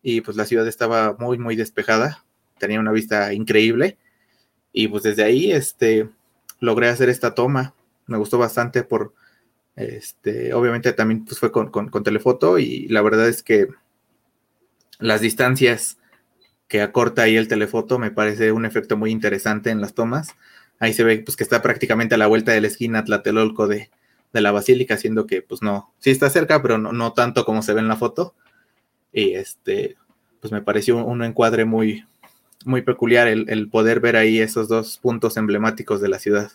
y 0.01 0.21
pues 0.21 0.38
la 0.38 0.45
ciudad 0.45 0.67
estaba 0.67 1.15
muy, 1.19 1.38
muy 1.38 1.55
despejada. 1.55 2.25
Tenía 2.59 2.79
una 2.79 2.91
vista 2.91 3.34
increíble. 3.34 3.97
Y 4.74 4.88
pues 4.88 5.03
desde 5.03 5.24
ahí 5.24 5.51
este, 5.51 6.09
logré 6.59 6.89
hacer 6.89 7.07
esta 7.07 7.36
toma. 7.36 7.76
Me 8.07 8.17
gustó 8.17 8.39
bastante 8.39 8.84
por, 8.84 9.13
este, 9.76 10.53
obviamente 10.53 10.91
también 10.91 11.24
pues 11.24 11.39
fue 11.39 11.51
con, 11.51 11.69
con, 11.69 12.03
telefoto 12.03 12.59
y 12.59 12.88
la 12.89 13.01
verdad 13.01 13.30
es 13.30 13.43
que 13.43 13.67
las 14.99 15.21
distancias 15.21 15.97
que 16.67 16.82
acorta 16.82 17.24
ahí 17.24 17.38
el 17.38 17.47
telefoto 17.47 17.99
me 17.99 18.11
parece 18.11 18.51
un 18.51 18.65
efecto 18.65 18.97
muy 18.97 19.11
interesante 19.11 19.69
en 19.69 19.80
las 19.80 19.93
tomas. 19.93 20.36
Ahí 20.80 20.93
se 20.93 21.03
ve 21.03 21.19
pues 21.19 21.38
que 21.38 21.43
está 21.43 21.61
prácticamente 21.61 22.15
a 22.15 22.17
la 22.17 22.28
vuelta 22.28 22.51
de 22.51 22.61
la 22.61 22.67
esquina 22.67 23.05
Tlatelolco 23.05 23.67
de, 23.67 23.91
de 24.34 24.41
la 24.41 24.51
basílica, 24.51 24.97
siendo 24.97 25.28
que 25.28 25.41
pues 25.43 25.61
no, 25.61 25.93
sí 25.99 26.09
está 26.09 26.30
cerca, 26.30 26.61
pero 26.61 26.78
no, 26.78 26.91
no 26.91 27.13
tanto 27.13 27.45
como 27.45 27.61
se 27.61 27.74
ve 27.74 27.80
en 27.80 27.88
la 27.88 27.95
foto. 27.95 28.34
Y 29.11 29.36
este, 29.36 29.97
pues 30.41 30.51
me 30.51 30.61
pareció 30.61 30.97
un, 30.97 31.03
un 31.03 31.24
encuadre 31.24 31.65
muy, 31.65 32.05
muy 32.66 32.82
peculiar 32.82 33.28
el, 33.28 33.49
el, 33.49 33.70
poder 33.70 33.99
ver 33.99 34.16
ahí 34.16 34.39
esos 34.39 34.68
dos 34.68 34.97
puntos 34.97 35.38
emblemáticos 35.38 36.01
de 36.01 36.09
la 36.09 36.20
ciudad. 36.20 36.51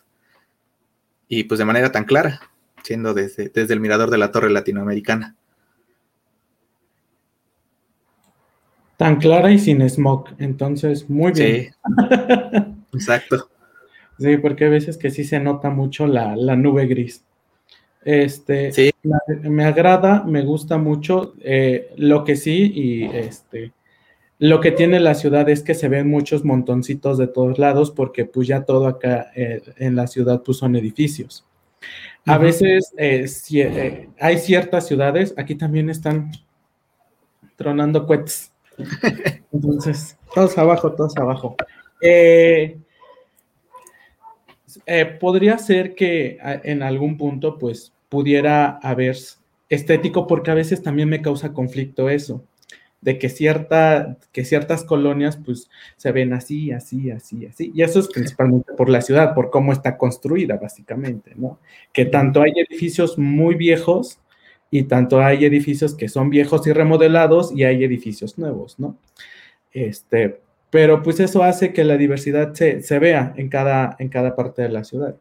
Y 1.28 1.44
pues 1.44 1.58
de 1.58 1.64
manera 1.64 1.92
tan 1.92 2.04
clara, 2.04 2.40
siendo 2.82 3.14
desde, 3.14 3.50
desde 3.50 3.74
el 3.74 3.80
mirador 3.80 4.10
de 4.10 4.18
la 4.18 4.32
torre 4.32 4.50
latinoamericana. 4.50 5.36
Tan 8.96 9.16
clara 9.16 9.52
y 9.52 9.58
sin 9.58 9.88
smog, 9.88 10.30
entonces 10.38 11.08
muy 11.08 11.32
bien. 11.32 11.66
Sí, 11.66 11.70
exacto. 12.92 13.48
Sí, 14.18 14.36
porque 14.38 14.64
hay 14.64 14.70
veces 14.70 14.98
que 14.98 15.10
sí 15.10 15.22
se 15.22 15.38
nota 15.38 15.70
mucho 15.70 16.06
la, 16.06 16.34
la 16.34 16.56
nube 16.56 16.86
gris. 16.86 17.24
Este, 18.04 18.72
sí. 18.72 18.90
me, 19.02 19.48
me, 19.48 19.64
agrada, 19.64 20.24
me 20.24 20.42
gusta 20.42 20.78
mucho. 20.78 21.34
Eh, 21.42 21.92
lo 21.96 22.24
que 22.24 22.34
sí, 22.34 22.72
y 22.74 23.04
este, 23.04 23.72
Lo 24.40 24.60
que 24.60 24.70
tiene 24.70 25.00
la 25.00 25.14
ciudad 25.14 25.48
es 25.48 25.62
que 25.62 25.74
se 25.74 25.88
ven 25.88 26.08
muchos 26.08 26.44
montoncitos 26.44 27.18
de 27.18 27.26
todos 27.26 27.58
lados 27.58 27.90
porque 27.90 28.24
pues 28.24 28.46
ya 28.46 28.64
todo 28.64 28.86
acá 28.86 29.32
eh, 29.34 29.62
en 29.76 29.96
la 29.96 30.06
ciudad 30.06 30.42
pues 30.44 30.58
son 30.58 30.76
edificios. 30.76 31.44
A 32.24 32.38
veces 32.38 32.92
eh, 32.96 33.26
eh, 33.52 34.08
hay 34.20 34.38
ciertas 34.38 34.86
ciudades, 34.86 35.34
aquí 35.36 35.56
también 35.56 35.90
están 35.90 36.30
tronando 37.56 38.06
cohetes. 38.06 38.52
Entonces, 39.52 40.16
todos 40.32 40.56
abajo, 40.56 40.92
todos 40.92 41.16
abajo. 41.16 41.56
podría 45.18 45.58
ser 45.58 45.96
que 45.96 46.38
en 46.62 46.84
algún 46.84 47.16
punto 47.16 47.58
pues 47.58 47.92
pudiera 48.08 48.78
haber 48.82 49.16
estético 49.68 50.28
porque 50.28 50.52
a 50.52 50.54
veces 50.54 50.80
también 50.80 51.08
me 51.08 51.22
causa 51.22 51.52
conflicto 51.52 52.08
eso 52.08 52.44
de 53.00 53.18
que, 53.18 53.28
cierta, 53.28 54.16
que 54.32 54.44
ciertas 54.44 54.82
colonias 54.82 55.36
pues 55.36 55.70
se 55.96 56.12
ven 56.12 56.32
así, 56.32 56.72
así, 56.72 57.10
así, 57.10 57.46
así. 57.46 57.70
Y 57.74 57.82
eso 57.82 58.00
es 58.00 58.08
principalmente 58.08 58.72
por 58.72 58.88
la 58.88 59.00
ciudad, 59.02 59.34
por 59.34 59.50
cómo 59.50 59.72
está 59.72 59.96
construida 59.96 60.56
básicamente, 60.56 61.32
¿no? 61.36 61.58
Que 61.92 62.06
tanto 62.06 62.42
hay 62.42 62.52
edificios 62.56 63.18
muy 63.18 63.54
viejos 63.54 64.18
y 64.70 64.84
tanto 64.84 65.20
hay 65.20 65.44
edificios 65.44 65.94
que 65.94 66.08
son 66.08 66.28
viejos 66.30 66.66
y 66.66 66.72
remodelados 66.72 67.52
y 67.54 67.64
hay 67.64 67.84
edificios 67.84 68.36
nuevos, 68.36 68.78
¿no? 68.78 68.96
Este, 69.72 70.40
pero 70.70 71.02
pues 71.02 71.20
eso 71.20 71.42
hace 71.42 71.72
que 71.72 71.84
la 71.84 71.96
diversidad 71.96 72.52
se, 72.52 72.82
se 72.82 72.98
vea 72.98 73.32
en 73.36 73.48
cada, 73.48 73.96
en 73.98 74.08
cada 74.08 74.34
parte 74.34 74.62
de 74.62 74.68
la 74.70 74.84
ciudad. 74.84 75.14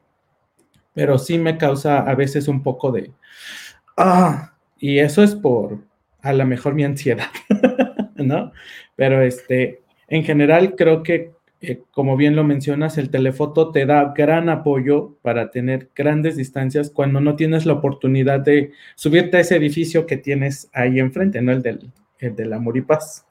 Pero 0.94 1.20
sí 1.20 1.38
me 1.38 1.58
causa 1.58 2.00
a 2.00 2.16
veces 2.16 2.48
un 2.48 2.64
poco 2.64 2.92
de... 2.92 3.12
Ah, 3.96 4.54
y 4.80 5.00
eso 5.00 5.24
es 5.24 5.36
por, 5.36 5.80
a 6.22 6.34
lo 6.34 6.46
mejor 6.46 6.74
mi 6.74 6.84
ansiedad, 6.84 7.30
¿no? 8.16 8.52
Pero 8.96 9.22
este, 9.22 9.82
en 10.08 10.24
general 10.24 10.76
creo 10.76 11.04
que, 11.04 11.32
eh, 11.62 11.82
como 11.92 12.18
bien 12.18 12.36
lo 12.36 12.44
mencionas, 12.44 12.98
el 12.98 13.10
telefoto 13.10 13.72
te 13.72 13.86
da 13.86 14.14
gran 14.16 14.50
apoyo 14.50 15.18
para 15.22 15.52
tener 15.52 15.90
grandes 15.96 16.38
distancias 16.38 16.90
cuando 16.90 17.20
no 17.20 17.36
tienes 17.36 17.66
la 17.66 17.74
oportunidad 17.74 18.40
de 18.40 18.72
subirte 18.96 19.38
a 19.38 19.40
ese 19.42 19.56
edificio 19.56 20.06
que 20.06 20.18
tienes 20.18 20.70
ahí 20.74 21.00
enfrente, 21.00 21.42
¿no? 21.42 21.52
El 21.52 21.62
del, 21.62 21.92
el 22.20 22.36
del 22.36 22.54
Amor 22.54 22.78
y 22.78 22.82
Paz, 22.82 23.26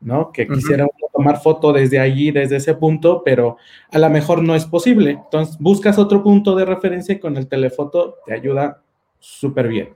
¿no? 0.00 0.32
Que 0.32 0.46
quisiera 0.46 0.86
tomar 1.12 1.40
foto 1.40 1.72
desde 1.72 1.98
allí, 1.98 2.30
desde 2.30 2.56
ese 2.56 2.74
punto, 2.74 3.22
pero 3.24 3.56
a 3.90 3.98
lo 3.98 4.08
mejor 4.08 4.42
no 4.42 4.54
es 4.54 4.64
posible. 4.66 5.10
Entonces, 5.10 5.58
buscas 5.58 5.98
otro 5.98 6.22
punto 6.22 6.54
de 6.54 6.64
referencia 6.64 7.14
y 7.14 7.18
con 7.18 7.36
el 7.36 7.48
telefoto 7.48 8.16
te 8.24 8.34
ayuda 8.34 8.82
súper 9.18 9.68
bien. 9.68 9.88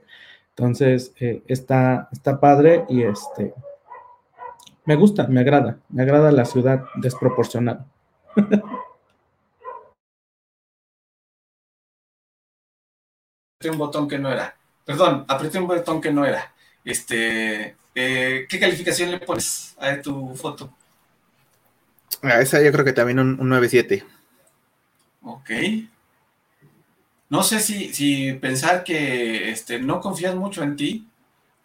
Entonces, 0.55 1.13
eh, 1.19 1.41
está, 1.47 2.09
está 2.11 2.39
padre 2.39 2.85
y 2.87 3.01
este, 3.01 3.55
me 4.85 4.95
gusta, 4.95 5.27
me 5.27 5.39
agrada, 5.39 5.79
me 5.89 6.03
agrada 6.03 6.31
la 6.31 6.45
ciudad 6.45 6.85
desproporcionada. 6.95 7.87
apreté 13.57 13.71
un 13.71 13.77
botón 13.77 14.07
que 14.07 14.19
no 14.19 14.31
era. 14.31 14.55
Perdón, 14.85 15.25
apreté 15.27 15.57
un 15.57 15.67
botón 15.67 15.99
que 16.01 16.11
no 16.11 16.23
era. 16.25 16.53
Este, 16.85 17.75
eh, 17.95 18.45
¿qué 18.47 18.59
calificación 18.59 19.09
le 19.09 19.19
pones 19.19 19.75
a 19.79 19.99
tu 20.01 20.35
foto? 20.35 20.71
A 22.21 22.41
esa 22.41 22.61
yo 22.61 22.71
creo 22.71 22.85
que 22.85 22.93
también 22.93 23.19
un, 23.19 23.39
un 23.39 23.49
9.7. 23.49 24.03
Ok 25.23 25.49
no 27.33 27.41
sé 27.41 27.59
si, 27.61 28.33
pensar 28.33 28.83
que 28.83 29.49
este, 29.49 29.79
no 29.79 30.01
confías 30.01 30.35
mucho 30.35 30.61
en 30.61 30.75
ti 30.75 31.07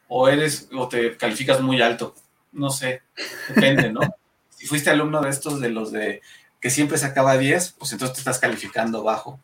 o 0.09 0.27
eres 0.27 0.71
o 0.73 0.89
te 0.89 1.15
calificas 1.19 1.61
muy 1.61 1.83
alto. 1.83 2.15
No 2.53 2.71
sé, 2.71 3.03
depende, 3.49 3.93
¿no? 3.93 4.01
si 4.49 4.67
fuiste 4.67 4.89
alumno 4.89 5.21
de 5.21 5.29
estos 5.29 5.61
de 5.61 5.69
los 5.69 5.93
de 5.93 6.23
que 6.59 6.71
siempre 6.71 6.97
sacaba 6.97 7.37
10, 7.37 7.73
pues 7.73 7.93
entonces 7.93 8.15
te 8.15 8.21
estás 8.23 8.39
calificando 8.39 9.03
bajo. 9.03 9.39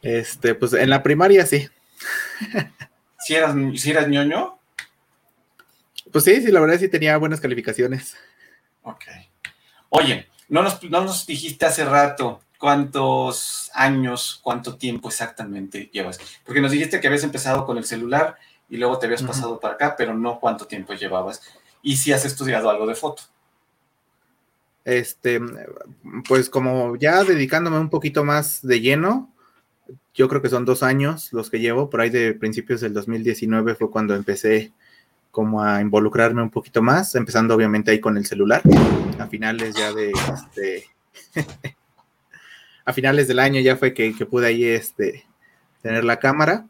Este, 0.00 0.54
pues 0.54 0.72
en 0.72 0.88
la 0.88 1.02
primaria 1.02 1.44
sí. 1.44 1.68
¿Si 3.18 3.34
eras, 3.34 3.54
si 3.74 3.90
eras 3.90 4.08
ñoño? 4.08 4.58
Pues 6.10 6.24
sí, 6.24 6.40
sí, 6.40 6.50
la 6.50 6.60
verdad 6.60 6.78
sí 6.78 6.88
tenía 6.88 7.18
buenas 7.18 7.42
calificaciones. 7.42 8.16
Ok. 8.84 9.04
Oye, 9.90 10.30
no 10.48 10.62
nos, 10.62 10.82
no 10.84 11.02
nos 11.02 11.26
dijiste 11.26 11.66
hace 11.66 11.84
rato, 11.84 12.40
¿Cuántos 12.60 13.70
años, 13.72 14.38
cuánto 14.42 14.76
tiempo 14.76 15.08
exactamente 15.08 15.88
llevas? 15.94 16.20
Porque 16.44 16.60
nos 16.60 16.70
dijiste 16.70 17.00
que 17.00 17.06
habías 17.06 17.24
empezado 17.24 17.64
con 17.64 17.78
el 17.78 17.84
celular 17.84 18.36
y 18.68 18.76
luego 18.76 18.98
te 18.98 19.06
habías 19.06 19.22
pasado 19.22 19.58
para 19.58 19.74
acá, 19.74 19.94
pero 19.96 20.12
no 20.12 20.38
cuánto 20.38 20.66
tiempo 20.66 20.92
llevabas. 20.92 21.40
Y 21.80 21.96
si 21.96 22.12
has 22.12 22.26
estudiado 22.26 22.68
algo 22.68 22.86
de 22.86 22.94
foto. 22.94 23.22
Este, 24.84 25.40
pues 26.28 26.50
como 26.50 26.96
ya 26.96 27.24
dedicándome 27.24 27.78
un 27.78 27.88
poquito 27.88 28.24
más 28.24 28.60
de 28.60 28.82
lleno, 28.82 29.32
yo 30.12 30.28
creo 30.28 30.42
que 30.42 30.50
son 30.50 30.66
dos 30.66 30.82
años 30.82 31.32
los 31.32 31.48
que 31.48 31.60
llevo, 31.60 31.88
por 31.88 32.02
ahí 32.02 32.10
de 32.10 32.34
principios 32.34 32.82
del 32.82 32.92
2019 32.92 33.74
fue 33.74 33.90
cuando 33.90 34.14
empecé 34.14 34.70
como 35.30 35.62
a 35.62 35.80
involucrarme 35.80 36.42
un 36.42 36.50
poquito 36.50 36.82
más, 36.82 37.14
empezando 37.14 37.54
obviamente 37.54 37.90
ahí 37.90 38.00
con 38.00 38.18
el 38.18 38.26
celular, 38.26 38.60
a 39.18 39.26
finales 39.28 39.74
ya 39.74 39.94
de 39.94 40.12
este 40.12 40.84
a 42.90 42.94
finales 42.94 43.28
del 43.28 43.38
año 43.38 43.60
ya 43.60 43.76
fue 43.76 43.94
que, 43.94 44.12
pude 44.26 44.48
ahí 44.48 44.64
este, 44.64 45.24
tener 45.82 46.04
la 46.04 46.18
cámara. 46.18 46.66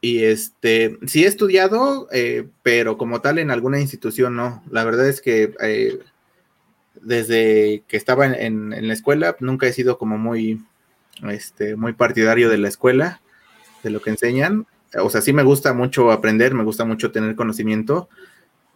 Y 0.00 0.24
este, 0.24 0.98
sí 1.06 1.24
he 1.24 1.26
estudiado, 1.26 2.08
eh, 2.12 2.48
pero 2.62 2.96
como 2.96 3.20
tal 3.20 3.38
en 3.38 3.50
alguna 3.50 3.80
institución 3.80 4.36
no. 4.36 4.62
La 4.70 4.84
verdad 4.84 5.08
es 5.08 5.20
que 5.20 5.54
eh, 5.60 5.98
desde 7.00 7.82
que 7.88 7.96
estaba 7.96 8.26
en, 8.26 8.70
la 8.86 8.92
escuela 8.92 9.36
nunca 9.40 9.66
he 9.66 9.72
sido 9.72 9.98
como 9.98 10.18
muy, 10.18 10.62
este, 11.28 11.76
muy 11.76 11.94
partidario 11.94 12.48
de 12.50 12.58
la 12.58 12.68
escuela, 12.68 13.20
de 13.82 13.90
lo 13.90 14.00
que 14.00 14.10
enseñan. 14.10 14.66
O 15.00 15.10
sea, 15.10 15.22
sí 15.22 15.32
me 15.32 15.42
gusta 15.42 15.72
mucho 15.72 16.12
aprender, 16.12 16.54
me 16.54 16.64
gusta 16.64 16.84
mucho 16.84 17.10
tener 17.10 17.34
conocimiento, 17.34 18.08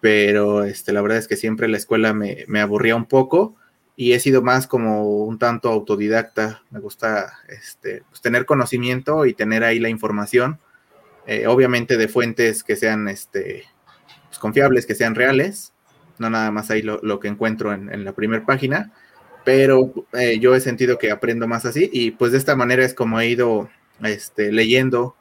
pero 0.01 0.64
este, 0.64 0.93
la 0.93 1.03
verdad 1.03 1.18
es 1.18 1.28
que 1.28 1.36
siempre 1.36 1.68
la 1.68 1.76
escuela 1.76 2.12
me, 2.14 2.45
me 2.49 2.61
aburría 2.61 2.97
un 2.97 3.07
poco 3.07 3.57
y 4.01 4.15
he 4.15 4.19
sido 4.19 4.41
más 4.41 4.67
como 4.67 5.25
un 5.27 5.39
tanto 5.39 5.69
autodidacta. 5.69 6.63
Me 6.71 6.81
gusta 6.81 7.35
este, 7.51 8.03
pues, 8.09 8.23
tener 8.23 8.47
conocimiento 8.47 9.27
y 9.27 9.35
tener 9.35 9.63
ahí 9.63 9.79
la 9.79 9.91
información, 9.91 10.59
eh, 11.27 11.47
obviamente 11.47 11.99
de 11.99 12.09
fuentes 12.09 12.65
que 12.65 12.77
sean 12.77 13.09
este, 13.09 13.65
pues, 14.29 14.39
confiables, 14.39 14.87
que 14.87 14.95
sean 14.95 15.15
reales, 15.15 15.75
no 16.17 16.31
nada 16.31 16.51
más 16.51 16.71
ahí 16.71 16.81
lo, 16.81 17.21
que 17.21 17.29
encuentro 17.29 17.75
en, 17.75 18.03
la 18.03 18.13
primera 18.13 18.47
página, 18.47 18.91
pero 19.45 19.93
eh, 20.15 20.39
yo 20.39 20.55
he 20.55 20.61
sentido 20.61 20.97
que 20.97 21.11
aprendo 21.11 21.47
más 21.47 21.67
así 21.67 21.91
y 21.93 22.13
pues 22.13 22.33
de 22.33 22.39
esta 22.39 22.57
manera 22.57 22.83
es 22.83 22.95
como 22.95 23.21
he 23.21 23.29
ido 23.29 23.69
este, 24.03 24.51
leyendo 24.51 25.15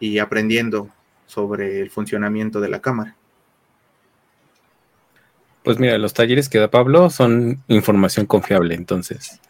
y 0.00 0.18
aprendiendo 0.18 0.88
sobre 1.26 1.82
el 1.82 1.90
funcionamiento 1.90 2.62
de 2.62 2.70
la 2.70 2.80
cámara. 2.80 3.18
Pues 5.64 5.78
mira, 5.78 5.96
los 5.96 6.12
talleres 6.12 6.50
que 6.50 6.58
da 6.58 6.70
Pablo 6.70 7.08
son 7.08 7.64
información 7.68 8.26
confiable, 8.26 8.74
entonces. 8.74 9.40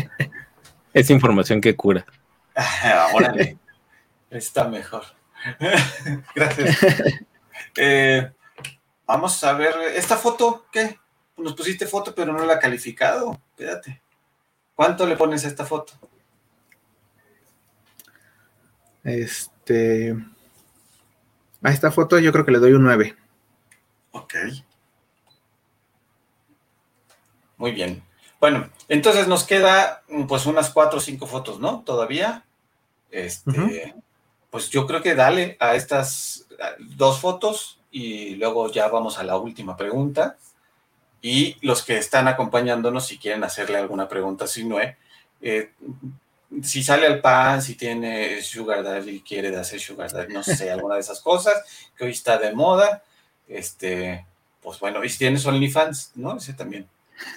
es 0.94 1.10
información 1.10 1.60
que 1.60 1.76
cura. 1.76 2.06
Órale, 3.12 3.58
está 4.30 4.66
mejor. 4.68 5.04
Gracias. 6.34 6.78
Eh, 7.76 8.32
vamos 9.06 9.44
a 9.44 9.52
ver, 9.52 9.74
esta 9.94 10.16
foto, 10.16 10.64
¿qué? 10.72 10.98
Nos 11.36 11.52
pusiste 11.52 11.86
foto, 11.86 12.14
pero 12.14 12.32
no 12.32 12.46
la 12.46 12.54
ha 12.54 12.58
calificado. 12.58 13.38
Quédate. 13.54 14.00
¿Cuánto 14.74 15.06
le 15.06 15.16
pones 15.16 15.44
a 15.44 15.48
esta 15.48 15.66
foto? 15.66 15.92
Este. 19.02 20.16
A 21.62 21.70
esta 21.70 21.90
foto 21.90 22.18
yo 22.18 22.32
creo 22.32 22.46
que 22.46 22.52
le 22.52 22.58
doy 22.60 22.72
un 22.72 22.84
9. 22.84 23.14
Ok. 24.12 24.34
Muy 27.64 27.72
bien. 27.72 28.02
Bueno, 28.40 28.68
entonces 28.90 29.26
nos 29.26 29.44
queda 29.44 30.02
pues 30.28 30.44
unas 30.44 30.68
cuatro 30.68 30.98
o 30.98 31.00
cinco 31.00 31.26
fotos, 31.26 31.60
¿no? 31.60 31.80
Todavía. 31.80 32.44
Este, 33.10 33.94
pues 34.50 34.68
yo 34.68 34.86
creo 34.86 35.00
que 35.00 35.14
dale 35.14 35.56
a 35.60 35.74
estas 35.74 36.46
dos 36.78 37.20
fotos 37.20 37.80
y 37.90 38.34
luego 38.34 38.70
ya 38.70 38.88
vamos 38.88 39.16
a 39.16 39.22
la 39.22 39.38
última 39.38 39.78
pregunta. 39.78 40.36
Y 41.22 41.56
los 41.62 41.82
que 41.82 41.96
están 41.96 42.28
acompañándonos, 42.28 43.06
si 43.06 43.16
quieren 43.16 43.44
hacerle 43.44 43.78
alguna 43.78 44.08
pregunta, 44.10 44.46
si 44.46 44.66
no, 44.66 44.76
eh, 45.40 45.72
si 46.62 46.82
sale 46.82 47.06
al 47.06 47.22
pan, 47.22 47.62
si 47.62 47.76
tiene 47.76 48.42
Sugar 48.42 48.82
Daddy, 48.82 49.22
quiere 49.22 49.56
hacer 49.56 49.80
Sugar 49.80 50.12
Daddy, 50.12 50.34
no 50.34 50.42
sé, 50.42 50.70
alguna 50.70 50.96
de 50.96 51.00
esas 51.00 51.22
cosas 51.22 51.54
que 51.96 52.04
hoy 52.04 52.10
está 52.10 52.36
de 52.36 52.52
moda, 52.52 53.02
este, 53.48 54.26
pues 54.60 54.78
bueno, 54.80 55.02
y 55.02 55.08
si 55.08 55.16
tienes 55.16 55.46
OnlyFans, 55.46 56.12
¿no? 56.16 56.36
Ese 56.36 56.52
también. 56.52 56.86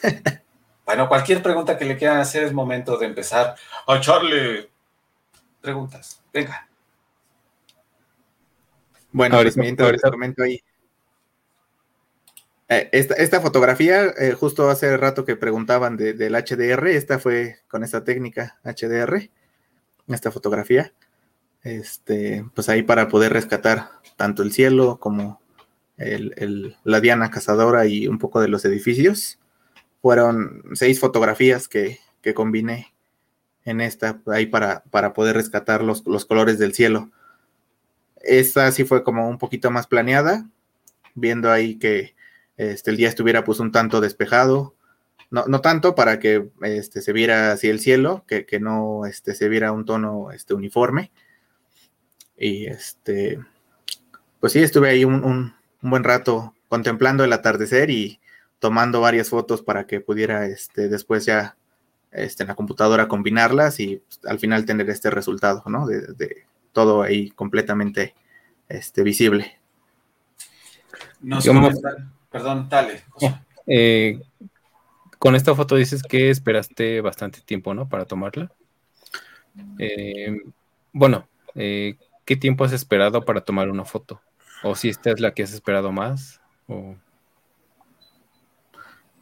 Bueno, 0.87 1.09
cualquier 1.09 1.43
pregunta 1.43 1.77
que 1.77 1.83
le 1.83 1.97
quieran 1.97 2.17
hacer 2.17 2.43
es 2.43 2.53
momento 2.53 2.97
de 2.97 3.07
empezar 3.07 3.55
a 3.85 3.97
echarle 3.97 4.69
preguntas. 5.59 6.23
Venga. 6.31 6.65
Bueno, 9.11 9.35
ahorita, 9.35 9.59
mientras 9.59 10.01
comento 10.01 10.43
ahí. 10.43 10.63
Eh, 12.69 12.89
esta, 12.93 13.41
fotografía, 13.41 14.13
eh, 14.17 14.31
justo 14.31 14.69
hace 14.69 14.95
rato 14.95 15.25
que 15.25 15.35
preguntaban 15.35 15.97
del 15.97 16.35
HDR, 16.35 16.87
esta 16.87 17.19
fue 17.19 17.57
con 17.67 17.83
esta 17.83 18.05
técnica 18.05 18.57
HDR, 18.63 19.29
esta 20.07 20.31
fotografía, 20.31 20.93
este, 21.63 22.45
pues 22.55 22.69
ahí 22.69 22.83
para 22.83 23.09
poder 23.09 23.33
rescatar 23.33 23.89
tanto 24.15 24.41
el 24.41 24.53
cielo 24.53 24.99
como 25.01 25.41
la 25.97 26.99
diana 27.01 27.29
cazadora 27.29 27.87
y 27.87 28.07
un 28.07 28.19
poco 28.19 28.39
de 28.39 28.47
los 28.47 28.63
edificios. 28.63 29.37
Fueron 30.01 30.63
seis 30.73 30.99
fotografías 30.99 31.67
que, 31.67 31.99
que 32.21 32.33
combiné 32.33 32.93
en 33.65 33.81
esta, 33.81 34.21
ahí 34.27 34.45
para, 34.45 34.83
para 34.91 35.13
poder 35.13 35.35
rescatar 35.35 35.83
los, 35.83 36.05
los 36.05 36.25
colores 36.25 36.57
del 36.57 36.73
cielo. 36.73 37.11
Esta 38.21 38.71
sí 38.71 38.83
fue 38.83 39.03
como 39.03 39.29
un 39.29 39.37
poquito 39.37 39.71
más 39.71 39.87
planeada, 39.87 40.47
viendo 41.15 41.51
ahí 41.51 41.75
que 41.75 42.15
este, 42.57 42.91
el 42.91 42.97
día 42.97 43.09
estuviera 43.09 43.43
pues 43.43 43.59
un 43.59 43.71
tanto 43.71 44.01
despejado, 44.01 44.73
no, 45.29 45.45
no 45.45 45.61
tanto 45.61 45.95
para 45.95 46.19
que 46.19 46.49
este, 46.61 47.01
se 47.01 47.13
viera 47.13 47.51
así 47.51 47.67
el 47.67 47.79
cielo, 47.79 48.23
que, 48.27 48.45
que 48.45 48.59
no 48.59 49.05
este, 49.05 49.35
se 49.35 49.49
viera 49.49 49.71
un 49.71 49.85
tono 49.85 50.31
este, 50.31 50.53
uniforme. 50.53 51.11
Y 52.37 52.67
este, 52.67 53.39
pues 54.39 54.53
sí, 54.53 54.59
estuve 54.59 54.89
ahí 54.89 55.03
un, 55.05 55.23
un, 55.23 55.53
buen 55.81 56.03
rato 56.03 56.53
contemplando 56.69 57.23
el 57.23 57.33
atardecer 57.33 57.89
y 57.89 58.19
tomando 58.59 59.01
varias 59.01 59.29
fotos 59.29 59.61
para 59.61 59.85
que 59.85 59.99
pudiera 60.01 60.45
este, 60.45 60.89
después 60.89 61.25
ya 61.25 61.55
este, 62.11 62.43
en 62.43 62.49
la 62.49 62.55
computadora 62.55 63.07
combinarlas 63.07 63.79
y 63.79 63.97
pues, 63.97 64.19
al 64.25 64.39
final 64.39 64.65
tener 64.65 64.89
este 64.89 65.09
resultado, 65.09 65.63
¿no? 65.67 65.85
De, 65.85 66.01
de 66.13 66.45
todo 66.71 67.01
ahí 67.01 67.29
completamente 67.31 68.15
este, 68.69 69.03
visible. 69.03 69.59
Nos 71.21 71.45
Perdón, 72.29 72.67
dale. 72.69 73.03
Eh, 73.69 74.21
con 75.19 75.35
esta 75.35 75.53
foto 75.53 75.75
dices 75.75 76.01
que 76.01 76.29
esperaste 76.29 77.01
bastante 77.01 77.41
tiempo, 77.41 77.73
¿no? 77.73 77.89
Para 77.89 78.05
tomarla. 78.05 78.49
Eh, 79.77 80.39
bueno, 80.93 81.27
eh, 81.53 81.97
¿qué 82.23 82.37
tiempo 82.37 82.63
has 82.63 82.71
esperado 82.71 83.25
para 83.25 83.41
tomar 83.41 83.69
una 83.69 83.83
foto? 83.83 84.21
¿O 84.63 84.73
si 84.73 84.87
esta 84.87 85.11
es 85.11 85.19
la 85.19 85.33
que 85.33 85.43
has 85.43 85.51
esperado 85.51 85.91
más? 85.91 86.39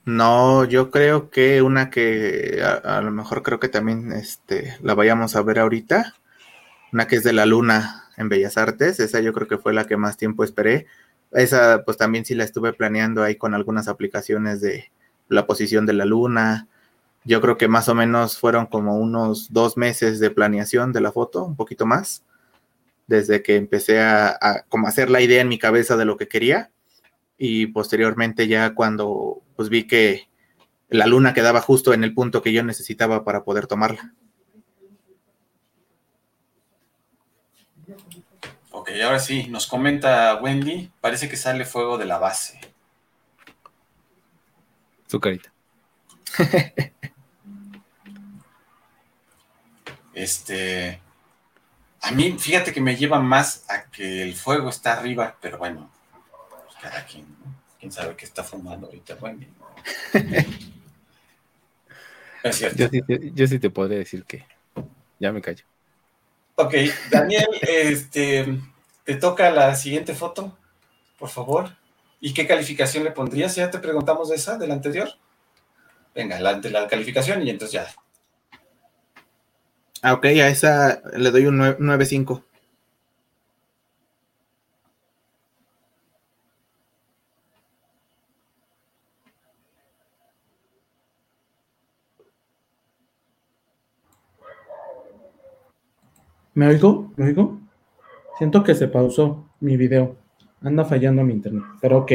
No, 0.05 0.65
yo 0.65 0.91
creo 0.91 1.31
que 1.31 1.63
una 1.63 1.89
que 1.89 2.61
a, 2.63 3.01
lo 3.01 3.09
mejor 3.09 3.41
creo 3.41 3.59
que 3.59 3.69
también 3.69 4.11
este, 4.11 4.77
la 4.83 4.93
vayamos 4.93 5.35
a 5.35 5.41
ver 5.41 5.57
ahorita, 5.57 6.13
una 6.93 7.07
que 7.07 7.15
es 7.15 7.23
de 7.23 7.33
la 7.33 7.47
luna 7.47 8.03
en 8.15 8.29
Bellas 8.29 8.57
Artes, 8.57 8.99
esa 8.99 9.19
yo 9.21 9.33
creo 9.33 9.47
que 9.47 9.57
fue 9.57 9.73
la 9.73 9.85
que 9.87 9.97
más 9.97 10.15
tiempo 10.15 10.43
esperé, 10.43 10.85
esa 11.31 11.83
pues 11.85 11.97
también 11.97 12.23
sí 12.23 12.35
la 12.35 12.43
estuve 12.43 12.71
planeando 12.73 13.23
ahí 13.23 13.35
con 13.35 13.55
algunas 13.55 13.87
aplicaciones 13.87 14.61
de 14.61 14.91
la 15.27 15.47
posición 15.47 15.87
de 15.87 15.93
la 15.93 16.05
luna. 16.05 16.67
Yo 17.25 17.41
creo 17.41 17.57
que 17.57 17.67
más 17.67 17.89
o 17.89 17.95
menos 17.95 18.37
fueron 18.37 18.67
como 18.67 18.97
unos 18.99 19.51
dos 19.53 19.75
meses 19.77 20.19
de 20.19 20.29
planeación 20.31 20.93
de 20.93 21.01
la 21.01 21.11
foto, 21.11 21.43
un 21.43 21.55
poquito 21.55 21.87
más, 21.87 22.23
desde 23.07 23.41
que 23.41 23.55
empecé 23.55 24.01
a, 24.01 24.65
como 24.69 24.87
hacer 24.87 25.09
la 25.09 25.21
idea 25.21 25.41
en 25.41 25.49
mi 25.49 25.59
cabeza 25.59 25.97
de 25.97 26.05
lo 26.05 26.17
que 26.17 26.27
quería 26.27 26.69
y 27.37 27.67
posteriormente 27.67 28.47
ya 28.47 28.73
cuando 28.73 29.41
pues 29.55 29.69
vi 29.69 29.85
que 29.85 30.27
la 30.89 31.07
luna 31.07 31.33
quedaba 31.33 31.61
justo 31.61 31.93
en 31.93 32.03
el 32.03 32.13
punto 32.13 32.41
que 32.41 32.53
yo 32.53 32.63
necesitaba 32.63 33.23
para 33.23 33.43
poder 33.43 33.67
tomarla. 33.67 34.13
Ok, 38.71 38.89
ahora 39.03 39.19
sí, 39.19 39.47
nos 39.47 39.67
comenta 39.67 40.35
Wendy, 40.35 40.91
parece 41.01 41.29
que 41.29 41.37
sale 41.37 41.65
fuego 41.65 41.97
de 41.97 42.05
la 42.05 42.17
base. 42.17 42.59
Su 45.07 45.19
carita. 45.19 45.51
este, 50.13 51.01
a 52.01 52.11
mí, 52.11 52.35
fíjate 52.37 52.73
que 52.73 52.81
me 52.81 52.95
lleva 52.95 53.19
más 53.19 53.65
a 53.69 53.85
que 53.85 54.21
el 54.21 54.35
fuego 54.35 54.69
está 54.69 54.93
arriba, 54.93 55.37
pero 55.41 55.57
bueno, 55.57 55.89
cada 56.85 57.03
quien, 57.03 57.25
quién 57.79 57.91
sabe 57.91 58.15
qué 58.15 58.25
está 58.25 58.43
fumando 58.43 58.85
ahorita, 58.85 59.15
Wendy. 59.19 59.47
es 62.43 62.55
cierto. 62.55 62.77
Yo 62.77 62.89
sí, 62.89 63.01
te, 63.01 63.31
yo 63.33 63.47
sí 63.47 63.57
te 63.57 63.71
podría 63.71 63.97
decir 63.97 64.23
que 64.23 64.45
ya 65.19 65.31
me 65.31 65.41
callo. 65.41 65.65
Ok, 66.55 66.75
Daniel, 67.09 67.47
este, 67.61 68.59
te 69.03 69.15
toca 69.15 69.49
la 69.49 69.73
siguiente 69.73 70.13
foto, 70.13 70.55
por 71.17 71.29
favor. 71.29 71.75
¿Y 72.21 72.35
qué 72.35 72.45
calificación 72.45 73.03
le 73.03 73.11
pondrías? 73.11 73.55
Ya 73.55 73.71
te 73.71 73.79
preguntamos 73.79 74.29
de 74.29 74.35
esa, 74.35 74.59
de 74.59 74.67
la 74.67 74.75
anterior. 74.75 75.09
Venga, 76.13 76.39
la, 76.39 76.53
de 76.53 76.69
la 76.69 76.87
calificación 76.87 77.41
y 77.41 77.49
entonces 77.49 77.73
ya. 77.73 77.87
Ah, 80.03 80.13
ok, 80.13 80.25
a 80.25 80.49
esa 80.49 81.01
le 81.17 81.31
doy 81.31 81.47
un 81.47 81.57
9.5. 81.57 82.43
¿Me 96.55 96.67
oigo? 96.67 97.11
¿Me 97.17 97.25
oigo? 97.25 97.59
Siento 98.37 98.63
que 98.63 98.75
se 98.75 98.87
pausó 98.87 99.45
mi 99.59 99.75
video. 99.75 100.15
Anda 100.61 100.85
fallando 100.85 101.21
mi 101.21 101.33
internet, 101.33 101.65
pero 101.81 101.99
ok. 101.99 102.11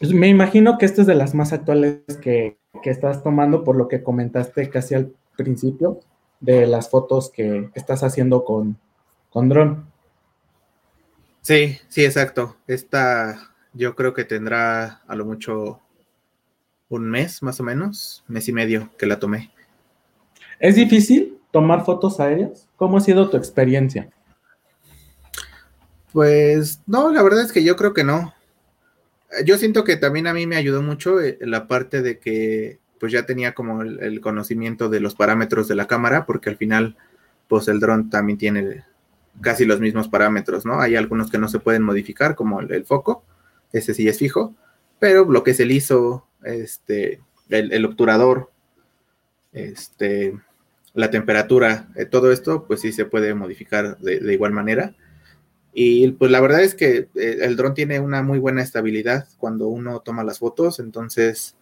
Pues 0.00 0.12
me 0.12 0.26
imagino 0.26 0.76
que 0.76 0.84
esta 0.84 1.02
es 1.02 1.06
de 1.06 1.14
las 1.14 1.36
más 1.36 1.52
actuales 1.52 2.02
que, 2.20 2.58
estás 2.82 3.22
tomando 3.22 3.64
por 3.64 3.76
lo 3.76 3.86
que 3.86 4.02
comentaste 4.02 4.70
casi 4.70 4.94
al 4.94 5.12
principio 5.36 6.00
de 6.40 6.66
las 6.66 6.88
fotos 6.88 7.30
que 7.30 7.70
estás 7.74 8.02
haciendo 8.02 8.44
con, 8.44 8.78
con 9.30 9.48
dron. 9.48 9.86
Sí, 11.42 11.78
sí, 11.88 12.04
exacto. 12.04 12.56
Esta 12.66 13.52
yo 13.72 13.94
creo 13.94 14.14
que 14.14 14.24
tendrá 14.24 15.02
a 15.06 15.14
lo 15.14 15.24
mucho 15.26 15.80
un 16.88 17.08
mes 17.08 17.42
más 17.42 17.60
o 17.60 17.62
menos, 17.62 18.24
mes 18.26 18.48
y 18.48 18.52
medio 18.52 18.90
que 18.96 19.06
la 19.06 19.20
tomé. 19.20 19.50
¿Es 20.58 20.74
difícil 20.74 21.37
tomar 21.50 21.84
fotos 21.84 22.20
aéreas? 22.20 22.68
¿Cómo 22.76 22.98
ha 22.98 23.00
sido 23.00 23.28
tu 23.30 23.36
experiencia? 23.36 24.10
Pues 26.12 26.80
no, 26.86 27.12
la 27.12 27.22
verdad 27.22 27.44
es 27.44 27.52
que 27.52 27.64
yo 27.64 27.76
creo 27.76 27.94
que 27.94 28.04
no. 28.04 28.34
Yo 29.44 29.58
siento 29.58 29.84
que 29.84 29.96
también 29.96 30.26
a 30.26 30.32
mí 30.32 30.46
me 30.46 30.56
ayudó 30.56 30.82
mucho 30.82 31.20
eh, 31.20 31.38
la 31.40 31.68
parte 31.68 32.02
de 32.02 32.18
que 32.18 32.78
pues 32.98 33.12
ya 33.12 33.26
tenía 33.26 33.54
como 33.54 33.82
el, 33.82 34.20
conocimiento 34.20 34.88
de 34.88 35.00
los 35.00 35.14
parámetros 35.14 35.68
de 35.68 35.76
la 35.76 35.86
cámara, 35.86 36.26
porque 36.26 36.50
al 36.50 36.56
final 36.56 36.96
pues 37.46 37.68
el 37.68 37.80
dron 37.80 38.10
también 38.10 38.38
tiene 38.38 38.84
casi 39.40 39.64
los 39.64 39.80
mismos 39.80 40.08
parámetros, 40.08 40.66
¿no? 40.66 40.80
Hay 40.80 40.96
algunos 40.96 41.30
que 41.30 41.38
no 41.38 41.48
se 41.48 41.60
pueden 41.60 41.82
modificar, 41.82 42.34
como 42.34 42.60
el, 42.60 42.84
foco, 42.84 43.24
ese 43.72 43.94
sí 43.94 44.08
es 44.08 44.18
fijo, 44.18 44.54
pero 44.98 45.24
lo 45.24 45.44
que 45.44 45.52
es 45.52 45.60
el 45.60 45.70
ISO, 45.70 46.26
este, 46.42 47.20
el, 47.48 47.84
obturador, 47.84 48.50
este, 49.52 50.36
la 50.94 51.10
temperatura, 51.10 51.88
eh, 51.96 52.04
todo 52.06 52.32
esto, 52.32 52.66
pues 52.66 52.80
sí 52.80 52.92
se 52.92 53.04
puede 53.04 53.34
modificar 53.34 53.98
de 53.98 54.32
igual 54.32 54.52
manera. 54.52 54.94
Y 55.80 56.10
pues 56.12 56.30
la 56.32 56.40
verdad 56.40 56.62
es 56.62 56.74
que 56.74 57.08
eh, 57.14 57.38
el 57.42 57.54
dron 57.54 57.72
tiene 57.74 58.00
una 58.00 58.22
muy 58.22 58.40
buena 58.40 58.62
estabilidad 58.62 59.28
cuando 59.38 59.68
uno 59.68 60.00
toma 60.00 60.24
las 60.24 60.40
fotos, 60.40 60.80
entonces 60.80 61.56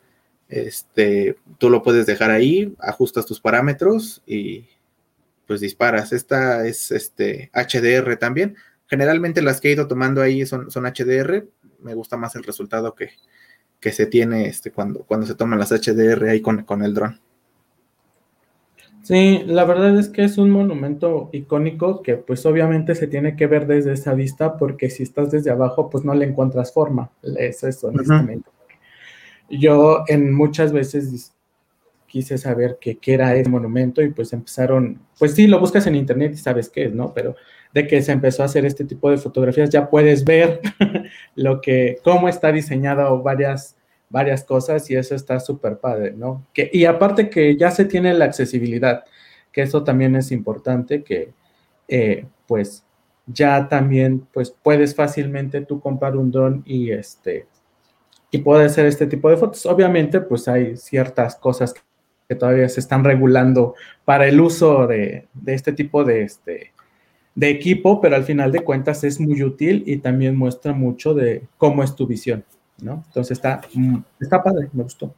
este, 0.48 1.36
tú 1.58 1.70
lo 1.70 1.82
puedes 1.82 2.06
dejar 2.06 2.30
ahí, 2.30 2.74
ajustas 2.78 3.26
tus 3.26 3.40
parámetros 3.40 4.22
y 4.26 4.68
pues 5.46 5.60
disparas. 5.60 6.14
Esta 6.14 6.66
es 6.66 6.90
este 6.92 7.50
HDR 7.52 8.16
también. 8.16 8.56
Generalmente 8.86 9.42
las 9.42 9.60
que 9.60 9.68
he 9.68 9.72
ido 9.72 9.86
tomando 9.86 10.22
ahí 10.22 10.46
son, 10.46 10.70
son 10.70 10.84
HDR. 10.84 11.46
Me 11.80 11.94
gusta 11.94 12.16
más 12.16 12.36
el 12.36 12.44
resultado 12.44 12.94
que, 12.94 13.10
se 13.92 14.06
tiene 14.06 14.48
este, 14.48 14.72
cuando, 14.72 15.04
cuando 15.04 15.26
se 15.26 15.34
toman 15.34 15.58
las 15.58 15.72
HDR 15.72 16.30
ahí 16.30 16.40
con, 16.40 16.64
con 16.64 16.82
el 16.82 16.94
dron. 16.94 17.20
Sí, 19.06 19.44
la 19.46 19.64
verdad 19.64 19.96
es 20.00 20.08
que 20.08 20.24
es 20.24 20.36
un 20.36 20.50
monumento 20.50 21.30
icónico 21.30 22.02
que 22.02 22.16
pues 22.16 22.44
obviamente 22.44 22.96
se 22.96 23.06
tiene 23.06 23.36
que 23.36 23.46
ver 23.46 23.68
desde 23.68 23.92
esa 23.92 24.14
vista 24.14 24.56
porque 24.56 24.90
si 24.90 25.04
estás 25.04 25.30
desde 25.30 25.52
abajo 25.52 25.88
pues 25.88 26.04
no 26.04 26.12
le 26.12 26.24
encuentras 26.24 26.72
forma, 26.72 27.12
es 27.22 27.62
eso 27.62 27.86
honestamente. 27.86 28.50
Yo 29.48 30.02
en 30.08 30.34
muchas 30.34 30.72
veces 30.72 31.32
quise 32.08 32.36
saber 32.36 32.78
qué, 32.80 32.98
era 33.06 33.36
ese 33.36 33.48
monumento 33.48 34.02
y 34.02 34.10
pues 34.10 34.32
empezaron, 34.32 35.00
pues 35.20 35.34
sí, 35.34 35.46
lo 35.46 35.60
buscas 35.60 35.86
en 35.86 35.94
internet 35.94 36.32
y 36.34 36.38
sabes 36.38 36.68
qué 36.68 36.86
es, 36.86 36.92
¿no? 36.92 37.14
Pero 37.14 37.36
de 37.72 37.86
que 37.86 38.02
se 38.02 38.10
empezó 38.10 38.42
a 38.42 38.46
hacer 38.46 38.66
este 38.66 38.84
tipo 38.84 39.08
de 39.08 39.18
fotografías 39.18 39.70
ya 39.70 39.88
puedes 39.88 40.24
ver 40.24 40.60
lo 41.36 41.60
que, 41.60 42.00
cómo 42.02 42.28
está 42.28 42.50
diseñado 42.50 43.22
varias 43.22 43.75
varias 44.08 44.44
cosas 44.44 44.88
y 44.90 44.96
eso 44.96 45.14
está 45.14 45.40
súper 45.40 45.78
padre, 45.78 46.12
¿no? 46.12 46.46
Que, 46.52 46.70
y 46.72 46.84
aparte 46.84 47.28
que 47.30 47.56
ya 47.56 47.70
se 47.70 47.84
tiene 47.84 48.14
la 48.14 48.26
accesibilidad, 48.26 49.04
que 49.52 49.62
eso 49.62 49.84
también 49.84 50.16
es 50.16 50.32
importante, 50.32 51.02
que 51.02 51.32
eh, 51.88 52.26
pues 52.46 52.84
ya 53.26 53.68
también 53.68 54.26
pues 54.32 54.50
puedes 54.62 54.94
fácilmente 54.94 55.60
tú 55.62 55.80
comprar 55.80 56.16
un 56.16 56.30
dron 56.30 56.62
y 56.64 56.92
este 56.92 57.46
y 58.30 58.38
puede 58.38 58.64
hacer 58.66 58.86
este 58.86 59.06
tipo 59.06 59.30
de 59.30 59.36
fotos. 59.36 59.64
Obviamente, 59.66 60.20
pues 60.20 60.48
hay 60.48 60.76
ciertas 60.76 61.36
cosas 61.36 61.74
que 62.28 62.34
todavía 62.34 62.68
se 62.68 62.80
están 62.80 63.04
regulando 63.04 63.74
para 64.04 64.26
el 64.26 64.40
uso 64.40 64.86
de, 64.86 65.28
este 65.46 65.72
tipo 65.72 66.04
de, 66.04 66.22
este, 66.22 66.72
de 67.34 67.50
equipo, 67.50 68.00
pero 68.00 68.16
al 68.16 68.24
final 68.24 68.50
de 68.52 68.60
cuentas 68.60 69.04
es 69.04 69.20
muy 69.20 69.42
útil 69.42 69.84
y 69.86 69.98
también 69.98 70.36
muestra 70.36 70.72
mucho 70.72 71.14
de 71.14 71.46
cómo 71.56 71.82
es 71.82 71.94
tu 71.94 72.06
visión, 72.06 72.44
¿no? 72.78 73.04
Entonces 73.06 73.38
está, 73.38 73.60
mm, 73.72 73.98
está 74.20 74.42
padre, 74.42 74.68
me 74.72 74.82
gustó. 74.82 75.14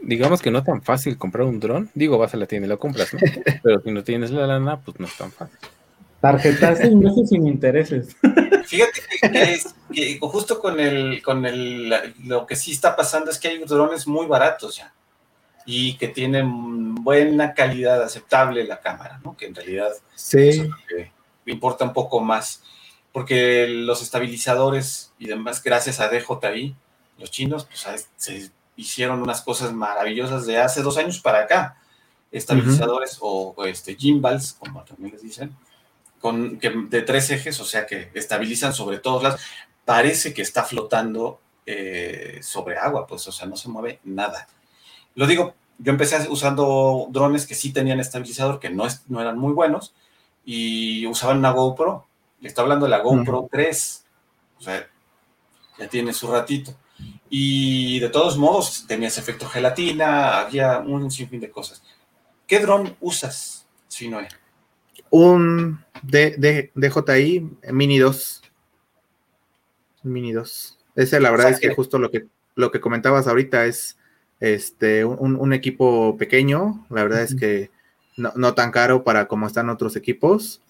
Digamos 0.00 0.42
que 0.42 0.50
no 0.50 0.58
es 0.58 0.64
tan 0.64 0.82
fácil 0.82 1.16
comprar 1.16 1.46
un 1.46 1.60
dron. 1.60 1.90
Digo, 1.94 2.18
vas 2.18 2.34
a 2.34 2.36
la 2.36 2.46
tienda 2.46 2.66
y 2.66 2.68
lo 2.68 2.78
compras, 2.78 3.14
¿no? 3.14 3.20
Pero 3.62 3.80
si 3.80 3.90
no 3.92 4.02
tienes 4.02 4.30
la 4.30 4.46
lana, 4.46 4.80
pues 4.80 4.98
no 4.98 5.06
es 5.06 5.16
tan 5.16 5.30
fácil. 5.30 5.58
Tarjetas 6.20 6.78
sin 6.78 6.98
meses 7.00 7.28
sin 7.28 7.46
intereses. 7.46 8.16
Fíjate 8.66 9.00
que, 9.92 10.18
justo 10.20 10.60
con 10.60 10.80
el, 10.80 11.22
con 11.22 11.44
el, 11.46 12.14
lo 12.24 12.46
que 12.46 12.56
sí 12.56 12.72
está 12.72 12.96
pasando 12.96 13.30
es 13.30 13.38
que 13.38 13.48
hay 13.48 13.58
drones 13.64 14.06
muy 14.06 14.26
baratos 14.26 14.76
ya 14.76 14.92
y 15.66 15.96
que 15.96 16.08
tienen 16.08 16.94
buena 16.96 17.54
calidad 17.54 18.02
aceptable 18.02 18.64
la 18.64 18.80
cámara, 18.80 19.20
¿no? 19.24 19.36
Que 19.36 19.46
en 19.46 19.54
realidad 19.54 19.90
sí. 20.14 20.68
me 21.44 21.52
importa 21.52 21.84
un 21.84 21.92
poco 21.92 22.20
más, 22.20 22.62
porque 23.12 23.66
los 23.68 24.02
estabilizadores 24.02 25.12
y 25.18 25.26
demás, 25.26 25.62
gracias 25.62 26.00
a 26.00 26.08
DJI, 26.08 26.74
los 27.18 27.30
chinos, 27.30 27.64
pues 27.66 28.08
se 28.16 28.50
hicieron 28.76 29.22
unas 29.22 29.42
cosas 29.42 29.72
maravillosas 29.72 30.46
de 30.46 30.58
hace 30.58 30.82
dos 30.82 30.96
años 30.96 31.20
para 31.20 31.40
acá, 31.40 31.76
estabilizadores 32.30 33.18
o, 33.20 33.54
este 33.66 33.94
gimbals, 33.94 34.54
como 34.54 34.82
también 34.84 35.12
les 35.12 35.22
dicen, 35.22 35.54
con, 36.20 36.58
que, 36.58 36.70
de 36.70 37.02
tres 37.02 37.30
ejes, 37.30 37.60
o 37.60 37.64
sea 37.64 37.86
que 37.86 38.10
estabilizan 38.14 38.72
sobre 38.72 38.98
todos 38.98 39.22
las, 39.22 39.40
parece 39.84 40.32
que 40.32 40.42
está 40.42 40.64
flotando 40.64 41.40
eh, 41.66 42.40
sobre 42.42 42.78
agua, 42.78 43.06
pues, 43.06 43.26
o 43.28 43.32
sea, 43.32 43.46
no 43.46 43.56
se 43.56 43.68
mueve 43.68 44.00
nada. 44.04 44.48
Lo 45.14 45.26
digo, 45.26 45.54
yo 45.78 45.92
empecé 45.92 46.28
usando 46.28 47.06
drones 47.10 47.46
que 47.46 47.54
sí 47.54 47.72
tenían 47.72 48.00
estabilizador, 48.00 48.58
que 48.58 48.70
no, 48.70 48.86
no 49.08 49.20
eran 49.20 49.38
muy 49.38 49.52
buenos, 49.52 49.94
y 50.44 51.06
usaban 51.06 51.38
una 51.38 51.50
GoPro. 51.50 52.06
Le 52.42 52.48
está 52.48 52.60
hablando 52.60 52.84
de 52.84 52.90
la 52.90 52.98
GoPro 52.98 53.48
3, 53.50 54.04
o 54.58 54.62
sea, 54.62 54.86
ya 55.78 55.88
tiene 55.88 56.12
su 56.12 56.30
ratito. 56.30 56.74
Y 57.30 57.98
de 58.00 58.10
todos 58.10 58.36
modos, 58.36 58.84
tenía 58.86 59.08
ese 59.08 59.20
efecto 59.20 59.46
gelatina, 59.46 60.40
había 60.40 60.80
un 60.80 61.10
sinfín 61.10 61.40
de 61.40 61.50
cosas. 61.50 61.82
¿Qué 62.46 62.58
dron 62.58 62.94
usas, 63.00 63.66
Sinoe? 63.88 64.28
Un 65.08 65.82
de, 66.02 66.70
DJI 66.74 67.48
Mini 67.72 67.98
2. 67.98 68.42
Mini 70.02 70.32
2. 70.32 70.78
Ese, 70.96 71.20
la 71.20 71.30
verdad 71.30 71.50
es 71.50 71.60
que, 71.60 71.74
justo 71.74 71.98
lo 71.98 72.10
que, 72.10 72.26
lo 72.54 72.70
que 72.70 72.80
comentabas 72.80 73.26
ahorita 73.26 73.64
es 73.64 73.96
este, 74.40 75.04
un, 75.04 75.52
equipo 75.52 76.16
pequeño. 76.18 76.84
La 76.90 77.04
verdad 77.04 77.22
es 77.22 77.34
que 77.34 77.70
no, 78.16 78.54
tan 78.54 78.70
caro 78.72 79.04
para 79.04 79.28
como 79.28 79.46
están 79.46 79.70
otros 79.70 79.96
equipos. 79.96 80.60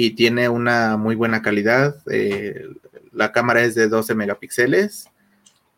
Y 0.00 0.12
tiene 0.12 0.48
una 0.48 0.96
muy 0.96 1.16
buena 1.16 1.42
calidad. 1.42 1.96
Eh, 2.08 2.68
la 3.10 3.32
cámara 3.32 3.62
es 3.62 3.74
de 3.74 3.88
12 3.88 4.14
megapíxeles. 4.14 5.08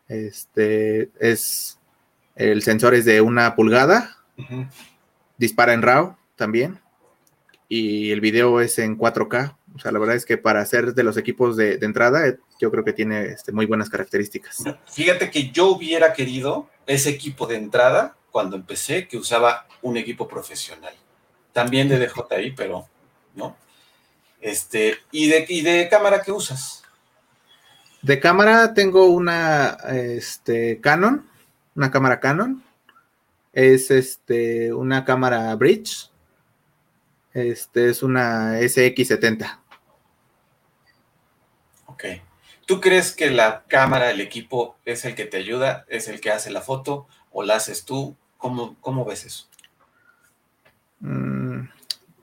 Este 0.07 1.09
es 1.19 1.79
el 2.35 2.61
sensor 2.61 2.93
es 2.93 3.05
de 3.05 3.21
una 3.21 3.55
pulgada. 3.55 4.17
Dispara 5.39 5.73
en 5.73 5.81
RAW 5.81 6.17
también 6.35 6.79
y 7.67 8.11
el 8.11 8.21
video 8.21 8.61
es 8.61 8.77
en 8.77 8.95
4K. 8.95 9.57
O 9.73 9.79
sea, 9.79 9.91
la 9.91 9.97
verdad 9.97 10.17
es 10.17 10.25
que 10.25 10.37
para 10.37 10.63
ser 10.67 10.93
de 10.93 11.01
los 11.01 11.17
equipos 11.17 11.57
de, 11.57 11.79
entrada, 11.81 12.37
yo 12.59 12.69
creo 12.69 12.83
que 12.83 12.93
tiene 12.93 13.27
este, 13.27 13.51
muy 13.51 13.65
buenas 13.65 13.89
características. 13.89 14.63
Fíjate 14.85 15.31
que 15.31 15.49
yo 15.49 15.69
hubiera 15.69 16.13
querido 16.13 16.69
ese 16.85 17.09
equipo 17.09 17.47
de 17.47 17.55
entrada 17.55 18.17
cuando 18.29 18.55
empecé, 18.55 19.07
que 19.07 19.17
usaba 19.17 19.65
un 19.81 19.97
equipo 19.97 20.27
profesional. 20.27 20.93
También 21.53 21.89
de 21.89 21.97
DJI, 21.97 22.51
pero 22.51 22.85
no. 23.33 23.57
Este, 24.41 24.97
¿y 25.11 25.29
de, 25.29 25.45
y 25.47 25.61
de 25.61 25.87
cámara 25.89 26.21
qué 26.21 26.31
usas? 26.31 26.83
De 28.01 28.19
cámara 28.19 28.73
tengo 28.73 29.05
una 29.05 29.77
este, 29.89 30.81
Canon, 30.81 31.29
una 31.75 31.91
cámara 31.91 32.19
Canon. 32.19 32.63
Es 33.53 33.91
este, 33.91 34.73
una 34.73 35.05
cámara 35.05 35.53
Bridge 35.55 36.11
este 37.33 37.89
es 37.89 38.03
una 38.03 38.59
SX70. 38.59 39.59
Ok. 41.85 42.03
¿Tú 42.65 42.81
crees 42.81 43.13
que 43.13 43.29
la 43.29 43.63
cámara, 43.67 44.11
el 44.11 44.21
equipo, 44.21 44.77
es 44.85 45.05
el 45.05 45.15
que 45.15 45.25
te 45.25 45.37
ayuda, 45.37 45.85
es 45.89 46.07
el 46.07 46.21
que 46.21 46.31
hace 46.31 46.51
la 46.51 46.61
foto 46.61 47.07
o 47.31 47.43
la 47.43 47.55
haces 47.55 47.85
tú? 47.85 48.15
¿Cómo, 48.37 48.75
cómo 48.81 49.05
ves 49.05 49.25
eso? 49.25 49.47
Mm, 50.99 51.40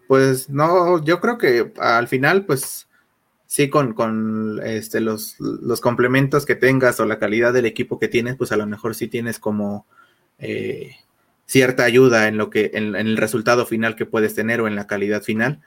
pues 0.08 0.48
no, 0.48 1.04
yo 1.04 1.20
creo 1.20 1.36
que 1.36 1.70
al 1.76 2.08
final, 2.08 2.46
pues 2.46 2.88
sí, 3.46 3.68
con, 3.68 4.58
este, 4.64 5.00
los, 5.00 5.36
complementos 5.82 6.46
que 6.46 6.56
tengas 6.56 6.98
o 6.98 7.04
la 7.04 7.18
calidad 7.18 7.52
del 7.52 7.66
equipo 7.66 7.98
que 7.98 8.08
tienes, 8.08 8.36
pues 8.36 8.50
a 8.50 8.56
lo 8.56 8.66
mejor 8.66 8.94
sí 8.94 9.06
tienes 9.08 9.38
como 9.38 9.86
eh, 10.38 10.96
cierta 11.44 11.84
ayuda 11.84 12.26
en 12.26 12.38
lo 12.38 12.48
que, 12.48 12.70
en, 12.72 12.96
el 12.96 13.18
resultado 13.18 13.66
final 13.66 13.96
que 13.96 14.06
puedes 14.06 14.34
tener 14.34 14.62
o 14.62 14.66
en 14.66 14.76
la 14.76 14.86
calidad 14.86 15.22
final. 15.22 15.60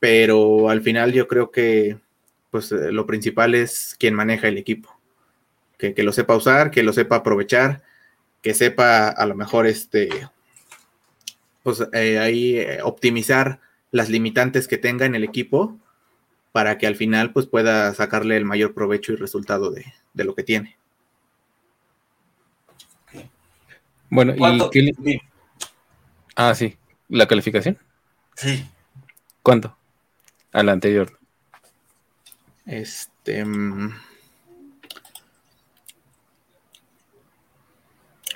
Pero 0.00 0.68
al 0.68 0.82
final 0.82 1.12
yo 1.12 1.28
creo 1.28 1.52
que 1.52 1.98
pues 2.50 2.72
eh, 2.72 2.90
lo 2.90 3.06
principal 3.06 3.54
es 3.54 3.96
quien 4.00 4.14
maneja 4.14 4.48
el 4.48 4.58
equipo. 4.58 4.98
Que, 5.78 5.94
lo 6.02 6.12
sepa 6.12 6.34
usar, 6.34 6.70
que 6.72 6.82
lo 6.82 6.92
sepa 6.92 7.16
aprovechar, 7.16 7.82
que 8.42 8.54
sepa 8.54 9.08
a 9.10 9.26
lo 9.26 9.36
mejor 9.36 9.66
este 9.66 10.08
pues 11.62 11.84
eh, 11.92 12.18
ahí 12.18 12.66
optimizar 12.82 13.60
las 13.90 14.08
limitantes 14.08 14.68
que 14.68 14.78
tenga 14.78 15.06
en 15.06 15.14
el 15.14 15.24
equipo 15.24 15.78
para 16.52 16.78
que 16.78 16.86
al 16.86 16.96
final 16.96 17.32
pues 17.32 17.46
pueda 17.46 17.92
sacarle 17.94 18.36
el 18.36 18.44
mayor 18.44 18.74
provecho 18.74 19.12
y 19.12 19.16
resultado 19.16 19.70
de, 19.70 19.92
de 20.14 20.24
lo 20.24 20.34
que 20.34 20.42
tiene. 20.42 20.76
Bueno, 24.08 24.34
¿y 24.36 25.20
Ah, 26.36 26.54
sí. 26.54 26.76
¿La 27.08 27.26
calificación? 27.26 27.78
Sí. 28.36 28.64
¿Cuánto? 29.42 29.76
A 30.52 30.62
la 30.62 30.72
anterior. 30.72 31.18
Este. 32.66 33.44
Mm, 33.44 33.90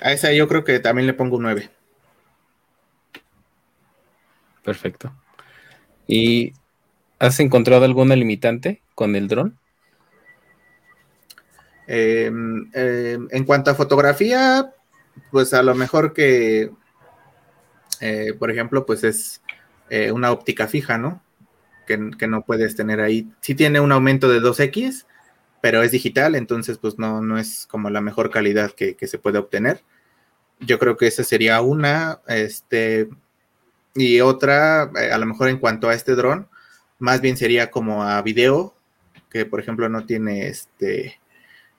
a 0.01 0.11
esa 0.11 0.33
yo 0.33 0.47
creo 0.47 0.63
que 0.63 0.79
también 0.79 1.05
le 1.05 1.13
pongo 1.13 1.37
un 1.37 1.43
9. 1.43 1.69
Perfecto. 4.63 5.13
¿Y 6.07 6.53
has 7.19 7.39
encontrado 7.39 7.85
alguna 7.85 8.15
limitante 8.15 8.81
con 8.95 9.15
el 9.15 9.27
dron? 9.27 9.57
Em, 11.87 12.69
em, 12.73 13.27
en 13.31 13.43
cuanto 13.43 13.71
a 13.71 13.75
fotografía, 13.75 14.73
pues 15.29 15.53
a 15.53 15.63
lo 15.63 15.75
mejor 15.75 16.13
que, 16.13 16.71
eh, 17.99 18.33
por 18.39 18.51
ejemplo, 18.51 18.85
pues 18.85 19.03
es 19.03 19.41
eh, 19.89 20.11
una 20.11 20.31
óptica 20.31 20.67
fija, 20.67 20.97
¿no? 20.97 21.21
Que, 21.85 21.97
no 22.27 22.45
puedes 22.45 22.77
tener 22.77 23.01
ahí. 23.01 23.29
Sí 23.41 23.53
tiene 23.53 23.81
un 23.81 23.91
aumento 23.91 24.29
de 24.29 24.39
2X, 24.39 25.05
pero 25.59 25.83
es 25.83 25.91
digital, 25.91 26.35
entonces 26.35 26.77
pues 26.77 26.97
no, 26.97 27.21
no 27.21 27.37
es 27.37 27.67
como 27.67 27.89
la 27.89 27.99
mejor 27.99 28.29
calidad 28.29 28.71
que, 28.71 28.95
se 29.05 29.19
puede 29.19 29.39
obtener. 29.39 29.83
Yo 30.61 30.79
creo 30.79 30.95
que 30.95 31.07
esa 31.07 31.25
sería 31.25 31.61
una, 31.61 32.21
este, 32.27 33.09
y 33.95 34.21
otra, 34.21 34.91
eh, 34.99 35.11
a 35.11 35.17
lo 35.17 35.25
mejor 35.25 35.49
en 35.49 35.57
cuanto 35.57 35.89
a 35.89 35.93
este 35.93 36.15
dron, 36.15 36.47
más 36.99 37.21
bien 37.21 37.37
sería 37.37 37.71
como 37.71 38.03
a 38.03 38.21
video, 38.21 38.75
que 39.29 39.45
por 39.45 39.59
ejemplo 39.59 39.89
no 39.89 40.05
tiene 40.05 40.47
este, 40.47 41.21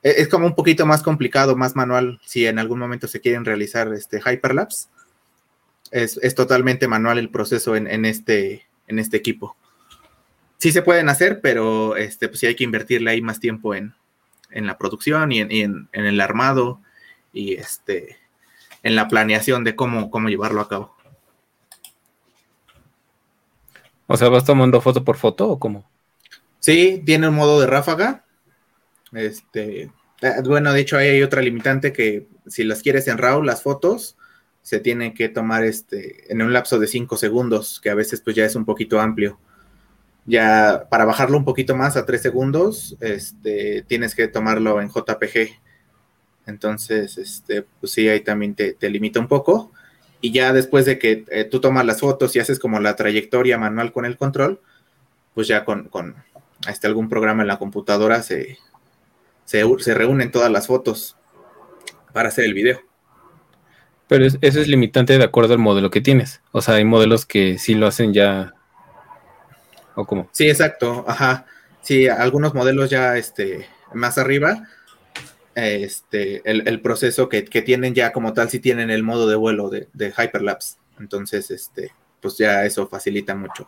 e-, 0.03 0.23
es 0.23 0.29
como 0.29 0.47
un 0.47 0.55
poquito 0.55 0.87
más 0.87 1.03
complicado, 1.03 1.57
más 1.57 1.77
manual, 1.77 2.21
si 2.25 2.47
en 2.47 2.59
algún 2.59 2.79
momento 2.79 3.09
se 3.09 3.21
quieren 3.21 3.45
realizar 3.45 3.93
este 3.93 4.21
hyperlapse. 4.21 4.89
Es, 5.91 6.19
es 6.23 6.35
totalmente 6.35 6.89
manual 6.89 7.19
el 7.19 7.31
proceso 7.31 7.77
en, 7.77 8.05
este, 8.07 8.67
en 8.87 8.99
este 8.99 9.19
equipo. 9.19 9.57
Sí 10.57 10.73
se 10.73 10.81
pueden 10.81 11.11
hacer, 11.11 11.41
pero 11.43 11.97
este, 11.97 12.29
pues 12.29 12.41
sí 12.41 12.47
hay 12.47 12.55
que 12.55 12.65
invertirle 12.65 13.11
ahí 13.11 13.21
más 13.21 13.41
tiempo 13.41 13.75
en, 13.75 13.95
la 14.51 14.79
producción 14.79 15.33
y, 15.33 15.41
en, 15.41 15.89
el 15.93 16.21
armado 16.21 16.81
y 17.33 17.55
este, 17.55 18.19
en 18.83 18.97
la 18.97 19.09
planeación 19.09 19.65
de 19.65 19.77
cómo, 19.77 20.11
cómo 20.11 20.31
llevarlo 20.31 20.63
a 20.63 20.69
cabo. 20.69 20.97
O 24.13 24.17
sea, 24.17 24.29
¿vas 24.29 24.45
tomando 24.45 24.81
foto 24.81 25.05
por 25.05 25.17
foto 25.17 25.49
o 25.49 25.59
cómo? 25.59 25.89
Sí, 26.59 27.03
tiene 27.05 27.29
un 27.29 27.35
modo 27.35 27.61
de 27.61 27.67
ráfaga 27.67 28.25
este, 29.13 29.91
eh, 30.23 30.33
bueno, 30.45 30.73
de 30.73 30.81
hecho 30.81 30.97
hay 30.97 31.23
otra 31.23 31.43
limitante 31.43 31.93
que 31.93 32.27
si 32.47 32.65
las 32.65 32.83
quieres 32.83 33.07
en 33.09 33.19
RAW, 33.19 33.43
las 33.43 33.63
fotos, 33.63 34.17
se 34.63 34.81
tienen 34.81 35.15
que 35.15 35.29
tomar 35.29 35.65
este, 35.65 36.33
en 36.33 36.43
un 36.43 36.53
lapso 36.53 36.79
de 36.79 36.87
5 36.87 37.17
segundos, 37.17 37.81
que 37.81 37.91
a 37.91 37.95
veces 37.95 38.21
pues 38.21 38.37
ya 38.37 38.45
es 38.45 38.55
un 38.55 38.65
poquito 38.65 39.01
amplio. 39.01 39.39
Ya 40.25 40.87
para 40.89 41.05
bajarlo 41.05 41.37
un 41.37 41.45
poquito 41.45 41.75
más 41.77 41.97
a 41.97 42.07
3 42.07 42.23
segundos, 42.23 42.97
este, 43.01 43.83
tienes 43.83 44.15
que 44.15 44.29
tomarlo 44.29 44.81
en 44.81 44.89
JPG. 44.89 45.61
Entonces, 46.47 47.19
este, 47.19 47.63
pues 47.81 47.93
sí, 47.93 48.09
ahí 48.09 48.21
también 48.21 48.55
te, 48.55 48.77
limita 48.89 49.21
un 49.21 49.29
poco. 49.29 49.73
Y 50.23 50.33
ya 50.33 50.55
después 50.55 50.87
de 50.87 50.99
que 50.99 51.25
eh, 51.31 51.45
tú 51.45 51.61
tomas 51.61 51.85
las 51.85 52.01
fotos 52.01 52.35
y 52.35 52.39
haces 52.39 52.59
como 52.59 52.81
la 52.81 52.97
trayectoria 52.97 53.59
manual 53.59 53.93
con 53.93 54.07
el 54.07 54.17
control, 54.17 54.61
pues 55.35 55.49
ya 55.49 55.65
con, 55.65 55.89
con 55.89 56.15
este, 56.69 56.87
algún 56.87 57.11
programa 57.11 57.43
en 57.43 57.49
la 57.49 57.59
computadora 57.59 58.23
se, 58.23 58.57
se, 59.45 59.65
se 59.79 59.95
reúnen 59.95 60.31
todas 60.31 60.51
las 60.51 60.69
fotos 60.69 61.17
para 62.13 62.29
hacer 62.29 62.45
el 62.45 62.55
video. 62.55 62.81
Pero 64.07 64.27
eso 64.27 64.39
es 64.41 64.69
limitante 64.69 65.17
de 65.17 65.25
acuerdo 65.25 65.55
al 65.55 65.59
modelo 65.59 65.91
que 65.91 66.01
tienes. 66.01 66.43
O 66.53 66.61
sea, 66.61 66.75
hay 66.75 66.85
modelos 66.85 67.25
que 67.25 67.59
sí 67.59 67.75
lo 67.75 67.87
hacen 67.87 68.13
ya. 68.13 68.53
¿O 69.95 70.05
cómo? 70.05 70.29
Sí, 70.33 70.49
exacto. 70.49 71.05
Ajá. 71.09 71.47
Sí, 71.81 72.09
algunos 72.09 72.55
modelos 72.55 72.91
ya 72.91 73.17
este, 73.17 73.67
más 73.95 74.19
arriba, 74.19 74.69
este, 75.55 76.43
el, 76.45 76.81
proceso 76.81 77.29
que, 77.29 77.43
tienen 77.43 77.95
ya 77.95 78.13
como 78.13 78.33
tal, 78.33 78.51
sí 78.51 78.59
tienen 78.59 78.91
el 78.91 79.03
modo 79.03 79.29
de 79.29 79.37
vuelo 79.37 79.69
de, 79.69 79.89
de, 79.93 80.13
Hyperlapse. 80.17 80.77
Entonces, 80.99 81.51
este, 81.51 81.93
pues 82.21 82.39
ya 82.39 82.65
eso 82.65 82.87
facilita 82.87 83.35
mucho 83.35 83.67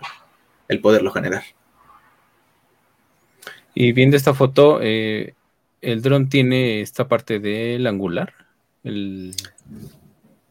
el 0.68 0.80
poderlo 0.80 1.11
generar. 1.11 1.43
Y 3.74 3.93
viendo 3.93 4.16
esta 4.16 4.35
foto, 4.35 4.78
eh, 4.82 5.35
el 5.80 6.01
dron 6.01 6.28
tiene 6.28 6.80
esta 6.80 7.09
parte 7.09 7.41
del 7.41 7.87
angular. 7.87 8.32
El, 8.85 9.35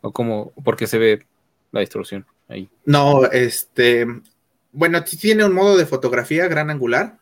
o 0.01 0.11
como, 0.11 0.51
porque 0.63 0.87
se 0.87 0.97
ve 0.97 1.25
la 1.71 1.79
distorsión 1.79 2.25
ahí. 2.49 2.69
No, 2.85 3.25
este, 3.25 4.05
bueno, 4.71 5.03
tiene 5.03 5.45
un 5.45 5.53
modo 5.53 5.77
de 5.77 5.85
fotografía 5.85 6.47
gran 6.47 6.69
angular, 6.69 7.19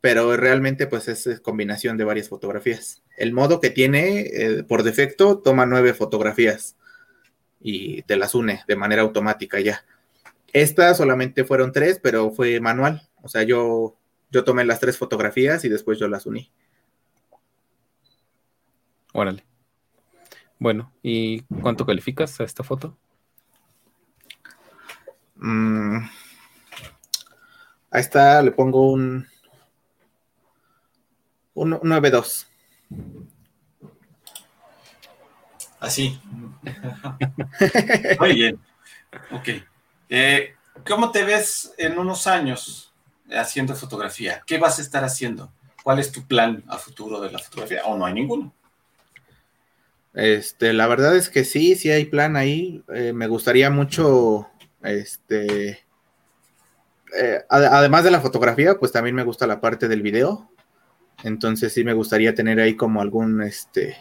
pero 0.00 0.36
realmente 0.36 0.86
pues 0.86 1.08
es 1.08 1.40
combinación 1.40 1.96
de 1.96 2.04
varias 2.04 2.28
fotografías. 2.28 3.02
El 3.16 3.32
modo 3.32 3.60
que 3.60 3.70
tiene 3.70 4.20
eh, 4.20 4.62
por 4.62 4.82
defecto 4.82 5.38
toma 5.38 5.66
nueve 5.66 5.94
fotografías 5.94 6.76
y 7.60 8.02
te 8.02 8.16
las 8.16 8.34
une 8.34 8.62
de 8.68 8.76
manera 8.76 9.02
automática 9.02 9.60
ya. 9.60 9.84
Estas 10.52 10.96
solamente 10.96 11.44
fueron 11.44 11.72
tres, 11.72 12.00
pero 12.02 12.30
fue 12.30 12.60
manual. 12.60 13.08
O 13.22 13.28
sea, 13.28 13.42
yo, 13.42 13.96
yo 14.30 14.44
tomé 14.44 14.64
las 14.64 14.80
tres 14.80 14.96
fotografías 14.96 15.64
y 15.64 15.68
después 15.68 15.98
yo 15.98 16.08
las 16.08 16.26
uní. 16.26 16.50
Órale. 19.12 19.44
Bueno, 20.58 20.92
¿y 21.02 21.42
cuánto 21.60 21.84
calificas 21.86 22.40
a 22.40 22.44
esta 22.44 22.64
foto? 22.64 22.96
Mm, 25.36 25.98
a 27.90 27.98
esta 27.98 28.42
le 28.42 28.50
pongo 28.50 28.90
un, 28.90 29.26
un 31.58 31.72
9.2. 31.72 32.46
Así. 35.80 36.20
Muy 38.20 38.34
bien. 38.34 38.58
Ok. 39.30 39.48
Eh, 40.08 40.54
¿Cómo 40.86 41.10
te 41.10 41.24
ves 41.24 41.74
en 41.78 41.98
unos 41.98 42.26
años 42.26 42.92
haciendo 43.30 43.74
fotografía? 43.74 44.42
¿Qué 44.46 44.58
vas 44.58 44.78
a 44.78 44.82
estar 44.82 45.04
haciendo? 45.04 45.52
¿Cuál 45.82 45.98
es 45.98 46.12
tu 46.12 46.26
plan 46.26 46.62
a 46.68 46.78
futuro 46.78 47.20
de 47.20 47.30
la 47.30 47.38
fotografía? 47.38 47.82
¿O 47.84 47.96
no 47.96 48.06
hay 48.06 48.14
ninguno? 48.14 48.52
Este, 50.14 50.72
la 50.72 50.86
verdad 50.86 51.16
es 51.16 51.28
que 51.28 51.44
sí, 51.44 51.76
sí 51.76 51.90
hay 51.90 52.06
plan 52.06 52.36
ahí. 52.36 52.82
Eh, 52.94 53.12
me 53.12 53.26
gustaría 53.26 53.70
mucho, 53.70 54.48
este, 54.82 55.80
eh, 57.16 57.44
además 57.48 58.04
de 58.04 58.10
la 58.10 58.20
fotografía, 58.20 58.78
pues 58.78 58.92
también 58.92 59.14
me 59.14 59.24
gusta 59.24 59.46
la 59.46 59.60
parte 59.60 59.88
del 59.88 60.02
video. 60.02 60.50
Entonces 61.24 61.72
sí 61.72 61.84
me 61.84 61.94
gustaría 61.94 62.34
tener 62.34 62.60
ahí 62.60 62.76
como 62.76 63.00
algún, 63.00 63.42
este, 63.42 63.96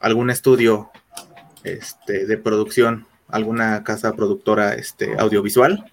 algún 0.00 0.30
estudio, 0.30 0.90
este, 1.64 2.26
de 2.26 2.38
producción, 2.38 3.06
alguna 3.28 3.84
casa 3.84 4.14
productora, 4.14 4.74
este, 4.74 5.18
audiovisual. 5.18 5.92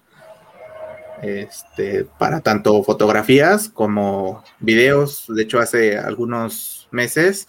Este, 1.22 2.04
para 2.18 2.40
tanto 2.40 2.82
fotografías 2.82 3.70
como 3.70 4.44
videos. 4.60 5.24
De 5.28 5.42
hecho, 5.42 5.60
hace 5.60 5.96
algunos 5.96 6.88
meses 6.90 7.48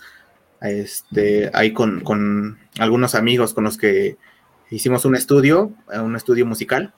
este, 0.61 1.51
ahí 1.53 1.73
con, 1.73 2.57
algunos 2.79 3.15
amigos 3.15 3.53
con 3.53 3.63
los 3.63 3.77
que 3.77 4.17
hicimos 4.69 5.05
un 5.05 5.15
estudio, 5.15 5.71
un 5.93 6.15
estudio 6.15 6.45
musical, 6.45 6.93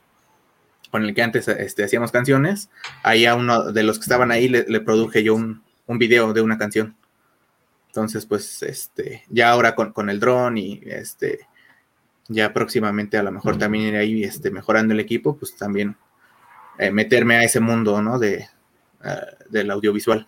con 0.92 1.04
el 1.04 1.14
que 1.14 1.22
antes 1.22 1.48
este, 1.48 1.84
hacíamos 1.84 2.12
canciones. 2.12 2.70
Ahí 3.04 3.26
a 3.26 3.36
uno 3.36 3.72
de 3.72 3.84
los 3.84 4.00
que 4.00 4.04
estaban 4.04 4.32
ahí 4.32 4.48
le, 4.48 4.82
produje 4.82 5.24
yo 5.24 5.36
un, 5.36 5.64
video 5.98 6.34
de 6.34 6.42
una 6.42 6.58
canción. 6.58 6.96
Entonces, 7.88 8.26
pues, 8.26 8.62
este, 8.64 9.24
ya 9.30 9.52
ahora 9.52 9.74
con, 9.74 10.10
el 10.10 10.20
dron 10.20 10.58
y 10.58 10.82
este, 10.86 11.48
ya 12.28 12.54
próximamente 12.54 13.18
a 13.18 13.24
lo 13.24 13.32
mejor 13.32 13.58
también 13.58 13.86
ir 13.86 13.96
ahí 13.96 14.24
este, 14.24 14.52
mejorando 14.52 14.94
el 14.94 15.00
equipo, 15.00 15.36
pues 15.36 15.56
también 15.56 15.96
eh, 16.78 16.92
meterme 16.92 17.38
a 17.38 17.44
ese 17.44 17.60
mundo, 17.60 18.02
¿no? 18.02 18.20
De, 18.20 18.48
eh, 19.04 19.22
del 19.50 19.72
audiovisual. 19.72 20.28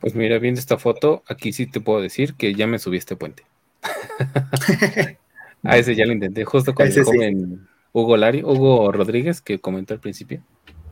Pues 0.00 0.14
mira, 0.14 0.38
viendo 0.38 0.60
esta 0.60 0.76
foto, 0.76 1.22
aquí 1.26 1.52
sí 1.52 1.66
te 1.66 1.80
puedo 1.80 2.02
decir 2.02 2.34
que 2.34 2.54
ya 2.54 2.66
me 2.66 2.78
subí 2.78 2.96
a 2.96 2.98
este 2.98 3.16
puente. 3.16 3.44
a 5.62 5.78
ese 5.78 5.94
ya 5.94 6.04
lo 6.04 6.12
intenté, 6.12 6.44
justo 6.44 6.74
con 6.74 6.86
el 6.86 7.04
joven 7.04 7.68
Hugo 7.92 8.16
Lari, 8.16 8.42
Hugo 8.42 8.92
Rodríguez, 8.92 9.40
que 9.40 9.58
comentó 9.58 9.94
al 9.94 10.00
principio. 10.00 10.42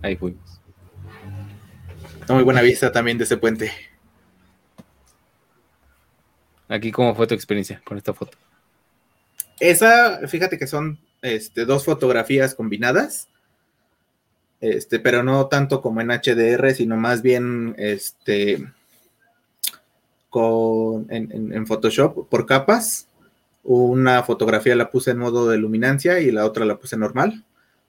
Ahí 0.01 0.17
fuimos. 0.17 0.62
Muy 2.33 2.45
buena 2.45 2.63
vista 2.63 2.91
también 2.93 3.19
de 3.19 3.25
ese 3.25 3.37
puente. 3.37 3.73
Aquí, 6.69 6.91
¿cómo 6.91 7.15
fue 7.15 7.27
tu 7.27 7.35
experiencia 7.35 7.83
con 7.85 7.99
esta 7.99 8.15
foto? 8.15 8.39
Esa, 9.61 10.27
fíjate 10.27 10.59
que 10.59 10.67
son 10.67 10.99
este, 11.21 11.65
dos 11.65 11.85
fotografías 11.85 12.55
combinadas 12.55 13.29
este, 14.63 15.01
pero 15.01 15.25
no 15.25 15.49
tanto 15.49 15.83
como 15.83 16.01
en 16.01 16.11
HDR, 16.11 16.73
sino 16.73 16.97
más 16.97 17.21
bien 17.21 17.75
este, 17.79 18.65
con, 20.31 21.09
en, 21.11 21.67
Photoshop 21.67 22.29
por 22.29 22.47
capas. 22.47 23.09
Una 23.65 24.23
fotografía 24.23 24.77
la 24.77 24.89
puse 24.89 25.11
en 25.11 25.19
modo 25.19 25.49
de 25.49 25.59
luminancia 25.59 26.21
y 26.21 26.31
la 26.31 26.47
otra 26.47 26.65
la 26.65 26.79
puse 26.79 26.97
normal, 26.97 27.45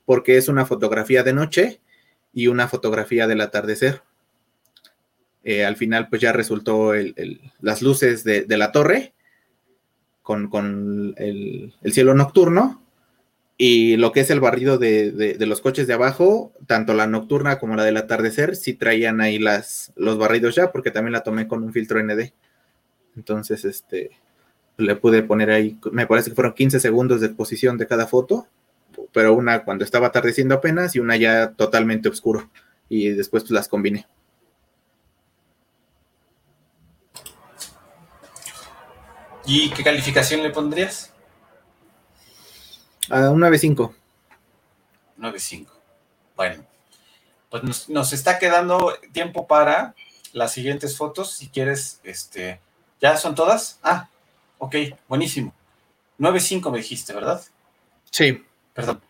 porque 0.06 0.38
es 0.38 0.48
una 0.48 0.66
fotografía 0.66 1.22
de 1.22 1.34
noche 1.34 1.80
y 2.34 2.48
una 2.48 2.68
fotografía 2.68 3.28
del 3.28 3.42
atardecer. 3.42 4.02
Eh, 5.44 5.66
al 5.66 5.76
final, 5.76 6.08
pues 6.10 6.22
ya 6.22 6.32
resultó 6.32 6.94
las 7.60 7.82
luces 7.82 8.24
de, 8.24 8.46
la 8.48 8.72
torre 8.72 9.14
con, 10.22 11.14
el, 11.18 11.74
cielo 11.92 12.14
nocturno 12.14 12.82
y 13.58 13.98
lo 13.98 14.12
que 14.14 14.22
es 14.22 14.30
el 14.30 14.40
barrido 14.40 14.78
de, 14.78 15.36
los 15.40 15.62
coches 15.62 15.86
de 15.86 15.94
abajo, 15.94 16.54
tanto 16.66 16.94
la 16.94 17.08
nocturna 17.08 17.60
como 17.60 17.76
la 17.76 17.84
del 17.84 17.98
atardecer, 17.98 18.56
sí 18.56 18.74
traían 18.74 19.22
ahí 19.22 19.38
los 19.38 20.18
barridos 20.18 20.56
ya, 20.56 20.72
porque 20.72 20.92
también 20.92 21.14
la 21.14 21.24
tomé 21.24 21.48
con 21.48 21.64
un 21.64 21.74
filtro 21.74 22.02
ND. 22.02 22.34
Entonces, 23.16 23.66
este, 23.66 24.12
le 24.78 24.96
pude 24.96 25.24
poner 25.24 25.52
ahí, 25.52 25.78
me 25.92 26.08
parece 26.08 26.30
que 26.30 26.36
fueron 26.36 26.54
15 26.54 26.80
segundos 26.80 27.22
de 27.22 27.28
exposición 27.28 27.78
de 27.78 27.88
cada 27.88 28.08
foto, 28.08 28.48
pero 29.12 29.34
una 29.34 29.64
cuando 29.64 29.84
estaba 29.84 30.08
atardeciendo 30.08 30.56
apenas 30.56 30.96
y 30.96 31.00
una 31.00 31.18
ya 31.18 31.52
totalmente 31.52 32.10
oscuro. 32.10 32.50
Y 32.90 33.10
después 33.10 33.44
pues, 33.44 33.52
las 33.52 33.68
combiné. 33.68 34.08
¿Y 39.46 39.70
qué 39.72 39.84
calificación 39.84 40.42
le 40.42 40.50
pondrías? 40.50 41.14
A 43.10 43.30
un 43.30 43.42
9.5. 43.42 43.94
9.5. 45.20 45.68
Bueno, 46.36 46.66
pues 47.50 47.90
nos, 47.90 48.14
está 48.14 48.40
quedando 48.40 48.94
tiempo 49.12 49.46
para 49.46 49.94
las 50.32 50.54
siguientes 50.54 50.98
fotos. 50.98 51.34
Si 51.34 51.50
quieres, 51.50 52.00
este, 52.04 52.60
¿ya 53.02 53.18
son 53.18 53.36
todas? 53.36 53.80
Ah, 53.84 54.08
ok, 54.58 54.76
buenísimo. 55.08 55.54
9.5 56.20 56.72
me 56.72 56.78
dijiste, 56.78 57.14
¿verdad? 57.14 57.44
Sí. 58.10 58.44
Perdón. 58.74 59.02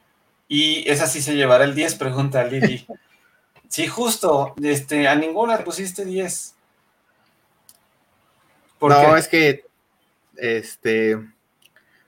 Y 0.47 0.89
esa 0.89 1.07
sí 1.07 1.21
se 1.21 1.35
llevará 1.35 1.63
el 1.63 1.75
10, 1.75 1.95
pregunta 1.95 2.41
a 2.41 2.45
Lili. 2.45 2.85
sí, 3.67 3.87
justo, 3.87 4.55
este, 4.61 5.07
a 5.07 5.15
ninguna 5.15 5.57
le 5.57 5.63
pusiste 5.63 6.03
10. 6.03 6.55
no, 8.81 9.15
es 9.15 9.27
que, 9.27 9.65
este, 10.37 11.19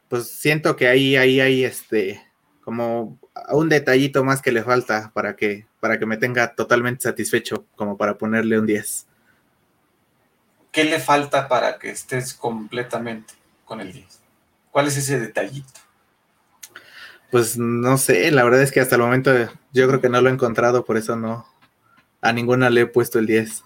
pues 0.08 0.30
siento 0.30 0.76
que 0.76 0.88
ahí, 0.88 1.16
ahí, 1.16 1.40
ahí, 1.40 1.64
este, 1.64 2.22
como 2.62 3.20
un 3.52 3.70
detallito 3.70 4.24
más 4.24 4.42
que 4.42 4.52
le 4.52 4.64
falta 4.64 5.12
para 5.14 5.36
que, 5.36 5.68
para 5.80 6.00
que 6.00 6.06
me 6.06 6.18
tenga 6.18 6.56
totalmente 6.56 7.04
satisfecho, 7.04 7.66
como 7.76 7.98
para 7.98 8.18
ponerle 8.18 8.60
un 8.60 8.66
10. 8.66 9.08
¿Qué 10.72 10.84
le 10.84 11.00
falta 11.00 11.48
para 11.48 11.78
que 11.80 11.90
estés 11.90 12.34
completamente 12.34 13.34
con 13.66 13.82
el 13.82 13.94
10? 13.94 14.20
¿Cuál 14.72 14.88
es 14.88 14.98
ese 14.98 15.20
detallito? 15.20 15.80
Pues 17.32 17.58
no 17.58 17.98
sé, 17.98 18.32
la 18.32 18.44
verdad 18.44 18.62
es 18.62 18.72
que 18.72 18.82
hasta 18.82 18.96
el 18.96 19.02
momento 19.02 19.32
yo 19.74 19.88
creo 19.88 20.02
que 20.02 20.10
no 20.10 20.22
lo 20.22 20.30
he 20.30 20.34
encontrado, 20.34 20.86
por 20.86 20.98
eso 20.98 21.16
no, 21.16 21.46
a 22.22 22.34
ninguna 22.34 22.70
le 22.70 22.82
he 22.82 22.86
puesto 22.88 23.20
el 23.20 23.26
10. 23.26 23.64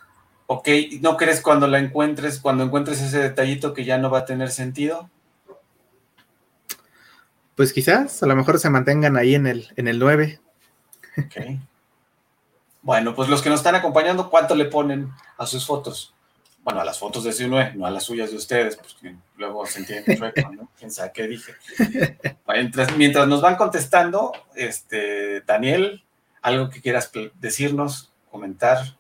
Ok, 0.52 0.68
¿no 1.02 1.16
crees 1.16 1.42
cuando 1.42 1.68
la 1.68 1.78
encuentres, 1.78 2.40
cuando 2.40 2.64
encuentres 2.64 3.00
ese 3.02 3.20
detallito 3.20 3.72
que 3.72 3.86
ya 3.86 4.00
no 4.00 4.10
va 4.10 4.20
a 4.20 4.26
tener 4.26 4.50
sentido? 4.50 5.08
Pues 7.54 7.72
quizás, 7.72 8.24
a 8.24 8.26
lo 8.26 8.36
mejor 8.36 8.58
se 8.58 8.72
mantengan 8.72 9.16
ahí 9.16 9.36
en 9.36 9.46
el, 9.46 9.68
en 9.76 9.88
el 9.88 10.00
9. 10.00 10.40
Ok. 11.20 11.36
Bueno, 12.82 13.14
pues 13.14 13.30
los 13.30 13.44
que 13.44 13.50
nos 13.50 13.60
están 13.60 13.76
acompañando, 13.76 14.32
¿cuánto 14.32 14.56
le 14.56 14.66
ponen 14.66 15.12
a 15.38 15.46
sus 15.46 15.68
fotos? 15.68 16.16
Bueno, 16.64 16.82
a 16.82 16.86
las 16.86 16.98
fotos 16.98 17.24
de 17.26 17.30
C9, 17.30 17.76
no 17.76 17.86
a 17.86 17.92
las 17.92 18.06
suyas 18.06 18.32
de 18.32 18.38
ustedes, 18.38 18.76
porque 18.76 19.18
luego 19.38 19.68
se 19.68 19.82
entiende 19.82 20.18
chueco, 20.18 20.52
¿no? 20.52 20.72
¿Quién 20.80 20.90
sabe 20.90 21.12
qué 21.14 21.28
dije? 21.28 21.54
Mientras, 22.48 22.98
mientras 22.98 23.28
nos 23.28 23.44
van 23.44 23.56
contestando, 23.56 24.32
este, 24.56 25.42
Daniel, 25.42 26.04
algo 26.42 26.72
que 26.72 26.82
quieras 26.82 27.12
decirnos, 27.40 28.12
comentar, 28.32 28.98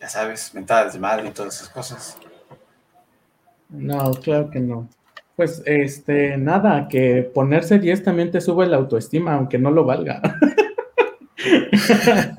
ya 0.00 0.08
sabes, 0.08 0.54
mentadas 0.54 0.94
de 0.94 0.98
madre 0.98 1.28
y 1.28 1.32
todas 1.32 1.56
esas 1.56 1.68
cosas. 1.68 2.18
No, 3.68 4.12
claro 4.14 4.50
que 4.50 4.60
no. 4.60 4.88
Pues, 5.36 5.62
este, 5.66 6.36
nada, 6.36 6.88
que 6.88 7.22
ponerse 7.22 7.78
10 7.78 8.02
también 8.02 8.30
te 8.30 8.40
sube 8.40 8.66
la 8.66 8.78
autoestima, 8.78 9.34
aunque 9.34 9.58
no 9.58 9.70
lo 9.70 9.84
valga. 9.84 10.20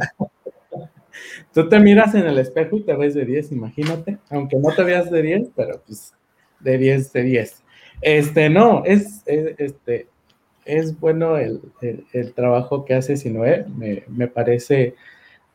Tú 1.54 1.68
te 1.68 1.80
miras 1.80 2.16
en 2.16 2.26
el 2.28 2.38
espejo 2.38 2.78
y 2.78 2.84
te 2.84 2.96
ves 2.96 3.14
de 3.14 3.26
10, 3.26 3.52
imagínate, 3.52 4.18
aunque 4.30 4.58
no 4.58 4.74
te 4.74 4.84
veas 4.84 5.12
de 5.12 5.22
10, 5.22 5.50
pero 5.56 5.82
pues 5.86 6.14
de 6.60 6.78
10, 6.78 7.12
de 7.12 7.24
10. 7.24 7.64
Este, 8.02 8.50
no, 8.50 8.84
es, 8.86 9.24
este, 9.26 10.08
es 10.66 11.00
bueno 11.00 11.38
el, 11.38 11.62
trabajo 12.36 12.86
que 12.86 12.94
hace 12.94 13.18
Sinoé, 13.18 13.66
me, 13.68 14.04
me 14.08 14.28
parece 14.28 14.96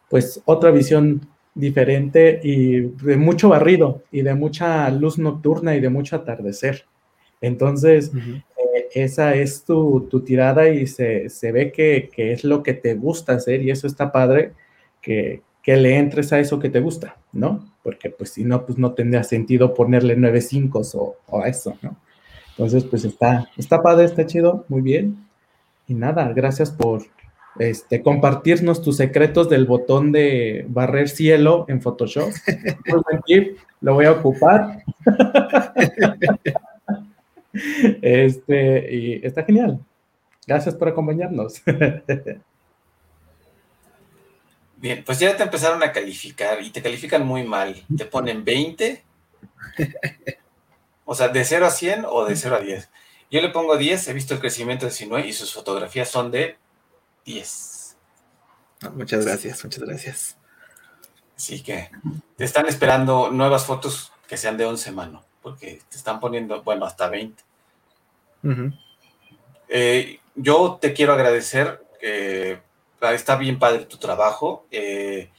pues 0.09 0.42
otra 0.44 0.70
visión 0.70 1.28
diferente 1.57 2.38
y 2.44 2.80
de 2.80 3.16
mucho 3.16 3.48
barrido 3.48 4.02
y 4.12 4.20
de 4.20 4.34
mucha 4.34 4.88
luz 4.90 5.18
nocturna 5.18 5.74
y 5.74 5.80
de 5.80 5.88
mucho 5.88 6.14
atardecer. 6.16 6.84
Entonces, 7.40 8.12
eh, 8.14 8.88
esa 8.94 9.34
es 9.34 9.64
tu, 9.64 10.09
tirada 10.24 10.68
y 10.68 10.86
se, 10.86 11.28
ve 11.52 11.72
que, 11.72 12.11
es 12.14 12.44
lo 12.44 12.62
que 12.62 12.74
te 12.74 12.94
gusta 12.94 13.32
hacer 13.32 13.62
y 13.62 13.70
eso 13.70 13.86
está 13.86 14.12
padre, 14.12 14.52
que, 15.00 15.42
le 15.64 15.96
entres 15.96 16.32
a 16.32 16.38
eso 16.38 16.61
que 16.61 16.70
te 16.70 16.78
gusta, 16.78 17.16
¿no? 17.32 17.72
Porque 17.82 18.09
pues 18.11 18.30
si 18.30 18.44
no, 18.44 18.64
pues 18.64 18.78
no 18.78 18.92
tendría 18.92 19.24
sentido 19.24 19.74
ponerle 19.74 20.14
nueve 20.14 20.40
cinco 20.40 20.82
o, 20.94 21.16
o, 21.26 21.42
a 21.42 21.48
eso, 21.48 21.76
¿no? 21.82 21.96
Entonces, 22.50 22.84
pues 22.84 23.04
está, 23.04 23.50
está 23.57 23.82
padre, 23.82 24.04
está 24.04 24.24
chido, 24.26 24.64
muy 24.68 24.80
bien. 24.80 25.26
Y 25.88 25.94
nada, 25.94 26.32
gracias 26.32 26.70
por, 26.70 27.02
este, 27.59 28.02
compartirnos 28.02 28.82
tus 28.82 28.96
secretos 28.96 29.48
del 29.48 29.64
botón 29.64 30.12
de 30.12 30.66
barrer 30.68 31.09
cielo 31.09 31.64
en 31.68 31.80
Photoshop. 31.80 32.30
lo 33.80 33.94
voy 33.94 34.04
a 34.04 34.12
ocupar. 34.12 34.82
Este, 38.02 38.94
y 38.94 39.26
está 39.26 39.42
genial. 39.44 39.80
Gracias 40.46 40.74
por 40.74 40.88
acompañarnos. 40.88 41.62
Bien, 44.76 45.02
pues 45.04 45.18
ya 45.18 45.34
te 45.36 45.42
empezaron 45.42 45.82
a 45.82 45.90
calificar 45.90 46.62
y 46.62 46.70
te 46.70 46.82
califican 46.82 47.26
muy 47.26 47.44
mal. 47.44 47.82
Te 47.96 48.04
ponen 48.04 48.44
20. 48.44 49.02
O 51.04 51.14
sea, 51.14 51.28
de 51.28 51.44
0 51.44 51.66
a 51.66 51.70
100 51.70 52.04
o 52.07 52.26
de 52.26 52.36
0 52.36 52.57
a 52.57 52.61
10. 52.61 52.90
Yo 53.30 53.40
le 53.40 53.48
pongo 53.48 53.76
10, 53.76 54.09
he 54.09 54.12
visto 54.12 54.34
el 54.34 54.40
crecimiento 54.40 54.86
de 54.86 54.92
Sinue 54.92 55.26
y 55.26 55.32
sus 55.32 55.52
fotografías 55.52 56.09
son 56.09 56.30
de 56.30 56.57
10. 57.26 57.96
Ah, 58.82 58.90
muchas 58.90 59.26
gracias, 59.26 59.62
muchas 59.64 59.82
gracias. 59.82 60.36
Así 61.36 61.62
que 61.62 61.90
te 62.36 62.44
están 62.44 62.66
esperando 62.66 63.30
nuevas 63.30 63.66
fotos 63.66 64.12
que 64.26 64.38
sean 64.38 64.56
de 64.56 64.64
11 64.64 64.92
mano, 64.92 65.24
porque 65.42 65.82
te 65.90 65.96
están 65.96 66.18
poniendo, 66.18 66.62
bueno, 66.62 66.86
hasta 66.86 67.08
20. 67.08 67.44
Eh, 69.68 70.20
yo 70.34 70.78
te 70.80 70.94
quiero 70.94 71.12
agradecer, 71.12 71.84
que 72.00 72.60
está 73.00 73.36
bien 73.36 73.58
padre 73.58 73.84
tu 73.84 73.98
trabajo. 73.98 74.66
Eh, 74.70 75.30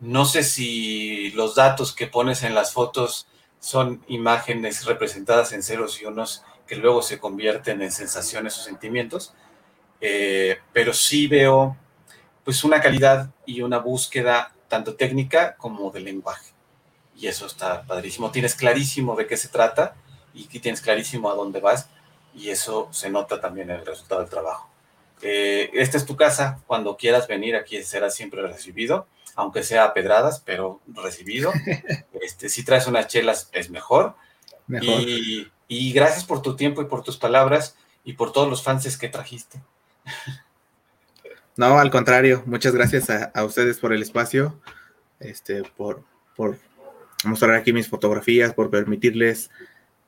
no 0.00 0.24
sé 0.24 0.42
si 0.42 1.30
los 1.32 1.54
datos 1.54 1.94
que 1.94 2.06
pones 2.06 2.42
en 2.42 2.54
las 2.54 2.72
fotos 2.72 3.26
son 3.60 4.04
imágenes 4.08 4.84
representadas 4.84 5.52
en 5.52 5.62
ceros 5.62 6.00
y 6.00 6.04
unos 6.04 6.44
que 6.66 6.76
luego 6.76 7.02
se 7.02 7.18
convierten 7.18 7.82
en 7.82 7.92
sensaciones 7.92 8.58
o 8.58 8.62
sentimientos, 8.62 9.34
eh, 10.00 10.58
pero 10.72 10.92
sí 10.92 11.26
veo 11.26 11.76
pues 12.44 12.62
una 12.62 12.80
calidad 12.80 13.30
y 13.46 13.62
una 13.62 13.78
búsqueda 13.78 14.52
tanto 14.68 14.96
técnica 14.96 15.56
como 15.56 15.90
de 15.90 16.00
lenguaje. 16.00 16.52
Y 17.16 17.26
eso 17.26 17.46
está 17.46 17.82
padrísimo. 17.84 18.30
Tienes 18.30 18.54
clarísimo 18.54 19.16
de 19.16 19.26
qué 19.26 19.36
se 19.36 19.48
trata 19.48 19.94
y 20.34 20.46
tienes 20.46 20.80
clarísimo 20.80 21.30
a 21.30 21.34
dónde 21.34 21.60
vas 21.60 21.88
y 22.34 22.50
eso 22.50 22.88
se 22.90 23.08
nota 23.08 23.40
también 23.40 23.70
en 23.70 23.76
el 23.76 23.86
resultado 23.86 24.20
del 24.20 24.30
trabajo. 24.30 24.68
Eh, 25.22 25.70
esta 25.74 25.96
es 25.96 26.04
tu 26.04 26.16
casa, 26.16 26.60
cuando 26.66 26.96
quieras 26.96 27.28
venir 27.28 27.56
aquí 27.56 27.82
serás 27.82 28.14
siempre 28.14 28.42
recibido, 28.42 29.06
aunque 29.36 29.62
sea 29.62 29.84
a 29.84 29.94
pedradas, 29.94 30.40
pero 30.44 30.80
recibido. 30.86 31.52
Este, 32.22 32.48
si 32.48 32.64
traes 32.64 32.86
unas 32.86 33.06
chelas 33.06 33.50
es 33.52 33.68
mejor. 33.68 34.14
Y, 34.80 35.46
y 35.68 35.92
gracias 35.92 36.24
por 36.24 36.40
tu 36.40 36.56
tiempo 36.56 36.80
y 36.80 36.86
por 36.86 37.02
tus 37.02 37.18
palabras 37.18 37.76
y 38.02 38.14
por 38.14 38.32
todos 38.32 38.48
los 38.48 38.62
fans 38.62 38.96
que 38.96 39.10
trajiste. 39.10 39.60
No, 41.56 41.78
al 41.78 41.88
contrario, 41.88 42.42
muchas 42.46 42.74
gracias 42.74 43.10
a, 43.10 43.44
ustedes 43.44 43.78
por 43.78 43.92
el 43.92 44.02
espacio, 44.02 44.60
este, 45.20 45.62
por, 45.76 46.02
por, 46.34 46.58
mostrar 47.24 47.54
aquí 47.54 47.72
mis 47.72 47.86
fotografías, 47.86 48.52
por 48.54 48.70
permitirles, 48.70 49.52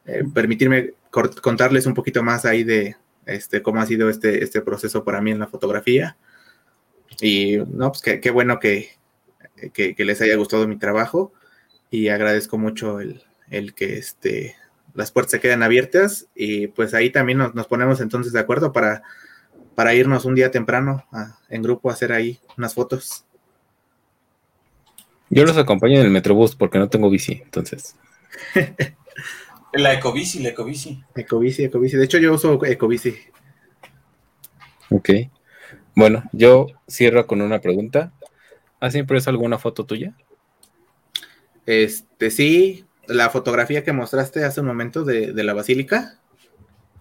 eh, 0.07 0.25
permitirme 0.35 0.95
contarles 1.11 1.87
un 1.87 1.95
poquito 1.95 2.25
más 2.25 2.45
ahí 2.45 2.65
de 2.65 2.97
este, 3.27 3.63
cómo 3.63 3.81
ha 3.81 3.87
sido 3.87 4.11
este, 4.11 4.43
este 4.43 4.61
proceso 4.61 5.05
para 5.05 5.21
mí 5.21 5.31
en 5.31 5.39
la 5.39 5.47
fotografía. 5.47 6.17
Y 7.21 7.59
no, 7.59 7.93
pues 7.93 8.03
qué, 8.21 8.31
bueno 8.31 8.59
que, 8.59 8.91
que, 9.73 9.95
les 9.99 10.21
haya 10.21 10.35
gustado 10.35 10.67
mi 10.67 10.79
trabajo 10.79 11.33
y 11.91 12.09
agradezco 12.09 12.59
mucho 12.59 12.99
el, 12.99 13.23
el 13.51 13.73
que 13.73 13.99
este, 13.99 14.57
las 14.95 15.13
puertas 15.13 15.33
se 15.33 15.41
quedan 15.41 15.63
abiertas 15.63 16.27
y 16.35 16.69
pues 16.69 16.95
ahí 16.95 17.11
también 17.11 17.39
nos, 17.39 17.67
ponemos 17.67 18.01
entonces 18.01 18.33
de 18.33 18.41
acuerdo 18.41 18.73
para, 18.73 19.03
para 19.77 19.95
irnos 19.95 20.25
un 20.25 20.35
día 20.35 20.51
temprano 20.51 21.05
en 21.49 21.63
grupo 21.63 21.89
a 21.89 21.93
hacer 21.93 22.11
ahí 22.11 22.41
unas 22.59 22.75
fotos. 22.75 23.25
Yo 25.31 25.45
los 25.45 25.57
acompaño 25.57 26.01
en 26.01 26.07
el 26.07 26.11
Metrobús 26.11 26.57
porque 26.57 26.79
no 26.79 26.89
tengo 26.89 27.11
bici, 27.11 27.43
entonces. 27.45 27.95
la 29.73 29.93
ecobici, 29.93 30.41
la 30.41 30.49
ecobici. 30.49 31.05
Ecobici, 31.15 31.65
ecobici. 31.65 31.97
De 31.97 32.05
hecho, 32.05 32.19
yo 32.19 32.35
uso 32.35 32.65
ecobici. 32.65 33.15
Ok. 34.91 35.11
Bueno, 35.95 36.25
yo 36.33 36.69
cierro 36.89 37.27
con 37.27 37.43
una 37.43 37.61
pregunta. 37.61 38.13
¿Has 38.81 38.95
impreso 38.95 39.31
alguna 39.31 39.59
foto 39.59 39.85
tuya? 39.85 40.17
Este, 41.67 42.31
sí, 42.31 42.87
la 43.09 43.29
fotografía 43.29 43.85
que 43.85 43.93
mostraste 43.93 44.45
hace 44.45 44.61
un 44.61 44.69
momento 44.69 45.05
de, 45.05 45.33
la 45.43 45.53
basílica, 45.53 46.19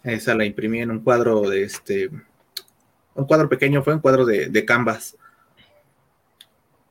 esa 0.04 0.36
la 0.36 0.46
imprimí 0.46 0.82
en 0.82 0.92
un 0.92 1.02
cuadro 1.02 1.42
de 1.50 1.64
este, 1.64 2.10
un 3.16 3.26
cuadro 3.26 3.50
pequeño, 3.50 3.84
fue 3.84 3.94
un 3.94 4.00
cuadro 4.00 4.26
de, 4.26 4.66
canvas. 4.66 5.18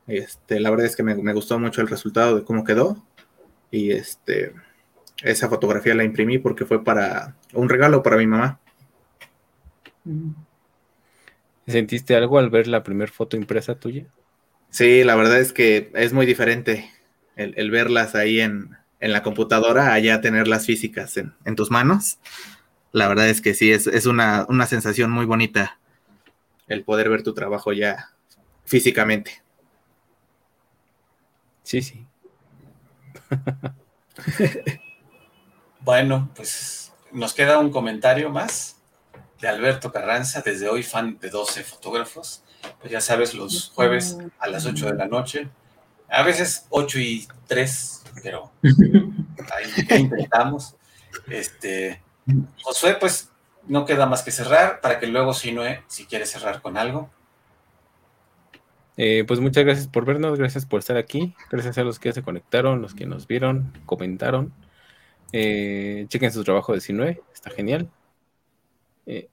Este, 0.07 0.59
la 0.59 0.69
verdad 0.69 0.85
es 0.85 0.95
que 0.95 1.03
me, 1.03 1.33
gustó 1.33 1.57
mucho 1.59 1.81
el 1.81 1.87
resultado 1.87 2.35
de 2.35 2.43
cómo 2.43 2.63
quedó. 2.63 3.03
Y 3.71 3.91
este, 3.91 4.53
esa 5.23 5.49
fotografía 5.49 5.95
la 5.95 6.03
imprimí 6.03 6.37
porque 6.37 6.65
fue 6.65 6.83
para 6.83 7.35
un 7.53 7.69
regalo 7.69 8.03
para 8.03 8.17
mi 8.17 8.27
mamá. 8.27 8.59
¿Sentiste 11.67 12.15
algo 12.15 12.37
al 12.37 12.49
ver 12.49 12.67
la 12.67 12.83
primera 12.83 13.11
foto 13.11 13.37
impresa 13.37 13.75
tuya? 13.75 14.05
Sí, 14.69 15.03
la 15.03 15.15
verdad 15.15 15.39
es 15.39 15.53
que 15.53 15.89
es 15.93 16.13
muy 16.13 16.25
diferente 16.25 16.91
el 17.35 17.71
verlas 17.71 18.15
ahí 18.15 18.39
en, 18.39 18.77
en 18.99 19.11
la 19.11 19.23
computadora 19.23 19.93
allá 19.93 20.21
tener 20.21 20.47
las 20.47 20.65
físicas 20.65 21.17
en, 21.17 21.55
tus 21.55 21.71
manos. 21.71 22.17
La 22.91 23.07
verdad 23.07 23.29
es 23.29 23.39
que 23.41 23.53
sí, 23.53 23.71
es, 23.71 24.05
una, 24.05 24.47
sensación 24.67 25.11
muy 25.11 25.25
bonita 25.25 25.79
el 26.67 26.83
poder 26.83 27.09
ver 27.09 27.23
tu 27.23 27.33
trabajo 27.33 27.73
ya 27.73 28.11
físicamente. 28.65 29.43
Sí, 31.63 31.81
sí. 31.81 32.05
bueno, 35.81 36.29
pues 36.35 36.93
nos 37.11 37.33
queda 37.33 37.59
un 37.59 37.71
comentario 37.71 38.29
más 38.29 38.77
de 39.41 39.47
Alberto 39.47 39.91
Carranza, 39.91 40.41
desde 40.41 40.69
hoy 40.69 40.83
fan 40.83 41.17
de 41.19 41.29
12 41.29 41.63
fotógrafos. 41.63 42.43
Pues 42.79 42.91
ya 42.91 43.01
sabes, 43.01 43.33
los 43.33 43.69
jueves 43.69 44.17
a 44.39 44.47
las 44.47 44.65
8 44.65 44.87
de 44.87 44.95
la 44.95 45.07
noche, 45.07 45.49
a 46.09 46.23
veces 46.23 46.65
8 46.69 46.99
y 46.99 47.27
3 47.47 48.05
pero 48.23 48.51
ahí 48.63 50.01
intentamos. 50.01 50.75
Este, 51.27 52.01
Josué, 52.63 52.97
pues 52.99 53.29
no 53.67 53.85
queda 53.85 54.05
más 54.05 54.23
que 54.23 54.31
cerrar 54.31 54.81
para 54.81 54.99
que 54.99 55.07
luego 55.07 55.33
Sinue, 55.33 55.83
si 55.87 56.05
quiere 56.05 56.25
cerrar 56.25 56.61
con 56.61 56.77
algo. 56.77 57.09
Eh, 58.97 59.25
pues 59.27 59.39
muchas 59.39 59.65
gracias 59.65 59.87
por 59.87 60.05
vernos, 60.05 60.37
gracias 60.39 60.65
por 60.65 60.79
estar 60.79 60.95
aquí, 60.95 61.35
gracias 61.51 61.77
a 61.77 61.83
los 61.83 61.99
que 61.99 62.13
se 62.13 62.23
conectaron, 62.23 62.81
los 62.81 62.93
que 62.95 63.05
nos 63.05 63.27
vieron, 63.27 63.73
comentaron. 63.85 64.53
Eh, 65.33 66.05
chequen 66.07 66.31
su 66.31 66.43
trabajo 66.43 66.73
de 66.73 66.81
Sinue, 66.81 67.21
está 67.33 67.49
genial. 67.49 67.89
Eh, 69.05 69.27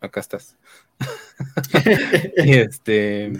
acá 0.00 0.20
estás. 0.20 0.56
y 2.36 2.54
este, 2.54 3.32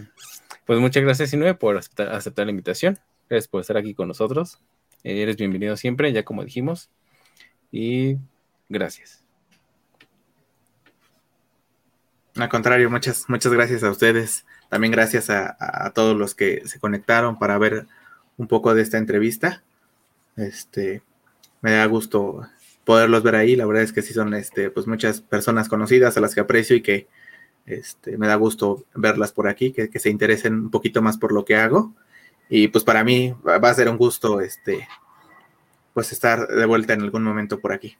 pues 0.64 0.78
muchas 0.78 1.02
gracias, 1.02 1.30
Sinue, 1.30 1.54
por 1.54 1.76
aceptar, 1.76 2.46
la 2.46 2.50
invitación. 2.50 2.98
Gracias 3.28 3.48
por 3.48 3.60
estar 3.62 3.76
aquí 3.76 3.94
con 3.94 4.08
nosotros. 4.08 4.60
eres 5.02 5.36
bienvenido 5.36 5.76
siempre, 5.76 6.12
ya 6.12 6.24
como 6.24 6.44
dijimos. 6.44 6.90
Y 7.72 8.18
gracias. 8.68 9.23
Al 12.36 12.48
contrario, 12.48 12.90
muchas, 12.90 13.26
muchas 13.28 13.52
gracias 13.52 13.84
a 13.84 13.90
ustedes. 13.90 14.44
También 14.68 14.90
gracias 14.90 15.30
a, 15.30 15.92
todos 15.94 16.16
los 16.16 16.34
que 16.34 16.62
se 16.66 16.80
conectaron 16.80 17.38
para 17.38 17.58
ver 17.58 17.86
un 18.36 18.48
poco 18.48 18.74
de 18.74 18.82
esta 18.82 18.98
entrevista. 18.98 19.62
Este, 20.36 21.02
me 21.60 21.72
da 21.72 21.86
gusto 21.86 22.48
poderlos 22.84 23.22
ver 23.22 23.36
ahí. 23.36 23.54
La 23.54 23.66
verdad 23.66 23.84
es 23.84 23.92
que 23.92 24.02
sí 24.02 24.12
son 24.12 24.34
este, 24.34 24.70
pues 24.70 24.88
muchas 24.88 25.20
personas 25.20 25.68
conocidas 25.68 26.16
a 26.16 26.20
las 26.20 26.34
que 26.34 26.40
aprecio 26.40 26.74
y 26.74 26.82
que 26.82 27.06
este, 27.66 28.18
me 28.18 28.26
da 28.26 28.34
gusto 28.34 28.84
verlas 28.94 29.32
por 29.32 29.46
aquí, 29.46 29.72
que, 29.72 29.88
se 29.98 30.10
interesen 30.10 30.54
un 30.54 30.70
poquito 30.70 31.02
más 31.02 31.16
por 31.18 31.32
lo 31.32 31.44
que 31.44 31.56
hago. 31.56 31.94
Y 32.48 32.66
pues 32.68 32.82
para 32.82 33.04
mí 33.04 33.32
va 33.46 33.70
a 33.70 33.74
ser 33.74 33.88
un 33.88 33.96
gusto 33.96 34.40
este, 34.40 34.88
pues 35.92 36.10
estar 36.10 36.48
de 36.48 36.66
vuelta 36.66 36.94
en 36.94 37.02
algún 37.02 37.22
momento 37.22 37.60
por 37.60 37.72
aquí. 37.72 37.96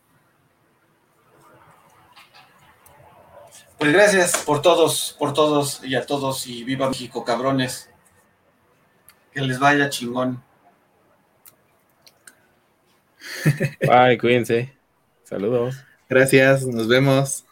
Pues 3.85 3.93
gracias 3.93 4.39
por 4.47 4.63
todos, 4.63 5.15
por 5.19 5.35
todos 5.35 5.85
y 5.85 5.95
a 5.95 6.07
todos 6.07 6.47
y 6.47 6.65
viva 6.65 6.89
México, 6.89 7.23
cabrones. 7.23 7.91
Que 9.31 9.43
les 9.43 9.59
vaya 9.59 9.91
chingón. 9.91 10.43
Bye, 13.87 14.17
cuídense. 14.17 14.75
Saludos. 15.25 15.85
Gracias, 16.09 16.67
nos 16.67 16.89
vemos. 16.89 17.45